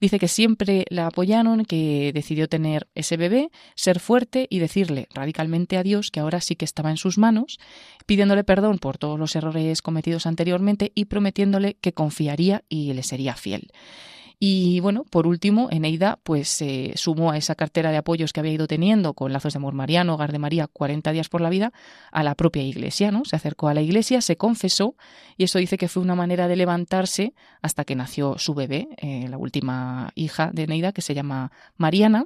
Dice 0.00 0.18
que 0.18 0.28
siempre 0.28 0.84
la 0.90 1.06
apoyaron, 1.06 1.64
que 1.64 2.10
decidió 2.12 2.48
tener 2.48 2.88
ese 2.94 3.16
bebé, 3.16 3.50
ser 3.74 4.00
fuerte 4.00 4.48
y 4.50 4.58
decirle 4.58 5.08
radicalmente 5.14 5.78
a 5.78 5.82
Dios 5.82 6.10
que 6.10 6.20
ahora 6.20 6.40
sí 6.40 6.56
que 6.56 6.66
estaba 6.66 6.90
en 6.90 6.98
sus 6.98 7.16
manos, 7.16 7.58
pidiéndole 8.04 8.44
perdón 8.44 8.78
por 8.78 8.98
todos 8.98 9.18
los 9.18 9.34
errores 9.34 9.80
cometidos 9.80 10.26
anteriormente 10.26 10.92
y 10.94 11.06
prometiéndole 11.06 11.74
que 11.74 11.94
confiaría 11.94 12.64
y 12.68 12.92
le 12.92 13.02
sería 13.02 13.34
fiel. 13.34 13.70
Y 14.42 14.80
bueno, 14.80 15.04
por 15.04 15.26
último, 15.26 15.68
Eneida 15.70 16.18
pues 16.22 16.48
se 16.48 16.92
sumó 16.96 17.30
a 17.30 17.36
esa 17.36 17.54
cartera 17.54 17.90
de 17.90 17.98
apoyos 17.98 18.32
que 18.32 18.40
había 18.40 18.54
ido 18.54 18.66
teniendo 18.66 19.12
con 19.12 19.34
Lazos 19.34 19.52
de 19.52 19.58
Amor 19.58 19.74
Mariano, 19.74 20.14
Hogar 20.14 20.32
de 20.32 20.38
María, 20.38 20.66
40 20.66 21.12
días 21.12 21.28
por 21.28 21.42
la 21.42 21.50
vida, 21.50 21.74
a 22.10 22.22
la 22.22 22.34
propia 22.34 22.62
iglesia, 22.62 23.10
¿no? 23.10 23.26
Se 23.26 23.36
acercó 23.36 23.68
a 23.68 23.74
la 23.74 23.82
iglesia, 23.82 24.22
se 24.22 24.38
confesó 24.38 24.96
y 25.36 25.44
eso 25.44 25.58
dice 25.58 25.76
que 25.76 25.88
fue 25.88 26.02
una 26.02 26.14
manera 26.14 26.48
de 26.48 26.56
levantarse 26.56 27.34
hasta 27.60 27.84
que 27.84 27.94
nació 27.94 28.38
su 28.38 28.54
bebé, 28.54 28.88
eh, 28.96 29.26
la 29.28 29.36
última 29.36 30.10
hija 30.14 30.50
de 30.54 30.62
Eneida, 30.62 30.92
que 30.92 31.02
se 31.02 31.12
llama 31.12 31.52
Mariana. 31.76 32.24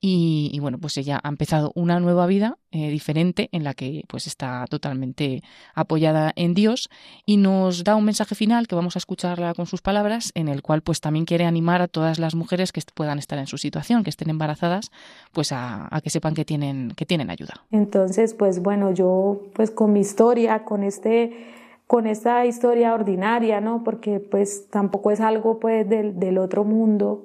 Y, 0.00 0.56
bueno, 0.60 0.78
pues 0.78 0.96
ella 0.96 1.18
ha 1.20 1.28
empezado 1.28 1.72
una 1.74 1.98
nueva 1.98 2.28
vida 2.28 2.56
eh, 2.70 2.88
diferente 2.88 3.48
en 3.50 3.64
la 3.64 3.74
que 3.74 4.04
pues 4.06 4.28
está 4.28 4.64
totalmente 4.70 5.42
apoyada 5.74 6.32
en 6.36 6.54
Dios 6.54 6.88
y 7.26 7.36
nos 7.36 7.82
da 7.82 7.96
un 7.96 8.04
mensaje 8.04 8.36
final 8.36 8.68
que 8.68 8.76
vamos 8.76 8.94
a 8.94 9.00
escucharla 9.00 9.54
con 9.54 9.66
sus 9.66 9.82
palabras 9.82 10.30
en 10.36 10.46
el 10.46 10.62
cual 10.62 10.82
pues 10.82 11.00
también 11.00 11.24
quiere 11.24 11.46
animar 11.48 11.82
a 11.82 11.88
todas 11.88 12.18
las 12.18 12.34
mujeres 12.34 12.72
que 12.72 12.80
puedan 12.94 13.18
estar 13.18 13.38
en 13.38 13.46
su 13.46 13.58
situación, 13.58 14.04
que 14.04 14.10
estén 14.10 14.30
embarazadas, 14.30 14.90
pues 15.32 15.50
a, 15.52 15.88
que 16.02 16.10
sepan 16.10 16.34
que 16.34 16.44
tienen, 16.44 16.92
que 16.96 17.06
tienen 17.06 17.30
ayuda. 17.30 17.64
Entonces, 17.70 18.34
pues 18.34 18.62
bueno, 18.62 18.92
yo 18.92 19.42
pues 19.54 19.70
con 19.70 19.92
mi 19.92 20.00
historia, 20.00 20.64
con 20.64 20.82
este 20.82 21.54
con 21.86 22.06
esta 22.06 22.44
historia 22.44 22.92
ordinaria, 22.92 23.62
¿no? 23.62 23.82
Porque 23.82 24.20
pues 24.20 24.68
tampoco 24.68 25.10
es 25.10 25.20
algo 25.20 25.58
pues 25.58 25.88
del, 25.88 26.20
del 26.20 26.36
otro 26.36 26.62
mundo, 26.62 27.24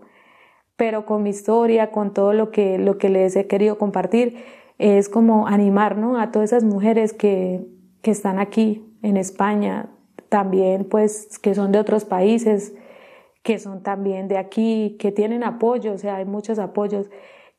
pero 0.77 1.05
con 1.05 1.21
mi 1.23 1.31
historia, 1.31 1.91
con 1.91 2.13
todo 2.13 2.33
lo 2.33 2.49
que, 2.49 2.77
lo 2.77 2.97
que 2.97 3.09
les 3.09 3.35
he 3.35 3.47
querido 3.47 3.77
compartir, 3.77 4.37
es 4.79 5.09
como 5.09 5.47
animar 5.47 5.97
¿no? 5.97 6.19
a 6.19 6.31
todas 6.31 6.51
esas 6.51 6.63
mujeres 6.63 7.13
que, 7.13 7.65
que 8.01 8.11
están 8.11 8.39
aquí 8.39 8.85
en 9.01 9.17
España, 9.17 9.89
también 10.29 10.85
pues 10.85 11.39
que 11.39 11.53
son 11.55 11.71
de 11.71 11.79
otros 11.79 12.05
países, 12.05 12.73
que 13.43 13.59
son 13.59 13.83
también 13.83 14.27
de 14.27 14.37
aquí, 14.37 14.95
que 14.99 15.11
tienen 15.11 15.43
apoyo, 15.43 15.93
o 15.93 15.97
sea, 15.97 16.15
hay 16.15 16.25
muchos 16.25 16.59
apoyos, 16.59 17.09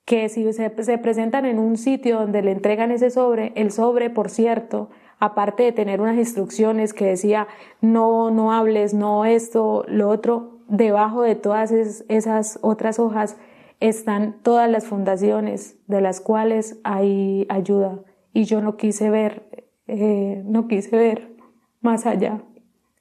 que 0.05 0.28
si 0.28 0.53
se, 0.53 0.82
se 0.82 0.99
presentan 0.99 1.47
en 1.47 1.59
un 1.59 1.76
sitio 1.76 2.18
donde 2.18 2.43
le 2.43 2.53
entregan 2.53 2.91
ese 2.91 3.11
sobre, 3.11 3.53
el 3.55 3.70
sobre, 3.70 4.11
por 4.11 4.30
cierto, 4.30 4.91
aparte 5.18 5.62
de 5.62 5.72
tener 5.72 6.01
unas 6.01 6.16
instrucciones 6.16 6.93
que 6.93 7.07
decía 7.07 7.49
no, 7.80 8.30
no 8.30 8.53
hables, 8.53 8.95
no 8.95 9.24
esto, 9.24 9.85
lo 9.89 10.09
otro, 10.09 10.59
debajo 10.68 11.22
de 11.22 11.35
todas 11.35 11.70
esas 11.72 12.59
otras 12.62 12.99
hojas 12.99 13.37
están 13.80 14.37
todas 14.43 14.70
las 14.70 14.87
fundaciones 14.87 15.76
de 15.87 16.01
las 16.01 16.20
cuales 16.20 16.78
hay 16.85 17.47
ayuda 17.49 18.01
y 18.32 18.45
yo 18.45 18.61
no 18.61 18.76
quise 18.76 19.11
ver, 19.11 19.66
eh, 19.87 20.43
no 20.45 20.68
quise 20.68 20.97
ver 20.97 21.35
más 21.80 22.07
allá. 22.07 22.43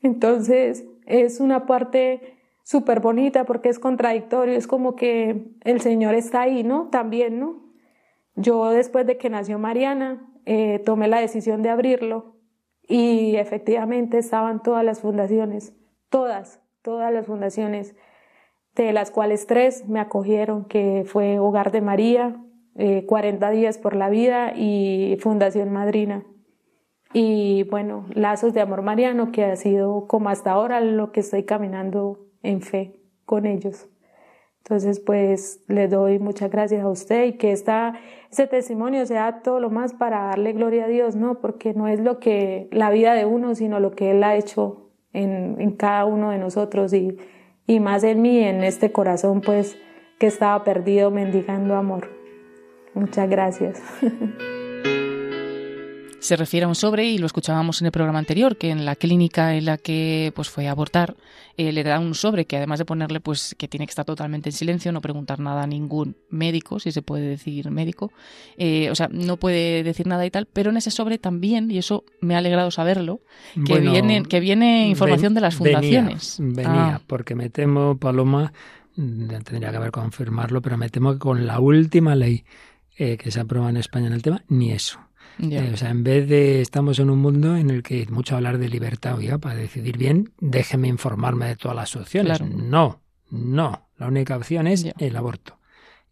Entonces 0.01 0.85
es 1.05 1.39
una 1.39 1.65
parte 1.65 2.37
súper 2.63 3.01
bonita 3.01 3.43
porque 3.43 3.69
es 3.69 3.79
contradictorio, 3.79 4.55
es 4.55 4.67
como 4.67 4.95
que 4.95 5.51
el 5.61 5.81
Señor 5.81 6.15
está 6.15 6.41
ahí, 6.41 6.63
¿no? 6.63 6.89
También, 6.89 7.39
¿no? 7.39 7.63
Yo 8.35 8.69
después 8.71 9.05
de 9.05 9.17
que 9.17 9.29
nació 9.29 9.59
Mariana 9.59 10.27
eh, 10.45 10.79
tomé 10.79 11.07
la 11.07 11.19
decisión 11.19 11.61
de 11.61 11.69
abrirlo 11.69 12.37
y 12.87 13.35
efectivamente 13.35 14.17
estaban 14.17 14.63
todas 14.63 14.83
las 14.83 15.01
fundaciones, 15.01 15.73
todas, 16.09 16.61
todas 16.81 17.13
las 17.13 17.25
fundaciones, 17.25 17.95
de 18.75 18.91
las 18.91 19.11
cuales 19.11 19.45
tres 19.45 19.87
me 19.87 19.99
acogieron, 19.99 20.65
que 20.65 21.03
fue 21.05 21.39
Hogar 21.39 21.71
de 21.71 21.81
María, 21.81 22.41
40 23.05 23.51
eh, 23.51 23.55
días 23.55 23.77
por 23.77 23.95
la 23.95 24.09
vida 24.09 24.53
y 24.55 25.15
Fundación 25.19 25.71
Madrina. 25.71 26.25
Y 27.13 27.63
bueno, 27.69 28.07
Lazos 28.15 28.55
de 28.55 28.61
Amor 28.61 28.81
Mariano, 28.81 29.31
que 29.31 29.45
ha 29.45 29.55
sido 29.55 30.07
como 30.07 30.29
hasta 30.29 30.51
ahora 30.51 30.81
lo 30.81 31.11
que 31.11 31.19
estoy 31.19 31.43
caminando 31.43 32.32
en 32.43 32.61
fe 32.61 32.99
con 33.25 33.45
ellos. 33.45 33.89
Entonces, 34.59 35.01
pues 35.01 35.61
le 35.67 35.89
doy 35.89 36.19
muchas 36.19 36.49
gracias 36.49 36.83
a 36.83 36.89
usted 36.89 37.25
y 37.25 37.33
que 37.33 37.51
esta, 37.51 37.99
ese 38.31 38.47
testimonio 38.47 39.05
sea 39.05 39.41
todo 39.41 39.59
lo 39.59 39.69
más 39.69 39.93
para 39.93 40.27
darle 40.27 40.53
gloria 40.53 40.85
a 40.85 40.87
Dios, 40.87 41.17
¿no? 41.17 41.41
Porque 41.41 41.73
no 41.73 41.89
es 41.89 41.99
lo 41.99 42.19
que 42.19 42.69
la 42.71 42.89
vida 42.89 43.13
de 43.13 43.25
uno, 43.25 43.55
sino 43.55 43.81
lo 43.81 43.91
que 43.91 44.11
Él 44.11 44.23
ha 44.23 44.37
hecho 44.37 44.91
en, 45.11 45.59
en 45.59 45.71
cada 45.71 46.05
uno 46.05 46.29
de 46.29 46.37
nosotros 46.37 46.93
y, 46.93 47.17
y 47.67 47.81
más 47.81 48.05
en 48.05 48.21
mí, 48.21 48.39
en 48.39 48.63
este 48.63 48.93
corazón, 48.93 49.41
pues, 49.41 49.77
que 50.17 50.27
estaba 50.27 50.63
perdido 50.63 51.11
mendigando 51.11 51.75
amor. 51.75 52.09
Muchas 52.93 53.29
gracias. 53.29 53.81
se 56.23 56.37
refiere 56.37 56.63
a 56.63 56.69
un 56.69 56.75
sobre 56.75 57.03
y 57.03 57.17
lo 57.17 57.25
escuchábamos 57.25 57.81
en 57.81 57.87
el 57.87 57.91
programa 57.91 58.17
anterior 58.17 58.55
que 58.55 58.69
en 58.69 58.85
la 58.85 58.95
clínica 58.95 59.55
en 59.55 59.65
la 59.65 59.77
que 59.77 60.31
pues 60.33 60.49
fue 60.49 60.69
a 60.69 60.71
abortar 60.71 61.17
eh, 61.57 61.73
le 61.73 61.83
da 61.83 61.99
un 61.99 62.15
sobre 62.15 62.45
que 62.45 62.55
además 62.55 62.79
de 62.79 62.85
ponerle 62.85 63.19
pues 63.19 63.55
que 63.57 63.67
tiene 63.67 63.85
que 63.85 63.89
estar 63.89 64.05
totalmente 64.05 64.47
en 64.47 64.53
silencio 64.53 64.93
no 64.93 65.01
preguntar 65.01 65.39
nada 65.39 65.63
a 65.63 65.67
ningún 65.67 66.15
médico 66.29 66.79
si 66.79 66.93
se 66.93 67.01
puede 67.01 67.27
decir 67.27 67.69
médico 67.71 68.13
eh, 68.57 68.89
o 68.89 68.95
sea 68.95 69.09
no 69.11 69.35
puede 69.35 69.83
decir 69.83 70.07
nada 70.07 70.25
y 70.25 70.31
tal 70.31 70.45
pero 70.45 70.69
en 70.69 70.77
ese 70.77 70.91
sobre 70.91 71.17
también 71.17 71.69
y 71.69 71.77
eso 71.77 72.05
me 72.21 72.35
ha 72.35 72.37
alegrado 72.37 72.71
saberlo 72.71 73.19
que 73.65 73.81
viene 73.81 74.23
que 74.23 74.39
viene 74.39 74.87
información 74.87 75.33
de 75.33 75.41
las 75.41 75.55
fundaciones 75.55 76.37
venía, 76.39 76.95
ah. 76.95 77.01
porque 77.05 77.35
me 77.35 77.49
temo 77.49 77.97
Paloma 77.97 78.53
tendría 78.95 79.71
que 79.71 79.77
haber 79.77 79.91
confirmarlo 79.91 80.61
pero 80.61 80.77
me 80.77 80.87
temo 80.87 81.11
que 81.11 81.19
con 81.19 81.45
la 81.45 81.59
última 81.59 82.15
ley 82.15 82.45
eh, 82.95 83.17
que 83.17 83.29
se 83.29 83.41
aprueba 83.41 83.69
en 83.69 83.75
España 83.75 84.07
en 84.07 84.13
el 84.13 84.21
tema 84.21 84.41
ni 84.47 84.71
eso 84.71 84.99
eh, 85.39 85.71
o 85.73 85.77
sea, 85.77 85.89
en 85.89 86.03
vez 86.03 86.27
de 86.27 86.61
estamos 86.61 86.99
en 86.99 87.09
un 87.09 87.19
mundo 87.19 87.55
en 87.55 87.69
el 87.69 87.83
que 87.83 88.05
mucho 88.09 88.35
hablar 88.35 88.57
de 88.57 88.69
libertad, 88.69 89.15
oiga, 89.15 89.37
para 89.37 89.55
decidir 89.55 89.97
bien, 89.97 90.33
déjeme 90.39 90.87
informarme 90.87 91.47
de 91.47 91.55
todas 91.55 91.75
las 91.75 91.95
opciones. 91.95 92.41
No, 92.41 93.01
no. 93.29 93.89
La 93.97 94.07
única 94.07 94.37
opción 94.37 94.67
es 94.67 94.85
el 94.97 95.15
aborto. 95.15 95.59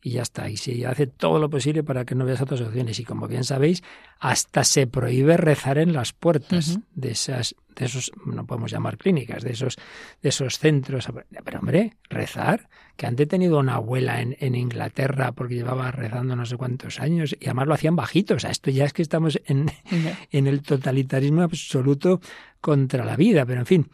Y 0.03 0.11
ya 0.11 0.23
está. 0.23 0.49
Y 0.49 0.57
se 0.57 0.85
hace 0.87 1.07
todo 1.07 1.39
lo 1.39 1.49
posible 1.49 1.83
para 1.83 2.05
que 2.05 2.15
no 2.15 2.25
veas 2.25 2.41
otras 2.41 2.61
opciones. 2.61 2.99
Y 2.99 3.03
como 3.03 3.27
bien 3.27 3.43
sabéis, 3.43 3.83
hasta 4.19 4.63
se 4.63 4.87
prohíbe 4.87 5.37
rezar 5.37 5.77
en 5.77 5.93
las 5.93 6.13
puertas 6.13 6.79
de 6.95 7.11
esas, 7.11 7.55
de 7.75 7.85
esos, 7.85 8.11
no 8.25 8.45
podemos 8.45 8.71
llamar 8.71 8.97
clínicas, 8.97 9.43
de 9.43 9.51
esos, 9.51 9.77
de 10.21 10.29
esos 10.29 10.59
centros. 10.59 11.07
Pero 11.43 11.59
hombre, 11.59 11.93
rezar 12.09 12.69
que 12.95 13.05
han 13.07 13.15
detenido 13.15 13.57
a 13.57 13.61
una 13.61 13.75
abuela 13.75 14.21
en, 14.21 14.35
en, 14.39 14.55
Inglaterra 14.55 15.31
porque 15.31 15.55
llevaba 15.55 15.91
rezando 15.91 16.35
no 16.35 16.45
sé 16.45 16.57
cuántos 16.57 16.99
años 16.99 17.35
y 17.39 17.45
además 17.45 17.67
lo 17.67 17.73
hacían 17.73 17.95
bajito. 17.95 18.35
O 18.35 18.39
sea, 18.39 18.51
esto 18.51 18.71
ya 18.71 18.85
es 18.85 18.93
que 18.93 19.01
estamos 19.01 19.41
en, 19.45 19.71
en 20.31 20.47
el 20.47 20.61
totalitarismo 20.61 21.41
absoluto 21.41 22.21
contra 22.59 23.05
la 23.05 23.15
vida, 23.15 23.45
pero 23.45 23.61
en 23.61 23.65
fin. 23.65 23.89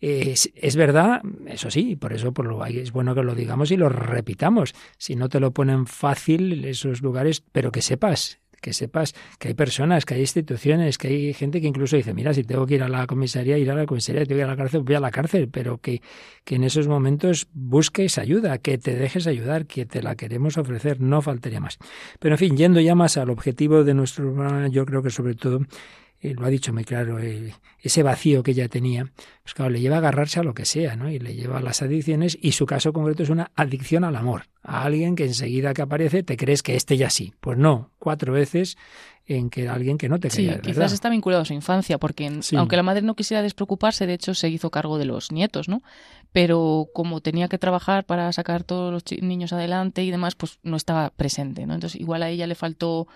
Es, 0.00 0.50
es, 0.56 0.74
verdad, 0.74 1.22
eso 1.46 1.70
sí, 1.70 1.94
por 1.94 2.12
eso 2.12 2.32
por 2.32 2.46
lo, 2.46 2.66
es 2.66 2.90
bueno 2.90 3.14
que 3.14 3.22
lo 3.22 3.36
digamos 3.36 3.70
y 3.70 3.76
lo 3.76 3.88
repitamos. 3.88 4.74
Si 4.98 5.14
no 5.14 5.28
te 5.28 5.38
lo 5.38 5.52
ponen 5.52 5.86
fácil 5.86 6.64
esos 6.64 7.02
lugares, 7.02 7.44
pero 7.52 7.70
que 7.70 7.82
sepas 7.82 8.41
que 8.62 8.72
sepas 8.72 9.14
que 9.38 9.48
hay 9.48 9.54
personas, 9.54 10.06
que 10.06 10.14
hay 10.14 10.20
instituciones, 10.20 10.96
que 10.96 11.08
hay 11.08 11.34
gente 11.34 11.60
que 11.60 11.66
incluso 11.66 11.96
dice, 11.96 12.14
mira, 12.14 12.32
si 12.32 12.44
tengo 12.44 12.64
que 12.64 12.76
ir 12.76 12.82
a 12.82 12.88
la 12.88 13.06
comisaría, 13.06 13.58
ir 13.58 13.70
a 13.70 13.74
la 13.74 13.84
comisaría, 13.84 14.24
tengo 14.24 14.36
que 14.36 14.42
ir 14.42 14.44
a 14.44 14.48
la 14.48 14.56
cárcel, 14.56 14.82
voy 14.82 14.94
a 14.94 15.00
la 15.00 15.10
cárcel, 15.10 15.48
pero 15.50 15.78
que, 15.78 16.00
que 16.44 16.54
en 16.54 16.64
esos 16.64 16.88
momentos 16.88 17.48
busques 17.52 18.16
ayuda, 18.16 18.56
que 18.58 18.78
te 18.78 18.94
dejes 18.94 19.26
ayudar, 19.26 19.66
que 19.66 19.84
te 19.84 20.00
la 20.02 20.14
queremos 20.14 20.56
ofrecer, 20.56 21.00
no 21.00 21.20
faltaría 21.20 21.60
más. 21.60 21.78
Pero 22.20 22.36
en 22.36 22.38
fin, 22.38 22.56
yendo 22.56 22.80
ya 22.80 22.94
más 22.94 23.18
al 23.18 23.28
objetivo 23.28 23.84
de 23.84 23.92
nuestro 23.92 24.32
yo 24.68 24.86
creo 24.86 25.02
que 25.02 25.10
sobre 25.10 25.34
todo 25.34 25.60
lo 26.22 26.46
ha 26.46 26.50
dicho 26.50 26.72
muy 26.72 26.84
claro, 26.84 27.18
ese 27.80 28.02
vacío 28.02 28.42
que 28.42 28.52
ella 28.52 28.68
tenía, 28.68 29.06
pues 29.42 29.54
claro, 29.54 29.70
le 29.70 29.80
lleva 29.80 29.96
a 29.96 29.98
agarrarse 29.98 30.40
a 30.40 30.44
lo 30.44 30.54
que 30.54 30.64
sea, 30.64 30.94
¿no? 30.94 31.10
Y 31.10 31.18
le 31.18 31.34
lleva 31.34 31.58
a 31.58 31.62
las 31.62 31.82
adicciones 31.82 32.38
y 32.40 32.52
su 32.52 32.64
caso 32.64 32.92
concreto 32.92 33.22
es 33.24 33.30
una 33.30 33.50
adicción 33.56 34.04
al 34.04 34.14
amor, 34.16 34.44
a 34.62 34.84
alguien 34.84 35.16
que 35.16 35.24
enseguida 35.24 35.74
que 35.74 35.82
aparece 35.82 36.22
te 36.22 36.36
crees 36.36 36.62
que 36.62 36.76
este 36.76 36.96
ya 36.96 37.10
sí. 37.10 37.34
Pues 37.40 37.58
no, 37.58 37.90
cuatro 37.98 38.32
veces 38.32 38.76
en 39.26 39.50
que 39.50 39.68
alguien 39.68 39.98
que 39.98 40.08
no 40.08 40.18
te 40.18 40.28
creía. 40.28 40.54
Sí, 40.54 40.60
quizás 40.60 40.92
está 40.92 41.08
vinculado 41.08 41.42
a 41.42 41.44
su 41.44 41.54
infancia, 41.54 41.98
porque 41.98 42.30
aunque 42.56 42.76
la 42.76 42.82
madre 42.82 43.02
no 43.02 43.14
quisiera 43.14 43.42
despreocuparse, 43.42 44.06
de 44.06 44.14
hecho 44.14 44.34
se 44.34 44.48
hizo 44.48 44.70
cargo 44.70 44.98
de 44.98 45.04
los 45.04 45.32
nietos, 45.32 45.68
¿no? 45.68 45.82
Pero 46.32 46.88
como 46.94 47.20
tenía 47.20 47.48
que 47.48 47.58
trabajar 47.58 48.04
para 48.04 48.32
sacar 48.32 48.64
todos 48.64 48.92
los 48.92 49.04
niños 49.20 49.52
adelante 49.52 50.02
y 50.02 50.10
demás, 50.10 50.34
pues 50.34 50.58
no 50.62 50.76
estaba 50.76 51.10
presente, 51.10 51.66
¿no? 51.66 51.74
Entonces 51.74 52.00
igual 52.00 52.22
a 52.22 52.30
ella 52.30 52.46
le 52.46 52.54
faltó 52.54 53.06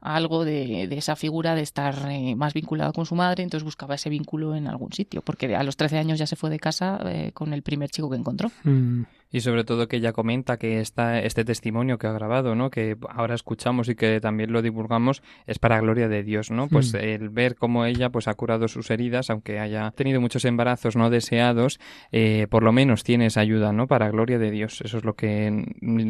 algo 0.00 0.44
de, 0.44 0.84
esa 0.84 1.16
figura 1.16 1.54
de 1.54 1.62
estar 1.62 1.94
eh, 2.10 2.34
más 2.36 2.54
vinculado 2.54 2.92
con 2.92 3.06
su 3.06 3.14
madre, 3.14 3.42
entonces 3.42 3.64
buscaba 3.64 3.94
ese 3.94 4.10
vínculo 4.10 4.54
en 4.54 4.66
algún 4.66 4.92
sitio, 4.92 5.22
porque 5.22 5.54
a 5.56 5.62
los 5.62 5.76
13 5.76 5.98
años 5.98 6.18
ya 6.18 6.26
se 6.26 6.36
fue 6.36 6.50
de 6.50 6.58
casa 6.58 7.00
eh, 7.04 7.32
con 7.32 7.52
el 7.52 7.62
primer 7.62 7.90
chico 7.90 8.10
que 8.10 8.16
encontró. 8.16 8.50
Mm. 8.64 9.02
Y 9.32 9.40
sobre 9.40 9.64
todo 9.64 9.88
que 9.88 9.96
ella 9.96 10.12
comenta 10.12 10.56
que 10.56 10.80
esta, 10.80 11.20
este 11.20 11.44
testimonio 11.44 11.98
que 11.98 12.06
ha 12.06 12.12
grabado, 12.12 12.54
¿no? 12.54 12.70
que 12.70 12.96
ahora 13.08 13.34
escuchamos 13.34 13.88
y 13.88 13.96
que 13.96 14.20
también 14.20 14.52
lo 14.52 14.62
divulgamos, 14.62 15.22
es 15.46 15.58
para 15.58 15.80
gloria 15.80 16.08
de 16.08 16.22
Dios, 16.22 16.50
¿no? 16.50 16.68
Pues 16.68 16.94
mm. 16.94 16.96
el 16.96 17.28
ver 17.30 17.56
cómo 17.56 17.84
ella 17.84 18.10
pues 18.10 18.28
ha 18.28 18.34
curado 18.34 18.68
sus 18.68 18.90
heridas, 18.90 19.28
aunque 19.28 19.58
haya 19.58 19.90
tenido 19.90 20.20
muchos 20.20 20.44
embarazos 20.44 20.96
no 20.96 21.10
deseados, 21.10 21.80
eh, 22.12 22.46
por 22.48 22.62
lo 22.62 22.72
menos 22.72 23.02
tiene 23.02 23.26
esa 23.26 23.40
ayuda, 23.40 23.72
¿no? 23.72 23.88
Para 23.88 24.08
gloria 24.10 24.38
de 24.38 24.50
Dios. 24.50 24.80
Eso 24.80 24.98
es 24.98 25.04
lo 25.04 25.14
que 25.14 25.64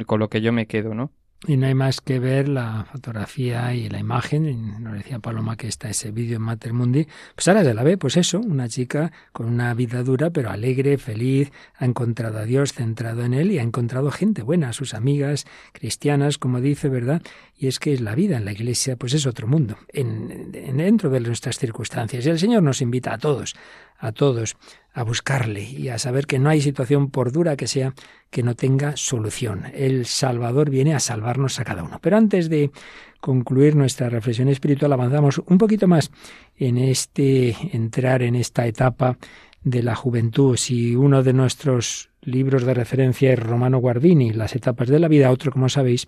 con 0.07 0.20
lo 0.20 0.28
que 0.28 0.41
yo 0.41 0.53
me 0.53 0.66
quedo, 0.66 0.95
¿no? 0.95 1.11
Y 1.45 1.59
no 1.59 1.66
hay 1.66 1.74
más 1.74 2.01
que 2.01 2.18
ver 2.18 2.49
la 2.49 2.87
fotografía 2.91 3.74
y 3.74 3.91
la 3.91 3.99
imagen. 3.99 4.82
Nos 4.82 4.95
decía 4.95 5.18
Paloma 5.18 5.57
que 5.57 5.68
está 5.68 5.91
ese 5.91 6.11
vídeo 6.11 6.37
en 6.37 6.43
Mater 6.43 6.72
Mundi. 6.72 7.07
Pues 7.34 7.47
ahora 7.47 7.62
se 7.62 7.74
la 7.74 7.82
ve, 7.82 7.99
pues 7.99 8.16
eso, 8.16 8.41
una 8.41 8.68
chica 8.68 9.12
con 9.32 9.47
una 9.47 9.74
vida 9.74 10.03
dura, 10.03 10.30
pero 10.30 10.51
alegre, 10.51 10.97
feliz, 10.97 11.53
ha 11.76 11.84
encontrado 11.84 12.39
a 12.39 12.45
Dios 12.45 12.72
centrado 12.72 13.22
en 13.22 13.34
él 13.34 13.53
y 13.53 13.59
ha 13.59 13.62
encontrado 13.62 14.11
gente 14.11 14.43
buena, 14.43 14.72
sus 14.72 14.95
amigas 14.95 15.47
cristianas, 15.72 16.39
como 16.39 16.61
dice, 16.61 16.89
¿verdad? 16.89 17.22
Y 17.55 17.66
es 17.68 17.78
que 17.78 17.93
es 17.93 18.01
la 18.01 18.14
vida 18.14 18.39
en 18.39 18.47
la 18.47 18.53
iglesia, 18.53 18.97
pues 18.97 19.12
es 19.12 19.26
otro 19.26 19.47
mundo, 19.47 19.76
en, 19.93 20.51
dentro 20.53 21.11
de 21.11 21.20
nuestras 21.20 21.59
circunstancias. 21.59 22.24
Y 22.24 22.30
el 22.30 22.39
Señor 22.39 22.62
nos 22.62 22.80
invita 22.80 23.12
a 23.12 23.18
todos, 23.18 23.55
a 23.99 24.12
todos, 24.12 24.57
a 24.97 25.03
buscarle 25.03 25.63
y 25.63 25.91
a 25.91 25.99
saber 25.99 26.27
que 26.27 26.39
no 26.39 26.49
hay 26.49 26.63
situación, 26.63 27.11
por 27.11 27.31
dura 27.31 27.55
que 27.55 27.67
sea, 27.67 27.93
que 28.31 28.43
no 28.43 28.57
tenga 28.57 28.97
solución. 28.97 29.65
El 29.75 30.07
Salvador 30.07 30.71
viene 30.71 30.95
a 30.95 31.01
salvarnos 31.01 31.61
a 31.61 31.65
cada 31.65 31.83
uno. 31.85 31.99
Pero 32.01 32.17
antes 32.17 32.49
de 32.49 32.71
concluir 33.21 33.77
nuestra 33.77 34.09
reflexión 34.09 34.49
espiritual, 34.49 34.95
avanzamos 34.95 35.43
un 35.47 35.59
poquito 35.59 35.87
más 35.87 36.11
en 36.57 36.79
este 36.79 37.55
entrar 37.77 38.23
en 38.23 38.37
esta 38.37 38.67
etapa 38.67 39.19
de 39.63 39.83
la 39.83 39.95
juventud. 39.95 40.57
Si 40.57 40.97
uno 40.97 41.23
de 41.23 41.35
nuestros 41.35 42.09
libros 42.23 42.65
de 42.65 42.73
referencia 42.73 43.35
es 43.35 43.39
Romano 43.39 43.77
Guardini, 43.79 44.33
Las 44.33 44.57
etapas 44.57 44.89
de 44.89 44.99
la 44.99 45.09
vida, 45.09 45.31
otro, 45.31 45.53
como 45.53 45.69
sabéis, 45.69 46.07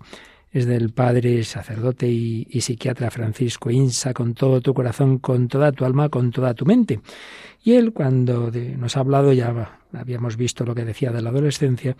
es 0.51 0.65
del 0.65 0.91
padre 0.91 1.43
sacerdote 1.43 2.07
y, 2.07 2.61
psiquiatra 2.61 3.11
Francisco 3.11 3.69
Insa, 3.69 4.13
con 4.13 4.33
todo 4.33 4.61
tu 4.61 4.73
corazón, 4.73 5.19
con 5.19 5.47
toda 5.47 5.71
tu 5.71 5.85
alma, 5.85 6.09
con 6.09 6.31
toda 6.31 6.53
tu 6.53 6.65
mente. 6.65 6.99
Y 7.63 7.73
él, 7.73 7.93
cuando 7.93 8.51
nos 8.77 8.97
ha 8.97 9.01
hablado, 9.01 9.33
ya 9.33 9.79
habíamos 9.93 10.37
visto 10.37 10.65
lo 10.65 10.73
que 10.73 10.85
decía 10.85 11.11
de 11.11 11.21
la 11.21 11.29
adolescencia, 11.29 11.95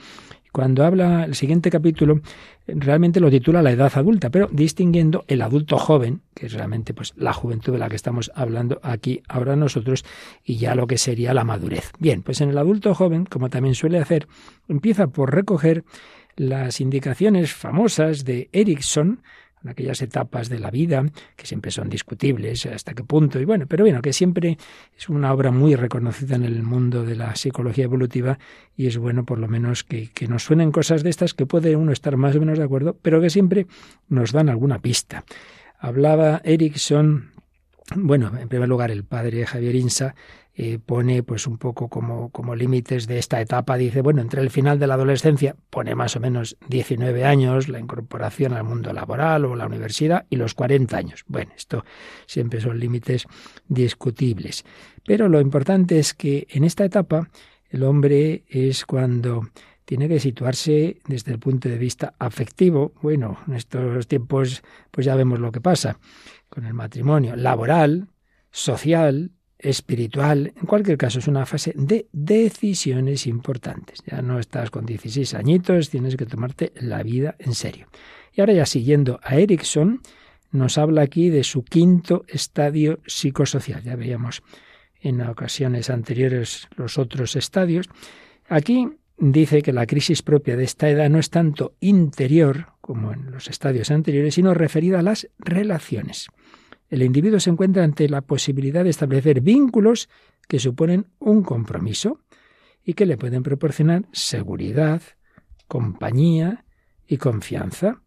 cuando 0.52 0.84
habla 0.84 1.26
el 1.26 1.36
siguiente 1.36 1.70
capítulo, 1.70 2.22
realmente 2.66 3.20
lo 3.20 3.30
titula 3.30 3.62
La 3.62 3.72
edad 3.72 3.92
adulta, 3.94 4.32
pero 4.32 4.50
distinguiendo 4.52 5.24
el 5.28 5.44
adulto 5.44 5.78
joven, 5.78 6.22
que 6.34 6.48
es 6.48 6.54
realmente 6.54 6.94
pues 6.94 7.14
la 7.18 7.34
juventud 7.34 7.74
de 7.74 7.80
la 7.80 7.88
que 7.88 7.96
estamos 7.96 8.32
hablando 8.34 8.80
aquí 8.82 9.22
ahora 9.28 9.56
nosotros, 9.56 10.06
y 10.44 10.58
ya 10.58 10.74
lo 10.74 10.88
que 10.88 10.98
sería 10.98 11.36
la 11.36 11.44
madurez. 11.44 11.92
Bien, 12.00 12.24
pues 12.24 12.42
en 12.42 12.50
el 12.50 12.58
adulto 12.58 12.96
joven, 12.96 13.26
como 13.26 13.50
también 13.50 13.76
suele 13.76 14.00
hacer, 14.00 14.28
empieza 14.68 15.08
por 15.08 15.34
recoger 15.34 15.84
las 16.40 16.80
indicaciones 16.80 17.54
famosas 17.54 18.24
de 18.24 18.48
Erickson, 18.54 19.22
en 19.62 19.70
aquellas 19.70 20.02
etapas 20.02 20.48
de 20.48 20.58
la 20.58 20.72
vida 20.72 21.04
que 21.36 21.46
siempre 21.46 21.70
son 21.70 21.90
discutibles 21.90 22.66
hasta 22.66 22.94
qué 22.94 23.04
punto 23.04 23.42
y 23.42 23.46
bueno, 23.46 23.66
pero 23.68 23.84
bueno, 23.84 24.02
que 24.02 24.14
siempre 24.14 24.58
es 24.98 25.10
una 25.10 25.34
obra 25.34 25.52
muy 25.52 25.76
reconocida 25.76 26.38
en 26.38 26.46
el 26.46 26.64
mundo 26.64 27.04
de 27.04 27.18
la 27.18 27.36
psicología 27.36 27.84
evolutiva 27.84 28.40
y 28.78 28.88
es 28.88 28.98
bueno 28.98 29.26
por 29.26 29.38
lo 29.38 29.50
menos 29.50 29.84
que, 29.84 30.12
que 30.14 30.30
nos 30.30 30.44
suenen 30.44 30.72
cosas 30.72 31.04
de 31.04 31.10
estas 31.10 31.34
que 31.34 31.46
puede 31.46 31.76
uno 31.76 31.92
estar 31.92 32.16
más 32.16 32.38
o 32.38 32.40
menos 32.40 32.58
de 32.58 32.64
acuerdo, 32.64 32.98
pero 33.02 33.20
que 33.20 33.30
siempre 33.30 33.68
nos 34.08 34.32
dan 34.32 34.48
alguna 34.48 34.80
pista. 34.80 35.26
Hablaba 35.78 36.40
Erickson 36.46 37.32
bueno, 37.96 38.32
en 38.40 38.48
primer 38.48 38.70
lugar, 38.70 38.92
el 38.92 39.04
padre 39.04 39.46
Javier 39.46 39.76
Insa 39.76 40.16
eh, 40.56 40.78
pone 40.78 41.24
pues 41.24 41.48
un 41.48 41.58
poco 41.58 41.88
como, 41.88 42.32
como 42.32 42.56
límites 42.56 43.08
de 43.08 43.18
esta 43.18 43.40
etapa. 43.40 43.78
Dice, 43.78 44.02
bueno, 44.02 44.22
entre 44.22 44.42
el 44.42 44.50
final 44.50 44.78
de 44.78 44.88
la 44.88 44.96
adolescencia, 44.96 45.56
pone 45.70 45.96
más 45.96 46.16
o 46.16 46.20
menos 46.20 46.58
19 46.68 47.24
años, 47.24 47.70
la 47.70 47.80
incorporación 47.80 48.54
al 48.54 48.66
mundo 48.66 48.92
laboral 48.92 49.46
o 49.46 49.56
la 49.56 49.66
universidad, 49.66 50.26
y 50.30 50.36
los 50.36 50.54
40 50.54 50.98
años. 50.98 51.24
Bueno, 51.28 51.54
esto 51.56 51.86
siempre 52.26 52.60
son 52.60 52.80
límites 52.80 53.26
discutibles. 53.68 54.66
Pero 55.06 55.30
lo 55.30 55.40
importante 55.40 55.98
es 55.98 56.14
que 56.14 56.46
en 56.50 56.66
esta 56.66 56.84
etapa 56.84 57.30
el 57.70 57.84
hombre 57.84 58.44
es 58.50 58.86
cuando 58.86 59.48
tiene 59.86 60.08
que 60.08 60.20
situarse 60.20 61.00
desde 61.08 61.32
el 61.32 61.40
punto 61.40 61.70
de 61.70 61.78
vista 61.78 62.14
afectivo. 62.20 62.92
Bueno, 63.02 63.40
en 63.48 63.56
estos 63.56 64.08
tiempos 64.08 64.62
pues 64.92 65.06
ya 65.06 65.16
vemos 65.16 65.40
lo 65.40 65.52
que 65.52 65.62
pasa 65.62 65.98
con 66.50 66.66
el 66.66 66.74
matrimonio, 66.74 67.36
laboral, 67.36 68.10
social, 68.52 69.32
espiritual. 69.60 70.54
En 70.56 70.66
cualquier 70.66 70.98
caso, 70.98 71.20
es 71.20 71.28
una 71.28 71.46
fase 71.46 71.74
de 71.76 72.08
decisiones 72.12 73.28
importantes. 73.28 74.02
Ya 74.06 74.22
no 74.22 74.40
estás 74.40 74.72
con 74.72 74.86
16 74.86 75.34
añitos, 75.36 75.90
tienes 75.90 76.16
que 76.16 76.26
tomarte 76.26 76.72
la 76.80 77.04
vida 77.04 77.36
en 77.40 77.54
serio. 77.54 77.88
Y 78.34 78.42
ahora 78.42 78.54
ya 78.54 78.66
siguiendo 78.66 79.20
a 79.22 79.36
Erickson, 79.36 80.02
nos 80.52 80.78
habla 80.78 81.02
aquí 81.02 81.30
de 81.30 81.44
su 81.44 81.64
quinto 81.64 82.26
estadio 82.28 83.00
psicosocial. 83.06 83.84
Ya 83.84 83.96
veíamos 83.96 84.42
en 85.02 85.22
ocasiones 85.22 85.90
anteriores 85.90 86.68
los 86.76 86.98
otros 86.98 87.36
estadios. 87.36 87.88
Aquí 88.48 88.90
dice 89.18 89.62
que 89.62 89.74
la 89.74 89.86
crisis 89.86 90.22
propia 90.22 90.56
de 90.56 90.64
esta 90.64 90.90
edad 90.90 91.10
no 91.10 91.20
es 91.20 91.30
tanto 91.30 91.76
interior 91.82 92.68
como 92.82 93.12
en 93.12 93.32
los 93.32 93.50
estadios 93.50 93.92
anteriores, 93.92 94.36
sino 94.36 94.54
referida 94.54 95.00
a 95.00 95.04
las 95.04 95.28
relaciones 95.38 96.30
el 96.90 97.04
individuo 97.04 97.40
se 97.40 97.50
encuentra 97.50 97.84
ante 97.84 98.10
la 98.10 98.22
posibilidad 98.22 98.84
de 98.84 98.90
establecer 98.90 99.42
vínculos 99.42 100.10
que 100.48 100.60
suponen 100.60 101.08
un 101.20 101.44
compromiso 101.44 102.22
y 102.84 102.94
que 102.94 103.06
le 103.06 103.18
pueden 103.18 103.44
proporcionar 103.44 104.06
seguridad, 104.12 105.02
compañía 105.68 106.66
y 107.08 107.18
confianza. 107.18 108.02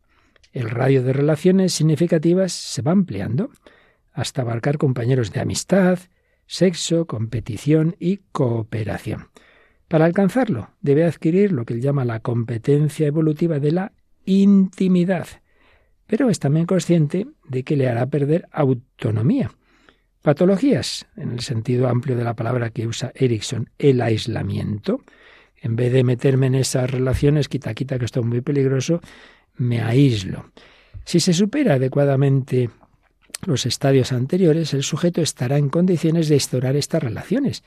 El 0.52 0.68
radio 0.68 1.02
de 1.02 1.12
relaciones 1.12 1.72
significativas 1.72 2.52
se 2.52 2.82
va 2.82 2.92
ampliando 2.92 3.50
hasta 4.12 4.42
abarcar 4.42 4.78
compañeros 4.78 5.32
de 5.32 5.40
amistad, 5.40 5.98
sexo, 6.46 7.06
competición 7.06 7.96
y 7.98 8.18
cooperación. 8.32 9.28
Para 9.88 10.04
alcanzarlo, 10.04 10.70
debe 10.80 11.04
adquirir 11.04 11.52
lo 11.52 11.64
que 11.64 11.74
él 11.74 11.80
llama 11.80 12.04
la 12.04 12.20
competencia 12.20 13.06
evolutiva 13.06 13.58
de 13.58 13.72
la 13.72 13.92
intimidad, 14.24 15.26
pero 16.12 16.28
es 16.28 16.38
también 16.38 16.66
consciente 16.66 17.26
de 17.48 17.64
que 17.64 17.74
le 17.74 17.88
hará 17.88 18.04
perder 18.04 18.46
autonomía. 18.52 19.50
Patologías, 20.20 21.06
en 21.16 21.32
el 21.32 21.40
sentido 21.40 21.88
amplio 21.88 22.18
de 22.18 22.22
la 22.22 22.34
palabra 22.34 22.68
que 22.68 22.86
usa 22.86 23.12
Erickson, 23.14 23.70
el 23.78 24.02
aislamiento. 24.02 25.00
En 25.56 25.74
vez 25.74 25.90
de 25.90 26.04
meterme 26.04 26.48
en 26.48 26.56
esas 26.56 26.90
relaciones, 26.90 27.48
quita, 27.48 27.72
quita, 27.72 27.98
que 27.98 28.04
esto 28.04 28.20
es 28.20 28.26
muy 28.26 28.42
peligroso, 28.42 29.00
me 29.56 29.80
aíslo. 29.80 30.50
Si 31.06 31.18
se 31.18 31.32
supera 31.32 31.76
adecuadamente 31.76 32.68
los 33.46 33.64
estadios 33.64 34.12
anteriores, 34.12 34.74
el 34.74 34.82
sujeto 34.82 35.22
estará 35.22 35.56
en 35.56 35.70
condiciones 35.70 36.28
de 36.28 36.34
instaurar 36.34 36.76
estas 36.76 37.02
relaciones. 37.02 37.64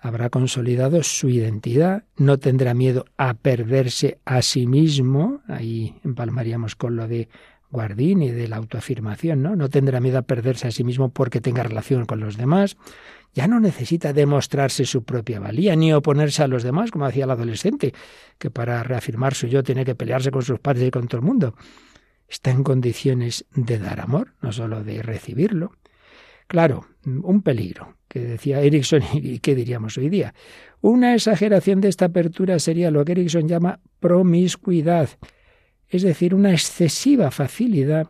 Habrá 0.00 0.30
consolidado 0.30 1.04
su 1.04 1.28
identidad, 1.28 2.02
no 2.16 2.38
tendrá 2.38 2.74
miedo 2.74 3.04
a 3.16 3.34
perderse 3.34 4.18
a 4.24 4.42
sí 4.42 4.66
mismo, 4.66 5.42
ahí 5.46 5.94
empalmaríamos 6.02 6.74
con 6.74 6.96
lo 6.96 7.06
de 7.06 7.28
Guardini 7.74 8.30
de 8.30 8.46
la 8.46 8.56
autoafirmación, 8.56 9.42
¿no? 9.42 9.56
No 9.56 9.68
tendrá 9.68 10.00
miedo 10.00 10.18
a 10.18 10.22
perderse 10.22 10.68
a 10.68 10.70
sí 10.70 10.84
mismo 10.84 11.08
porque 11.10 11.40
tenga 11.40 11.64
relación 11.64 12.06
con 12.06 12.20
los 12.20 12.36
demás. 12.36 12.76
Ya 13.34 13.48
no 13.48 13.58
necesita 13.58 14.12
demostrarse 14.12 14.84
su 14.84 15.02
propia 15.02 15.40
valía 15.40 15.74
ni 15.74 15.92
oponerse 15.92 16.44
a 16.44 16.48
los 16.48 16.62
demás, 16.62 16.92
como 16.92 17.04
hacía 17.04 17.24
el 17.24 17.32
adolescente, 17.32 17.92
que 18.38 18.48
para 18.48 18.82
reafirmar 18.84 19.34
su 19.34 19.48
yo 19.48 19.64
tiene 19.64 19.84
que 19.84 19.96
pelearse 19.96 20.30
con 20.30 20.42
sus 20.42 20.60
padres 20.60 20.86
y 20.86 20.90
con 20.92 21.08
todo 21.08 21.20
el 21.20 21.26
mundo. 21.26 21.56
Está 22.28 22.52
en 22.52 22.62
condiciones 22.62 23.44
de 23.54 23.78
dar 23.80 24.00
amor, 24.00 24.34
no 24.40 24.52
solo 24.52 24.84
de 24.84 25.02
recibirlo. 25.02 25.72
Claro, 26.46 26.86
un 27.04 27.42
peligro, 27.42 27.96
que 28.06 28.20
decía 28.20 28.60
Erickson 28.60 29.02
y 29.14 29.40
qué 29.40 29.56
diríamos 29.56 29.98
hoy 29.98 30.08
día. 30.08 30.32
Una 30.80 31.14
exageración 31.14 31.80
de 31.80 31.88
esta 31.88 32.04
apertura 32.04 32.60
sería 32.60 32.92
lo 32.92 33.04
que 33.04 33.12
Erickson 33.12 33.48
llama 33.48 33.80
promiscuidad, 33.98 35.08
es 35.94 36.02
decir, 36.02 36.34
una 36.34 36.50
excesiva 36.50 37.30
facilidad 37.30 38.08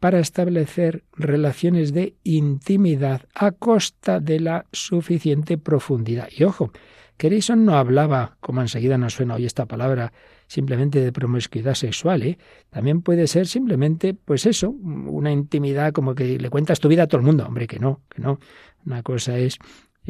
para 0.00 0.20
establecer 0.20 1.04
relaciones 1.12 1.92
de 1.92 2.14
intimidad 2.24 3.22
a 3.34 3.50
costa 3.50 4.20
de 4.20 4.40
la 4.40 4.66
suficiente 4.72 5.58
profundidad. 5.58 6.28
Y 6.34 6.44
ojo, 6.44 6.72
que 7.18 7.40
no 7.56 7.76
hablaba, 7.76 8.36
como 8.40 8.62
enseguida 8.62 8.96
nos 8.96 9.14
suena 9.14 9.34
hoy 9.34 9.44
esta 9.44 9.66
palabra, 9.66 10.12
simplemente 10.46 11.00
de 11.00 11.12
promiscuidad 11.12 11.74
sexual, 11.74 12.22
¿eh? 12.22 12.38
también 12.70 13.02
puede 13.02 13.26
ser 13.26 13.46
simplemente, 13.46 14.14
pues 14.14 14.46
eso, 14.46 14.70
una 14.70 15.32
intimidad 15.32 15.92
como 15.92 16.14
que 16.14 16.38
le 16.38 16.48
cuentas 16.48 16.80
tu 16.80 16.88
vida 16.88 17.02
a 17.02 17.06
todo 17.08 17.20
el 17.20 17.26
mundo. 17.26 17.44
Hombre, 17.44 17.66
que 17.66 17.80
no, 17.80 18.02
que 18.08 18.22
no. 18.22 18.38
Una 18.86 19.02
cosa 19.02 19.36
es 19.36 19.58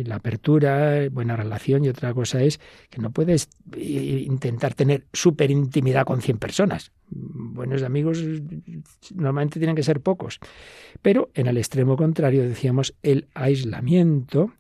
la 0.05 0.17
apertura, 0.17 1.09
buena 1.11 1.37
relación, 1.37 1.85
y 1.85 1.89
otra 1.89 2.15
cosa 2.15 2.43
es 2.43 2.61
que 2.91 3.01
no 3.01 3.11
puedes 3.11 3.49
eh, 3.77 4.25
intentar 4.27 4.75
tener 4.75 5.07
súper 5.13 5.51
intimidad 5.51 6.05
con 6.05 6.21
100 6.21 6.39
personas. 6.39 6.93
Buenos 7.11 7.83
amigos 7.83 8.23
normalmente 9.15 9.59
tienen 9.59 9.77
que 9.77 9.83
ser 9.83 10.01
pocos. 10.01 10.39
Pero 11.03 11.31
en 11.35 11.47
el 11.47 11.57
extremo 11.57 11.97
contrario 11.97 12.43
decíamos 12.43 12.95
el 13.03 13.29
aislamiento 13.35 14.53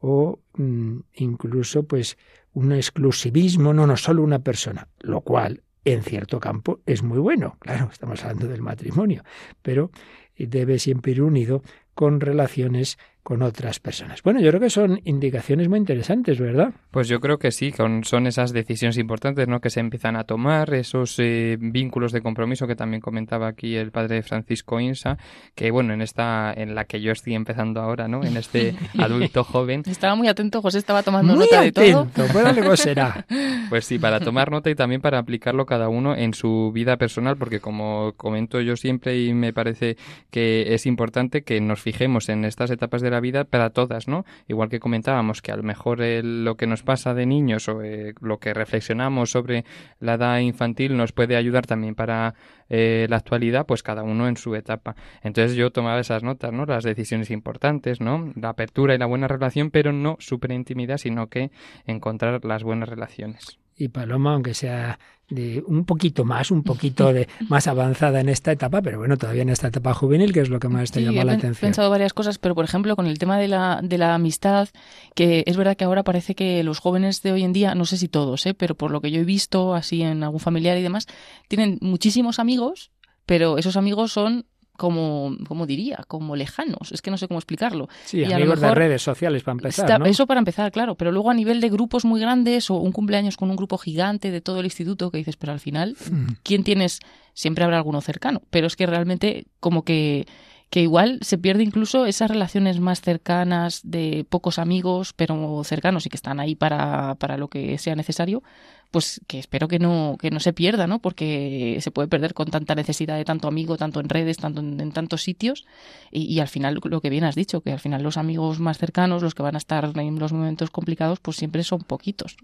o 0.00 0.40
mm, 0.54 0.98
incluso 1.14 1.84
pues 1.84 2.16
un 2.52 2.72
exclusivismo, 2.72 3.74
no, 3.74 3.86
no 3.86 3.96
solo 3.96 4.22
una 4.22 4.38
persona, 4.38 4.88
lo 5.00 5.20
cual 5.20 5.62
en 5.84 6.02
cierto 6.02 6.40
campo 6.40 6.80
es 6.86 7.02
muy 7.02 7.18
bueno. 7.18 7.56
Claro, 7.60 7.88
estamos 7.92 8.22
hablando 8.24 8.48
del 8.48 8.62
matrimonio, 8.62 9.22
pero 9.62 9.90
debe 10.36 10.78
siempre 10.78 11.12
ir 11.12 11.22
unido 11.22 11.62
con 11.94 12.20
relaciones 12.20 12.98
con 13.26 13.42
otras 13.42 13.80
personas. 13.80 14.22
Bueno, 14.22 14.40
yo 14.40 14.50
creo 14.50 14.60
que 14.60 14.70
son 14.70 15.00
indicaciones 15.02 15.68
muy 15.68 15.80
interesantes, 15.80 16.38
¿verdad? 16.38 16.72
Pues 16.92 17.08
yo 17.08 17.18
creo 17.18 17.38
que 17.38 17.50
sí, 17.50 17.74
son 18.04 18.26
esas 18.28 18.52
decisiones 18.52 18.98
importantes 18.98 19.48
¿no? 19.48 19.60
que 19.60 19.68
se 19.68 19.80
empiezan 19.80 20.14
a 20.14 20.22
tomar, 20.22 20.72
esos 20.74 21.18
eh, 21.18 21.56
vínculos 21.58 22.12
de 22.12 22.20
compromiso 22.20 22.68
que 22.68 22.76
también 22.76 23.00
comentaba 23.00 23.48
aquí 23.48 23.74
el 23.74 23.90
padre 23.90 24.22
Francisco 24.22 24.78
Insa, 24.78 25.18
que 25.56 25.72
bueno, 25.72 25.92
en 25.92 26.02
esta, 26.02 26.54
en 26.56 26.76
la 26.76 26.84
que 26.84 27.00
yo 27.00 27.10
estoy 27.10 27.34
empezando 27.34 27.80
ahora, 27.80 28.06
¿no? 28.06 28.22
En 28.22 28.36
este 28.36 28.76
adulto 28.96 29.42
joven. 29.42 29.82
Estaba 29.86 30.14
muy 30.14 30.28
atento, 30.28 30.62
José 30.62 30.78
estaba 30.78 31.02
tomando 31.02 31.34
nota 31.34 31.62
de 31.62 31.72
todo. 31.72 32.06
Pues 32.14 32.36
algo 32.36 32.76
será. 32.76 33.26
Pues 33.68 33.86
sí, 33.86 33.98
para 33.98 34.20
tomar 34.20 34.52
nota 34.52 34.70
y 34.70 34.76
también 34.76 35.00
para 35.00 35.18
aplicarlo 35.18 35.66
cada 35.66 35.88
uno 35.88 36.14
en 36.14 36.32
su 36.32 36.70
vida 36.72 36.96
personal, 36.96 37.36
porque 37.36 37.58
como 37.58 38.12
comento 38.16 38.60
yo 38.60 38.76
siempre 38.76 39.20
y 39.20 39.34
me 39.34 39.52
parece 39.52 39.96
que 40.30 40.74
es 40.74 40.86
importante 40.86 41.42
que 41.42 41.60
nos 41.60 41.80
fijemos 41.82 42.28
en 42.28 42.44
estas 42.44 42.70
etapas 42.70 43.02
de 43.02 43.10
la 43.10 43.15
vida 43.20 43.44
para 43.44 43.70
todas, 43.70 44.08
¿no? 44.08 44.24
Igual 44.48 44.68
que 44.68 44.80
comentábamos 44.80 45.42
que 45.42 45.52
a 45.52 45.56
lo 45.56 45.62
mejor 45.62 46.00
lo 46.00 46.56
que 46.56 46.66
nos 46.66 46.82
pasa 46.82 47.14
de 47.14 47.26
niños 47.26 47.68
o 47.68 47.82
eh, 47.82 48.14
lo 48.20 48.38
que 48.38 48.54
reflexionamos 48.54 49.30
sobre 49.30 49.64
la 50.00 50.14
edad 50.14 50.38
infantil 50.38 50.96
nos 50.96 51.12
puede 51.12 51.36
ayudar 51.36 51.66
también 51.66 51.94
para 51.94 52.34
eh, 52.68 53.06
la 53.08 53.16
actualidad, 53.16 53.66
pues 53.66 53.82
cada 53.82 54.02
uno 54.02 54.28
en 54.28 54.36
su 54.36 54.54
etapa. 54.54 54.96
Entonces 55.22 55.56
yo 55.56 55.70
tomaba 55.70 56.00
esas 56.00 56.22
notas, 56.22 56.52
¿no? 56.52 56.66
Las 56.66 56.84
decisiones 56.84 57.30
importantes, 57.30 58.00
¿no? 58.00 58.32
La 58.34 58.50
apertura 58.50 58.94
y 58.94 58.98
la 58.98 59.06
buena 59.06 59.28
relación, 59.28 59.70
pero 59.70 59.92
no 59.92 60.16
super 60.18 60.52
intimidad, 60.52 60.98
sino 60.98 61.28
que 61.28 61.50
encontrar 61.86 62.44
las 62.44 62.62
buenas 62.62 62.88
relaciones 62.88 63.58
y 63.76 63.88
Paloma, 63.88 64.34
aunque 64.34 64.54
sea 64.54 64.98
de 65.28 65.62
un 65.66 65.84
poquito 65.84 66.24
más, 66.24 66.50
un 66.50 66.62
poquito 66.62 67.12
de 67.12 67.28
más 67.48 67.66
avanzada 67.66 68.20
en 68.20 68.28
esta 68.28 68.52
etapa, 68.52 68.80
pero 68.80 68.98
bueno, 68.98 69.16
todavía 69.16 69.42
en 69.42 69.48
esta 69.48 69.68
etapa 69.68 69.92
juvenil, 69.92 70.32
que 70.32 70.40
es 70.40 70.48
lo 70.48 70.60
que 70.60 70.68
más 70.68 70.92
te 70.92 71.02
llama 71.02 71.24
la 71.24 71.32
atención. 71.32 71.68
He 71.68 71.68
pensado 71.68 71.90
varias 71.90 72.12
cosas, 72.12 72.38
pero 72.38 72.54
por 72.54 72.64
ejemplo, 72.64 72.94
con 72.94 73.06
el 73.06 73.18
tema 73.18 73.38
de 73.38 73.48
la, 73.48 73.80
de 73.82 73.98
la 73.98 74.14
amistad, 74.14 74.68
que 75.14 75.42
es 75.46 75.56
verdad 75.56 75.76
que 75.76 75.84
ahora 75.84 76.04
parece 76.04 76.34
que 76.34 76.62
los 76.62 76.78
jóvenes 76.78 77.22
de 77.22 77.32
hoy 77.32 77.42
en 77.42 77.52
día, 77.52 77.74
no 77.74 77.86
sé 77.86 77.96
si 77.96 78.08
todos, 78.08 78.46
¿eh? 78.46 78.54
pero 78.54 78.76
por 78.76 78.90
lo 78.90 79.00
que 79.00 79.10
yo 79.10 79.20
he 79.20 79.24
visto 79.24 79.74
así 79.74 80.02
en 80.02 80.22
algún 80.22 80.40
familiar 80.40 80.78
y 80.78 80.82
demás, 80.82 81.06
tienen 81.48 81.78
muchísimos 81.80 82.38
amigos, 82.38 82.92
pero 83.26 83.58
esos 83.58 83.76
amigos 83.76 84.12
son 84.12 84.46
como, 84.76 85.36
como 85.46 85.66
diría, 85.66 86.04
como 86.08 86.36
lejanos. 86.36 86.92
Es 86.92 87.02
que 87.02 87.10
no 87.10 87.18
sé 87.18 87.28
cómo 87.28 87.38
explicarlo. 87.38 87.88
Sí, 88.04 88.24
amigos 88.24 88.60
de 88.60 88.74
redes 88.74 89.02
sociales 89.02 89.42
para 89.42 89.52
empezar. 89.54 90.06
Eso 90.06 90.26
para 90.26 90.38
empezar, 90.38 90.70
claro. 90.72 90.94
Pero 90.94 91.12
luego 91.12 91.30
a 91.30 91.34
nivel 91.34 91.60
de 91.60 91.68
grupos 91.68 92.04
muy 92.04 92.20
grandes 92.20 92.70
o 92.70 92.76
un 92.76 92.92
cumpleaños 92.92 93.36
con 93.36 93.50
un 93.50 93.56
grupo 93.56 93.78
gigante 93.78 94.30
de 94.30 94.40
todo 94.40 94.60
el 94.60 94.66
instituto 94.66 95.10
que 95.10 95.18
dices, 95.18 95.36
pero 95.36 95.52
al 95.52 95.60
final, 95.60 95.96
mm. 96.10 96.32
¿quién 96.42 96.64
tienes? 96.64 97.00
Siempre 97.34 97.64
habrá 97.64 97.78
alguno 97.78 98.00
cercano. 98.00 98.42
Pero 98.50 98.66
es 98.66 98.76
que 98.76 98.86
realmente 98.86 99.46
como 99.60 99.84
que 99.84 100.26
que 100.70 100.80
igual 100.80 101.18
se 101.22 101.38
pierde 101.38 101.62
incluso 101.62 102.06
esas 102.06 102.30
relaciones 102.30 102.80
más 102.80 103.00
cercanas 103.00 103.80
de 103.84 104.26
pocos 104.28 104.58
amigos, 104.58 105.12
pero 105.12 105.62
cercanos 105.64 106.06
y 106.06 106.08
que 106.08 106.16
están 106.16 106.40
ahí 106.40 106.54
para, 106.54 107.14
para 107.16 107.36
lo 107.36 107.48
que 107.48 107.78
sea 107.78 107.94
necesario, 107.94 108.42
pues 108.90 109.20
que 109.26 109.38
espero 109.38 109.68
que 109.68 109.78
no, 109.78 110.16
que 110.20 110.30
no 110.30 110.40
se 110.40 110.52
pierda, 110.52 110.86
¿no? 110.86 111.00
Porque 111.00 111.78
se 111.80 111.90
puede 111.90 112.08
perder 112.08 112.34
con 112.34 112.50
tanta 112.50 112.74
necesidad 112.74 113.16
de 113.16 113.24
tanto 113.24 113.48
amigo, 113.48 113.76
tanto 113.76 114.00
en 114.00 114.08
redes, 114.08 114.36
tanto 114.36 114.60
en, 114.60 114.92
tantos 114.92 115.22
sitios, 115.22 115.66
y, 116.10 116.22
y, 116.22 116.40
al 116.40 116.48
final 116.48 116.80
lo 116.82 117.00
que 117.00 117.10
bien 117.10 117.24
has 117.24 117.34
dicho, 117.34 117.60
que 117.60 117.72
al 117.72 117.80
final 117.80 118.02
los 118.02 118.16
amigos 118.16 118.60
más 118.60 118.78
cercanos, 118.78 119.22
los 119.22 119.34
que 119.34 119.42
van 119.42 119.54
a 119.54 119.58
estar 119.58 119.92
en 119.96 120.18
los 120.18 120.32
momentos 120.32 120.70
complicados, 120.70 121.20
pues 121.20 121.36
siempre 121.36 121.62
son 121.62 121.80
poquitos. 121.80 122.36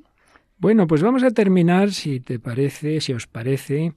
Bueno, 0.58 0.86
pues 0.86 1.02
vamos 1.02 1.24
a 1.24 1.32
terminar, 1.32 1.90
si 1.90 2.20
te 2.20 2.38
parece, 2.38 3.00
si 3.00 3.12
os 3.12 3.26
parece, 3.26 3.94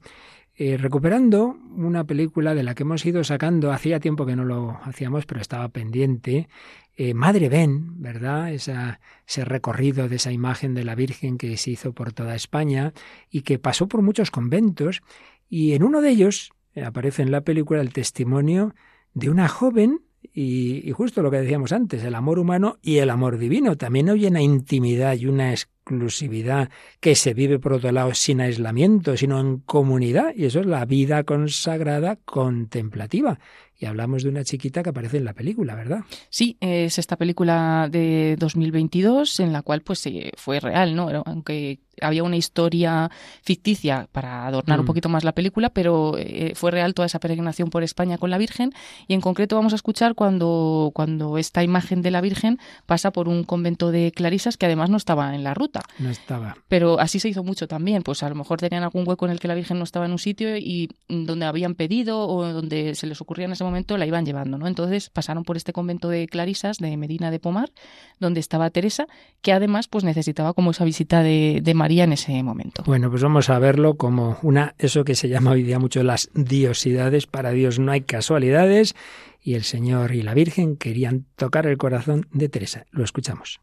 eh, 0.56 0.76
recuperando 0.78 1.58
una 1.76 2.04
película 2.04 2.54
de 2.54 2.62
la 2.62 2.74
que 2.74 2.82
hemos 2.82 3.04
ido 3.04 3.22
sacando, 3.24 3.72
hacía 3.72 4.00
tiempo 4.00 4.24
que 4.24 4.36
no 4.36 4.44
lo 4.44 4.78
hacíamos, 4.82 5.26
pero 5.26 5.40
estaba 5.40 5.68
pendiente, 5.68 6.48
eh, 6.96 7.12
Madre 7.12 7.50
Ben, 7.50 8.00
¿verdad? 8.00 8.52
Ese 8.52 9.44
recorrido 9.44 10.08
de 10.08 10.16
esa 10.16 10.32
imagen 10.32 10.74
de 10.74 10.84
la 10.84 10.94
Virgen 10.94 11.36
que 11.36 11.56
se 11.58 11.72
hizo 11.72 11.92
por 11.92 12.12
toda 12.12 12.34
España 12.34 12.94
y 13.30 13.42
que 13.42 13.58
pasó 13.58 13.86
por 13.86 14.00
muchos 14.00 14.30
conventos, 14.30 15.02
y 15.48 15.74
en 15.74 15.82
uno 15.82 16.00
de 16.00 16.08
ellos 16.10 16.52
aparece 16.82 17.22
en 17.22 17.30
la 17.30 17.42
película 17.42 17.82
el 17.82 17.92
testimonio 17.92 18.74
de 19.12 19.30
una 19.30 19.48
joven 19.48 20.05
y, 20.32 20.88
y, 20.88 20.92
justo 20.92 21.22
lo 21.22 21.30
que 21.30 21.40
decíamos 21.40 21.72
antes, 21.72 22.04
el 22.04 22.14
amor 22.14 22.38
humano 22.38 22.78
y 22.82 22.98
el 22.98 23.10
amor 23.10 23.38
divino. 23.38 23.76
También 23.76 24.08
hay 24.10 24.26
una 24.26 24.42
intimidad 24.42 25.14
y 25.16 25.26
una 25.26 25.52
exclusividad 25.52 26.70
que 27.00 27.14
se 27.14 27.32
vive 27.32 27.58
por 27.58 27.74
otro 27.74 27.92
lado 27.92 28.12
sin 28.14 28.40
aislamiento, 28.40 29.16
sino 29.16 29.38
en 29.40 29.58
comunidad. 29.58 30.32
Y 30.34 30.46
eso 30.46 30.60
es 30.60 30.66
la 30.66 30.84
vida 30.84 31.22
consagrada 31.24 32.16
contemplativa. 32.16 33.38
Y 33.78 33.86
hablamos 33.86 34.22
de 34.22 34.30
una 34.30 34.44
chiquita 34.44 34.82
que 34.82 34.90
aparece 34.90 35.18
en 35.18 35.24
la 35.24 35.34
película, 35.34 35.74
¿verdad? 35.74 36.00
Sí, 36.30 36.56
es 36.60 36.98
esta 36.98 37.16
película 37.16 37.88
de 37.90 38.36
2022 38.38 39.40
en 39.40 39.52
la 39.52 39.62
cual 39.62 39.82
pues 39.82 40.08
fue 40.36 40.60
real, 40.60 40.94
¿no? 40.94 41.08
Aunque 41.26 41.80
había 42.00 42.22
una 42.22 42.36
historia 42.36 43.10
ficticia 43.42 44.08
para 44.12 44.46
adornar 44.46 44.80
un 44.80 44.84
mm. 44.84 44.86
poquito 44.86 45.08
más 45.08 45.24
la 45.24 45.32
película, 45.32 45.70
pero 45.70 46.16
eh, 46.18 46.52
fue 46.54 46.70
real 46.70 46.94
toda 46.94 47.06
esa 47.06 47.20
peregrinación 47.20 47.70
por 47.70 47.82
España 47.82 48.18
con 48.18 48.30
la 48.30 48.38
Virgen 48.38 48.72
y 49.06 49.14
en 49.14 49.20
concreto 49.20 49.56
vamos 49.56 49.72
a 49.72 49.76
escuchar 49.76 50.14
cuando, 50.14 50.90
cuando 50.94 51.38
esta 51.38 51.62
imagen 51.62 52.02
de 52.02 52.10
la 52.10 52.20
Virgen 52.20 52.58
pasa 52.86 53.12
por 53.12 53.28
un 53.28 53.44
convento 53.44 53.90
de 53.90 54.12
clarisas 54.12 54.56
que 54.56 54.66
además 54.66 54.90
no 54.90 54.96
estaba 54.96 55.34
en 55.34 55.44
la 55.44 55.54
ruta. 55.54 55.82
No 55.98 56.10
estaba. 56.10 56.56
Pero 56.68 57.00
así 57.00 57.20
se 57.20 57.28
hizo 57.28 57.42
mucho 57.42 57.68
también, 57.68 58.02
pues 58.02 58.22
a 58.22 58.28
lo 58.28 58.34
mejor 58.34 58.58
tenían 58.58 58.82
algún 58.82 59.06
hueco 59.06 59.26
en 59.26 59.32
el 59.32 59.40
que 59.40 59.48
la 59.48 59.54
Virgen 59.54 59.78
no 59.78 59.84
estaba 59.84 60.06
en 60.06 60.12
un 60.12 60.18
sitio 60.18 60.56
y 60.56 60.90
donde 61.08 61.46
habían 61.46 61.74
pedido 61.74 62.26
o 62.28 62.44
donde 62.52 62.94
se 62.94 63.06
les 63.06 63.20
ocurría 63.20 63.46
en 63.46 63.52
ese 63.52 63.64
momento 63.66 63.96
la 63.98 64.06
iban 64.06 64.24
llevando, 64.24 64.58
¿no? 64.58 64.66
Entonces 64.66 65.10
pasaron 65.10 65.44
por 65.44 65.56
este 65.56 65.72
convento 65.72 66.08
de 66.08 66.26
Clarisas 66.26 66.78
de 66.78 66.96
Medina 66.96 67.30
de 67.30 67.38
Pomar, 67.38 67.70
donde 68.18 68.40
estaba 68.40 68.70
Teresa, 68.70 69.06
que 69.42 69.52
además 69.52 69.88
pues 69.88 70.04
necesitaba 70.04 70.52
como 70.54 70.70
esa 70.70 70.84
visita 70.84 71.22
de, 71.22 71.72
María 71.74 72.04
en 72.04 72.12
ese 72.14 72.42
momento. 72.42 72.82
Bueno, 72.86 73.10
pues 73.10 73.22
vamos 73.22 73.50
a 73.50 73.58
verlo 73.58 73.96
como 73.96 74.38
una, 74.42 74.74
eso 74.78 75.04
que 75.04 75.14
se 75.14 75.28
llama 75.28 75.50
hoy 75.50 75.62
día 75.62 75.78
mucho 75.78 76.02
las 76.02 76.30
diosidades. 76.34 77.26
Para 77.26 77.50
Dios 77.50 77.78
no 77.78 77.92
hay 77.92 78.00
casualidades 78.00 78.94
y 79.42 79.54
el 79.54 79.64
Señor 79.64 80.14
y 80.14 80.22
la 80.22 80.32
Virgen 80.32 80.76
querían 80.76 81.26
tocar 81.36 81.66
el 81.66 81.76
corazón 81.76 82.26
de 82.32 82.48
Teresa. 82.48 82.86
Lo 82.90 83.04
escuchamos. 83.04 83.60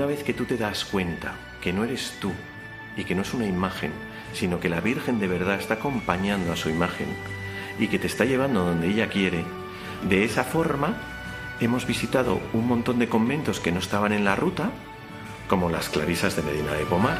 Una 0.00 0.06
vez 0.06 0.24
que 0.24 0.32
tú 0.32 0.46
te 0.46 0.56
das 0.56 0.86
cuenta 0.86 1.34
que 1.60 1.74
no 1.74 1.84
eres 1.84 2.14
tú 2.22 2.32
y 2.96 3.04
que 3.04 3.14
no 3.14 3.20
es 3.20 3.34
una 3.34 3.44
imagen, 3.44 3.92
sino 4.32 4.58
que 4.58 4.70
la 4.70 4.80
Virgen 4.80 5.20
de 5.20 5.28
verdad 5.28 5.60
está 5.60 5.74
acompañando 5.74 6.54
a 6.54 6.56
su 6.56 6.70
imagen 6.70 7.08
y 7.78 7.86
que 7.88 7.98
te 7.98 8.06
está 8.06 8.24
llevando 8.24 8.64
donde 8.64 8.88
ella 8.88 9.10
quiere, 9.10 9.44
de 10.08 10.24
esa 10.24 10.42
forma 10.42 10.96
hemos 11.60 11.86
visitado 11.86 12.40
un 12.54 12.66
montón 12.66 12.98
de 12.98 13.10
conventos 13.10 13.60
que 13.60 13.72
no 13.72 13.78
estaban 13.78 14.14
en 14.14 14.24
la 14.24 14.36
ruta, 14.36 14.70
como 15.50 15.68
las 15.68 15.90
Clarisas 15.90 16.34
de 16.34 16.44
Medina 16.44 16.72
de 16.72 16.86
Pomar. 16.86 17.18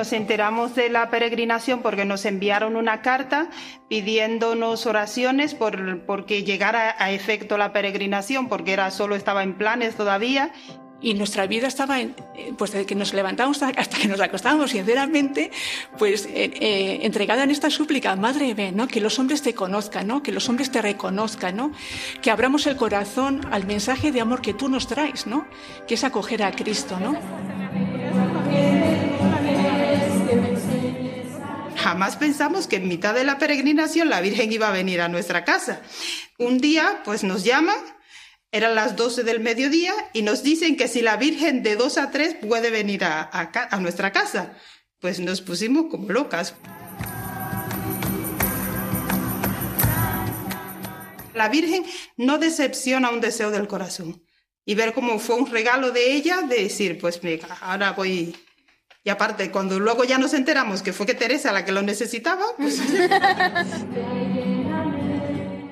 Nos 0.00 0.14
enteramos 0.14 0.74
de 0.74 0.88
la 0.88 1.10
peregrinación 1.10 1.82
porque 1.82 2.06
nos 2.06 2.24
enviaron 2.24 2.76
una 2.76 3.02
carta 3.02 3.50
pidiéndonos 3.90 4.86
oraciones 4.86 5.52
por 5.52 6.06
porque 6.06 6.42
llegara 6.42 6.96
a 6.98 7.10
efecto 7.10 7.58
la 7.58 7.74
peregrinación, 7.74 8.48
porque 8.48 8.72
era 8.72 8.90
solo 8.92 9.14
estaba 9.14 9.42
en 9.42 9.58
planes 9.58 9.96
todavía 9.96 10.52
y 11.02 11.12
nuestra 11.12 11.46
vida 11.46 11.68
estaba, 11.68 12.00
en, 12.00 12.14
eh, 12.34 12.54
pues 12.56 12.72
desde 12.72 12.86
que 12.86 12.94
nos 12.94 13.12
levantamos 13.12 13.62
hasta 13.62 13.98
que 13.98 14.08
nos 14.08 14.20
acostábamos, 14.20 14.70
sinceramente, 14.70 15.50
pues 15.98 16.24
eh, 16.24 16.50
eh, 16.54 17.00
entregada 17.02 17.42
en 17.44 17.50
esta 17.50 17.68
súplica, 17.68 18.16
Madre, 18.16 18.72
¿no? 18.72 18.88
que 18.88 19.02
los 19.02 19.18
hombres 19.18 19.42
te 19.42 19.52
conozcan, 19.52 20.06
¿no? 20.06 20.22
que 20.22 20.32
los 20.32 20.48
hombres 20.48 20.70
te 20.70 20.80
reconozcan, 20.80 21.56
¿no? 21.56 21.72
que 22.22 22.30
abramos 22.30 22.66
el 22.66 22.76
corazón 22.76 23.42
al 23.50 23.66
mensaje 23.66 24.12
de 24.12 24.22
amor 24.22 24.40
que 24.40 24.54
tú 24.54 24.70
nos 24.70 24.86
traes, 24.86 25.26
¿no? 25.26 25.46
que 25.86 25.92
es 25.92 26.04
acoger 26.04 26.42
a 26.42 26.52
Cristo. 26.52 26.98
¿no? 26.98 27.89
Jamás 31.82 32.16
pensamos 32.16 32.66
que 32.66 32.76
en 32.76 32.88
mitad 32.88 33.14
de 33.14 33.24
la 33.24 33.38
peregrinación 33.38 34.10
la 34.10 34.20
Virgen 34.20 34.52
iba 34.52 34.68
a 34.68 34.72
venir 34.72 35.00
a 35.00 35.08
nuestra 35.08 35.46
casa. 35.46 35.80
Un 36.38 36.58
día, 36.58 37.00
pues 37.06 37.24
nos 37.24 37.42
llaman, 37.42 37.78
eran 38.52 38.74
las 38.74 38.96
12 38.96 39.24
del 39.24 39.40
mediodía, 39.40 39.94
y 40.12 40.20
nos 40.20 40.42
dicen 40.42 40.76
que 40.76 40.88
si 40.88 41.00
la 41.00 41.16
Virgen 41.16 41.62
de 41.62 41.76
2 41.76 41.96
a 41.96 42.10
3 42.10 42.34
puede 42.46 42.68
venir 42.68 43.02
a, 43.04 43.30
a, 43.32 43.80
nuestra 43.80 44.12
casa. 44.12 44.52
Pues 44.98 45.20
nos 45.20 45.40
pusimos 45.40 45.86
como 45.90 46.10
locas. 46.12 46.54
La 51.32 51.48
Virgen 51.48 51.86
no 52.18 52.36
decepciona 52.36 53.08
un 53.08 53.22
deseo 53.22 53.50
del 53.50 53.66
corazón. 53.66 54.22
Y 54.66 54.74
ver 54.74 54.92
cómo 54.92 55.18
fue 55.18 55.36
un 55.36 55.50
regalo 55.50 55.92
de 55.92 56.12
ella 56.12 56.42
de 56.42 56.64
decir, 56.64 56.98
pues 57.00 57.22
mira, 57.22 57.48
ahora 57.62 57.92
voy 57.92 58.36
y 59.02 59.10
aparte, 59.10 59.50
cuando 59.50 59.80
luego 59.80 60.04
ya 60.04 60.18
nos 60.18 60.34
enteramos 60.34 60.82
que 60.82 60.92
fue 60.92 61.06
que 61.06 61.14
Teresa 61.14 61.52
la 61.52 61.64
que 61.64 61.72
lo 61.72 61.82
necesitaba, 61.82 62.44
pues... 62.56 62.80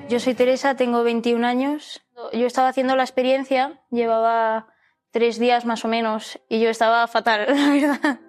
Yo 0.09 0.19
soy 0.19 0.33
Teresa, 0.33 0.75
tengo 0.75 1.03
21 1.03 1.45
años. 1.45 2.01
Yo 2.33 2.47
estaba 2.47 2.69
haciendo 2.69 2.95
la 2.95 3.03
experiencia, 3.03 3.79
llevaba 3.91 4.65
tres 5.11 5.37
días 5.37 5.65
más 5.65 5.85
o 5.85 5.87
menos, 5.87 6.39
y 6.49 6.59
yo 6.59 6.71
estaba 6.71 7.05
fatal, 7.05 7.45
la 7.55 7.69
verdad, 7.69 8.19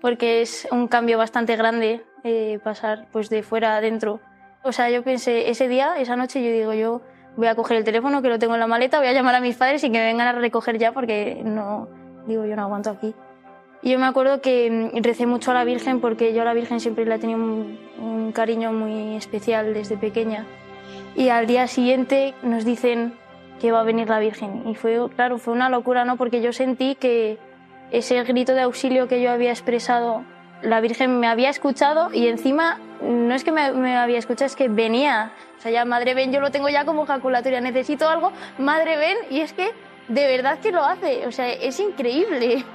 porque 0.00 0.42
es 0.42 0.66
un 0.72 0.88
cambio 0.88 1.16
bastante 1.16 1.54
grande 1.54 2.04
eh, 2.24 2.58
pasar 2.64 3.08
pues 3.12 3.30
de 3.30 3.44
fuera 3.44 3.74
a 3.74 3.76
adentro. 3.76 4.20
O 4.64 4.72
sea, 4.72 4.90
yo 4.90 5.04
pensé, 5.04 5.50
ese 5.50 5.68
día, 5.68 5.94
esa 5.98 6.16
noche, 6.16 6.42
yo 6.42 6.50
digo, 6.50 6.74
yo 6.74 7.02
voy 7.36 7.46
a 7.46 7.54
coger 7.54 7.76
el 7.76 7.84
teléfono 7.84 8.20
que 8.20 8.28
lo 8.28 8.40
tengo 8.40 8.54
en 8.54 8.60
la 8.60 8.66
maleta, 8.66 8.98
voy 8.98 9.06
a 9.06 9.12
llamar 9.12 9.36
a 9.36 9.40
mis 9.40 9.56
padres 9.56 9.84
y 9.84 9.92
que 9.92 9.98
me 9.98 10.06
vengan 10.06 10.26
a 10.26 10.32
recoger 10.32 10.76
ya 10.78 10.90
porque 10.90 11.40
no, 11.44 11.88
digo, 12.26 12.44
yo 12.44 12.56
no 12.56 12.62
aguanto 12.62 12.90
aquí. 12.90 13.14
Yo 13.82 13.98
me 13.98 14.06
acuerdo 14.06 14.40
que 14.40 14.90
mm, 14.92 15.02
recé 15.02 15.26
mucho 15.26 15.50
a 15.50 15.54
la 15.54 15.64
Virgen 15.64 16.00
porque 16.00 16.34
yo 16.34 16.42
a 16.42 16.44
la 16.44 16.54
Virgen 16.54 16.80
siempre 16.80 17.04
la 17.06 17.18
tenía 17.18 17.36
un, 17.36 17.78
un 17.98 18.32
cariño 18.32 18.72
muy 18.72 19.16
especial 19.16 19.74
desde 19.74 19.96
pequeña. 19.96 20.46
Y 21.14 21.28
al 21.28 21.46
día 21.46 21.66
siguiente 21.66 22.34
nos 22.42 22.64
dicen 22.64 23.14
que 23.60 23.72
va 23.72 23.80
a 23.80 23.84
venir 23.84 24.08
la 24.08 24.18
Virgen. 24.18 24.68
Y 24.68 24.74
fue, 24.74 24.98
claro, 25.14 25.38
fue 25.38 25.54
una 25.54 25.68
locura, 25.68 26.04
¿no? 26.04 26.16
Porque 26.16 26.40
yo 26.40 26.52
sentí 26.52 26.94
que 26.94 27.38
ese 27.90 28.22
grito 28.24 28.54
de 28.54 28.62
auxilio 28.62 29.08
que 29.08 29.20
yo 29.20 29.30
había 29.30 29.50
expresado, 29.50 30.22
la 30.62 30.80
Virgen 30.80 31.20
me 31.20 31.26
había 31.26 31.50
escuchado 31.50 32.12
y 32.12 32.28
encima 32.28 32.78
no 33.00 33.34
es 33.34 33.44
que 33.44 33.52
me, 33.52 33.96
había 33.96 34.18
escuchado, 34.18 34.46
es 34.46 34.56
que 34.56 34.68
venía. 34.68 35.32
O 35.58 35.60
sea, 35.60 35.70
ya, 35.70 35.84
Madre 35.84 36.14
ven, 36.14 36.32
yo 36.32 36.40
lo 36.40 36.50
tengo 36.50 36.68
ya 36.68 36.84
como 36.84 37.04
ejaculatoria, 37.04 37.60
necesito 37.60 38.08
algo, 38.08 38.32
Madre 38.58 38.96
ven, 38.96 39.16
y 39.30 39.40
es 39.40 39.52
que 39.52 39.70
de 40.08 40.26
verdad 40.26 40.58
que 40.58 40.72
lo 40.72 40.84
hace. 40.84 41.26
O 41.26 41.32
sea, 41.32 41.48
es 41.48 41.78
increíble. 41.80 42.64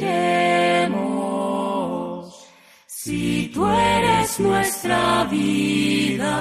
Nuestra 4.39 5.25
vida. 5.25 6.33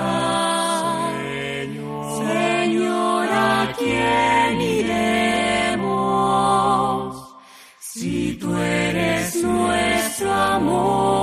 Señor, 1.18 2.26
Señora, 2.26 3.62
¿a 3.62 3.72
quién 3.72 4.60
iremos? 4.60 5.90
Si 7.78 8.34
tú 8.34 8.56
eres 8.56 9.42
nuestro 9.42 10.32
amor. 10.32 11.19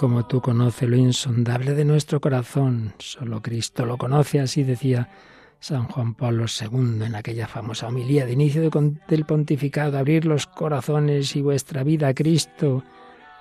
Como 0.00 0.24
tú 0.24 0.40
conoce 0.40 0.86
lo 0.86 0.96
insondable 0.96 1.74
de 1.74 1.84
nuestro 1.84 2.22
corazón, 2.22 2.94
solo 2.96 3.42
Cristo 3.42 3.84
lo 3.84 3.98
conoce, 3.98 4.40
así 4.40 4.62
decía 4.62 5.10
San 5.58 5.88
Juan 5.88 6.14
Pablo 6.14 6.46
II 6.48 7.04
en 7.04 7.14
aquella 7.14 7.46
famosa 7.46 7.88
homilía 7.88 8.24
de 8.24 8.32
inicio 8.32 8.62
del 8.62 9.26
pontificado, 9.26 9.98
abrir 9.98 10.24
los 10.24 10.46
corazones 10.46 11.36
y 11.36 11.42
vuestra 11.42 11.84
vida 11.84 12.08
a 12.08 12.14
Cristo. 12.14 12.82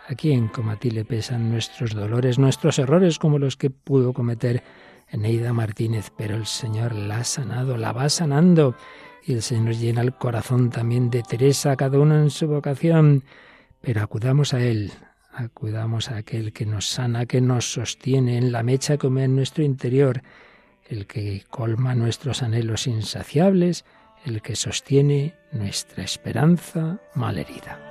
A 0.10 0.16
quien 0.16 0.49
como 0.49 0.72
a 0.72 0.76
ti 0.76 0.91
le 0.91 1.05
pesan 1.05 1.49
nuestros 1.49 1.93
dolores, 1.95 2.38
nuestros 2.38 2.78
errores 2.78 3.20
como 3.20 3.39
los 3.39 3.55
que 3.55 3.70
pudo 3.70 4.12
cometer 4.12 4.62
Eneida 5.07 5.53
Martínez, 5.53 6.12
pero 6.18 6.36
el 6.36 6.45
Señor 6.45 6.93
la 6.93 7.20
ha 7.20 7.24
sanado, 7.24 7.78
la 7.78 7.93
va 7.93 8.10
sanando 8.10 8.76
y 9.24 9.32
el 9.32 9.43
Señor 9.43 9.76
llena 9.76 10.01
el 10.01 10.14
corazón 10.14 10.72
también 10.72 11.10
de 11.10 11.24
Teresa, 11.24 11.78
cada 11.78 11.97
uno 11.99 12.16
en 12.16 12.30
su 12.30 12.47
vocación. 12.47 13.24
Pero 13.80 14.01
acudamos 14.01 14.53
a 14.53 14.62
Él, 14.62 14.91
acudamos 15.40 16.12
a 16.12 16.18
aquel 16.18 16.54
que 16.54 16.66
nos 16.66 16.88
sana, 16.88 17.26
que 17.26 17.42
nos 17.42 17.72
sostiene 17.72 18.38
en 18.38 18.52
la 18.52 18.64
mecha 18.64 18.98
que 18.98 19.08
en 19.08 19.36
nuestro 19.36 19.64
interior, 19.64 20.22
el 20.88 21.08
que 21.08 21.44
colma 21.50 21.96
nuestros 21.96 22.44
anhelos 22.44 22.88
insaciables, 22.88 23.86
el 24.26 24.42
que 24.42 24.56
sostiene 24.56 25.36
nuestra 25.52 26.04
esperanza 26.04 27.00
malherida. 27.16 27.89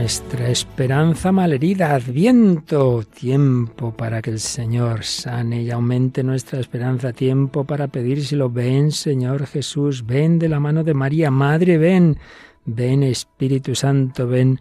Nuestra 0.00 0.48
esperanza 0.48 1.30
malherida, 1.30 1.94
adviento, 1.94 3.02
tiempo 3.02 3.92
para 3.94 4.22
que 4.22 4.30
el 4.30 4.40
Señor 4.40 5.04
sane 5.04 5.62
y 5.62 5.70
aumente 5.70 6.22
nuestra 6.22 6.58
esperanza, 6.58 7.12
tiempo 7.12 7.64
para 7.64 7.86
pedírselo. 7.86 8.48
Ven, 8.48 8.92
Señor 8.92 9.46
Jesús, 9.46 10.06
ven 10.06 10.38
de 10.38 10.48
la 10.48 10.58
mano 10.58 10.84
de 10.84 10.94
María, 10.94 11.30
Madre, 11.30 11.76
ven, 11.76 12.16
ven 12.64 13.02
Espíritu 13.02 13.74
Santo, 13.74 14.26
ven 14.26 14.58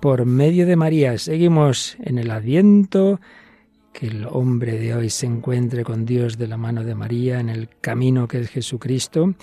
por 0.00 0.24
medio 0.24 0.64
de 0.64 0.76
María. 0.76 1.18
Seguimos 1.18 1.98
en 2.00 2.16
el 2.16 2.30
adviento, 2.30 3.20
que 3.92 4.06
el 4.06 4.24
hombre 4.24 4.78
de 4.78 4.94
hoy 4.94 5.10
se 5.10 5.26
encuentre 5.26 5.84
con 5.84 6.06
Dios 6.06 6.38
de 6.38 6.48
la 6.48 6.56
mano 6.56 6.82
de 6.82 6.94
María 6.94 7.40
en 7.40 7.50
el 7.50 7.68
camino 7.82 8.26
que 8.26 8.40
es 8.40 8.48
Jesucristo. 8.48 9.34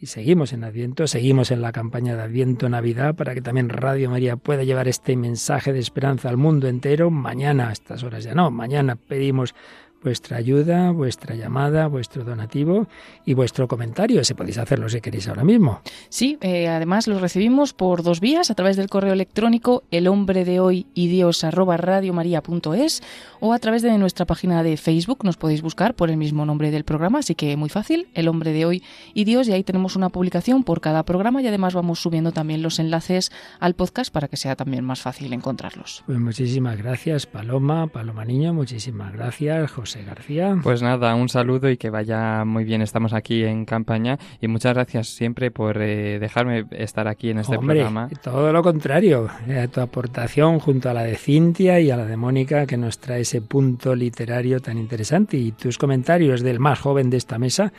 Y 0.00 0.06
seguimos 0.06 0.52
en 0.52 0.62
Adviento, 0.62 1.08
seguimos 1.08 1.50
en 1.50 1.60
la 1.60 1.72
campaña 1.72 2.14
de 2.14 2.22
Adviento 2.22 2.68
Navidad 2.68 3.16
para 3.16 3.34
que 3.34 3.42
también 3.42 3.68
Radio 3.68 4.08
María 4.08 4.36
pueda 4.36 4.62
llevar 4.62 4.86
este 4.86 5.16
mensaje 5.16 5.72
de 5.72 5.80
esperanza 5.80 6.28
al 6.28 6.36
mundo 6.36 6.68
entero. 6.68 7.10
Mañana, 7.10 7.70
a 7.70 7.72
estas 7.72 8.04
horas 8.04 8.22
ya 8.22 8.32
no, 8.32 8.52
mañana 8.52 8.94
pedimos 8.94 9.56
vuestra 10.02 10.36
ayuda, 10.36 10.90
vuestra 10.90 11.34
llamada, 11.34 11.86
vuestro 11.86 12.24
donativo 12.24 12.86
y 13.24 13.34
vuestro 13.34 13.68
comentario. 13.68 14.22
Si 14.24 14.34
podéis 14.34 14.58
hacerlo 14.58 14.88
si 14.88 15.00
queréis 15.00 15.28
ahora 15.28 15.44
mismo. 15.44 15.80
Sí, 16.08 16.38
eh, 16.40 16.68
además 16.68 17.08
los 17.08 17.20
recibimos 17.20 17.72
por 17.72 18.02
dos 18.02 18.20
vías, 18.20 18.50
a 18.50 18.54
través 18.54 18.76
del 18.76 18.88
correo 18.88 19.12
electrónico 19.12 19.82
el 19.90 20.08
hombre 20.08 20.44
de 20.44 20.60
hoy 20.60 20.86
y 20.94 21.08
dios 21.08 21.44
arroba 21.44 21.76
radiomaria.es 21.76 23.02
o 23.40 23.52
a 23.52 23.58
través 23.58 23.82
de 23.82 23.96
nuestra 23.98 24.26
página 24.26 24.62
de 24.62 24.76
Facebook. 24.76 25.24
Nos 25.24 25.36
podéis 25.36 25.62
buscar 25.62 25.94
por 25.94 26.10
el 26.10 26.16
mismo 26.16 26.44
nombre 26.46 26.70
del 26.70 26.84
programa, 26.84 27.20
así 27.20 27.34
que 27.34 27.56
muy 27.56 27.68
fácil, 27.68 28.08
el 28.14 28.28
hombre 28.28 28.52
de 28.52 28.64
hoy 28.64 28.82
y 29.14 29.24
dios 29.24 29.48
y 29.48 29.52
ahí 29.52 29.64
tenemos 29.64 29.96
una 29.96 30.08
publicación 30.08 30.64
por 30.64 30.80
cada 30.80 31.04
programa 31.04 31.42
y 31.42 31.46
además 31.46 31.74
vamos 31.74 32.00
subiendo 32.00 32.32
también 32.32 32.62
los 32.62 32.78
enlaces 32.78 33.30
al 33.60 33.74
podcast 33.74 34.12
para 34.12 34.28
que 34.28 34.36
sea 34.36 34.56
también 34.56 34.84
más 34.84 35.00
fácil 35.00 35.32
encontrarlos. 35.32 36.02
Pues 36.06 36.18
muchísimas 36.18 36.76
gracias 36.76 37.26
Paloma, 37.26 37.86
Paloma 37.88 38.24
Niño, 38.24 38.54
muchísimas 38.54 39.12
gracias 39.12 39.70
José. 39.88 40.04
García. 40.04 40.58
Pues 40.62 40.82
nada, 40.82 41.14
un 41.14 41.28
saludo 41.28 41.70
y 41.70 41.78
que 41.78 41.88
vaya 41.88 42.44
muy 42.44 42.64
bien. 42.64 42.82
Estamos 42.82 43.14
aquí 43.14 43.44
en 43.44 43.64
campaña 43.64 44.18
y 44.40 44.48
muchas 44.48 44.74
gracias 44.74 45.08
siempre 45.08 45.50
por 45.50 45.80
eh, 45.80 46.18
dejarme 46.18 46.66
estar 46.72 47.08
aquí 47.08 47.30
en 47.30 47.38
este 47.38 47.56
Hombre, 47.56 47.76
programa. 47.76 48.10
Todo 48.22 48.52
lo 48.52 48.62
contrario, 48.62 49.28
eh, 49.48 49.66
tu 49.72 49.80
aportación 49.80 50.58
junto 50.58 50.90
a 50.90 50.94
la 50.94 51.04
de 51.04 51.16
Cintia 51.16 51.80
y 51.80 51.90
a 51.90 51.96
la 51.96 52.04
de 52.04 52.16
Mónica 52.16 52.66
que 52.66 52.76
nos 52.76 52.98
trae 52.98 53.22
ese 53.22 53.40
punto 53.40 53.94
literario 53.94 54.60
tan 54.60 54.76
interesante 54.76 55.38
y 55.38 55.52
tus 55.52 55.78
comentarios 55.78 56.42
del 56.42 56.60
más 56.60 56.78
joven 56.78 57.08
de 57.08 57.16
esta 57.16 57.38
mesa. 57.38 57.72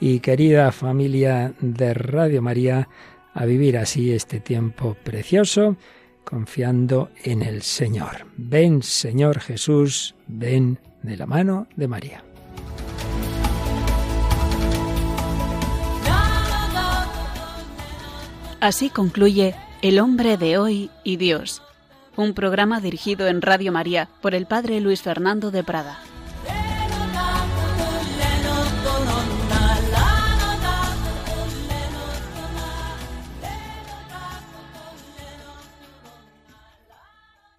Y 0.00 0.20
querida 0.20 0.72
familia 0.72 1.52
de 1.60 1.92
Radio 1.92 2.40
María, 2.40 2.88
a 3.34 3.44
vivir 3.44 3.76
así 3.76 4.12
este 4.12 4.40
tiempo 4.40 4.96
precioso 5.02 5.76
confiando 6.24 7.10
en 7.22 7.42
el 7.42 7.62
Señor. 7.62 8.26
Ven, 8.36 8.82
Señor 8.82 9.40
Jesús, 9.40 10.14
ven 10.26 10.78
de 11.04 11.16
la 11.18 11.26
mano 11.26 11.66
de 11.76 11.86
María. 11.86 12.24
Así 18.60 18.88
concluye 18.88 19.54
El 19.82 20.00
hombre 20.00 20.38
de 20.38 20.56
hoy 20.56 20.90
y 21.04 21.16
Dios, 21.16 21.60
un 22.16 22.32
programa 22.32 22.80
dirigido 22.80 23.26
en 23.26 23.42
Radio 23.42 23.70
María 23.70 24.08
por 24.22 24.34
el 24.34 24.46
Padre 24.46 24.80
Luis 24.80 25.02
Fernando 25.02 25.50
de 25.50 25.62
Prada. 25.62 25.98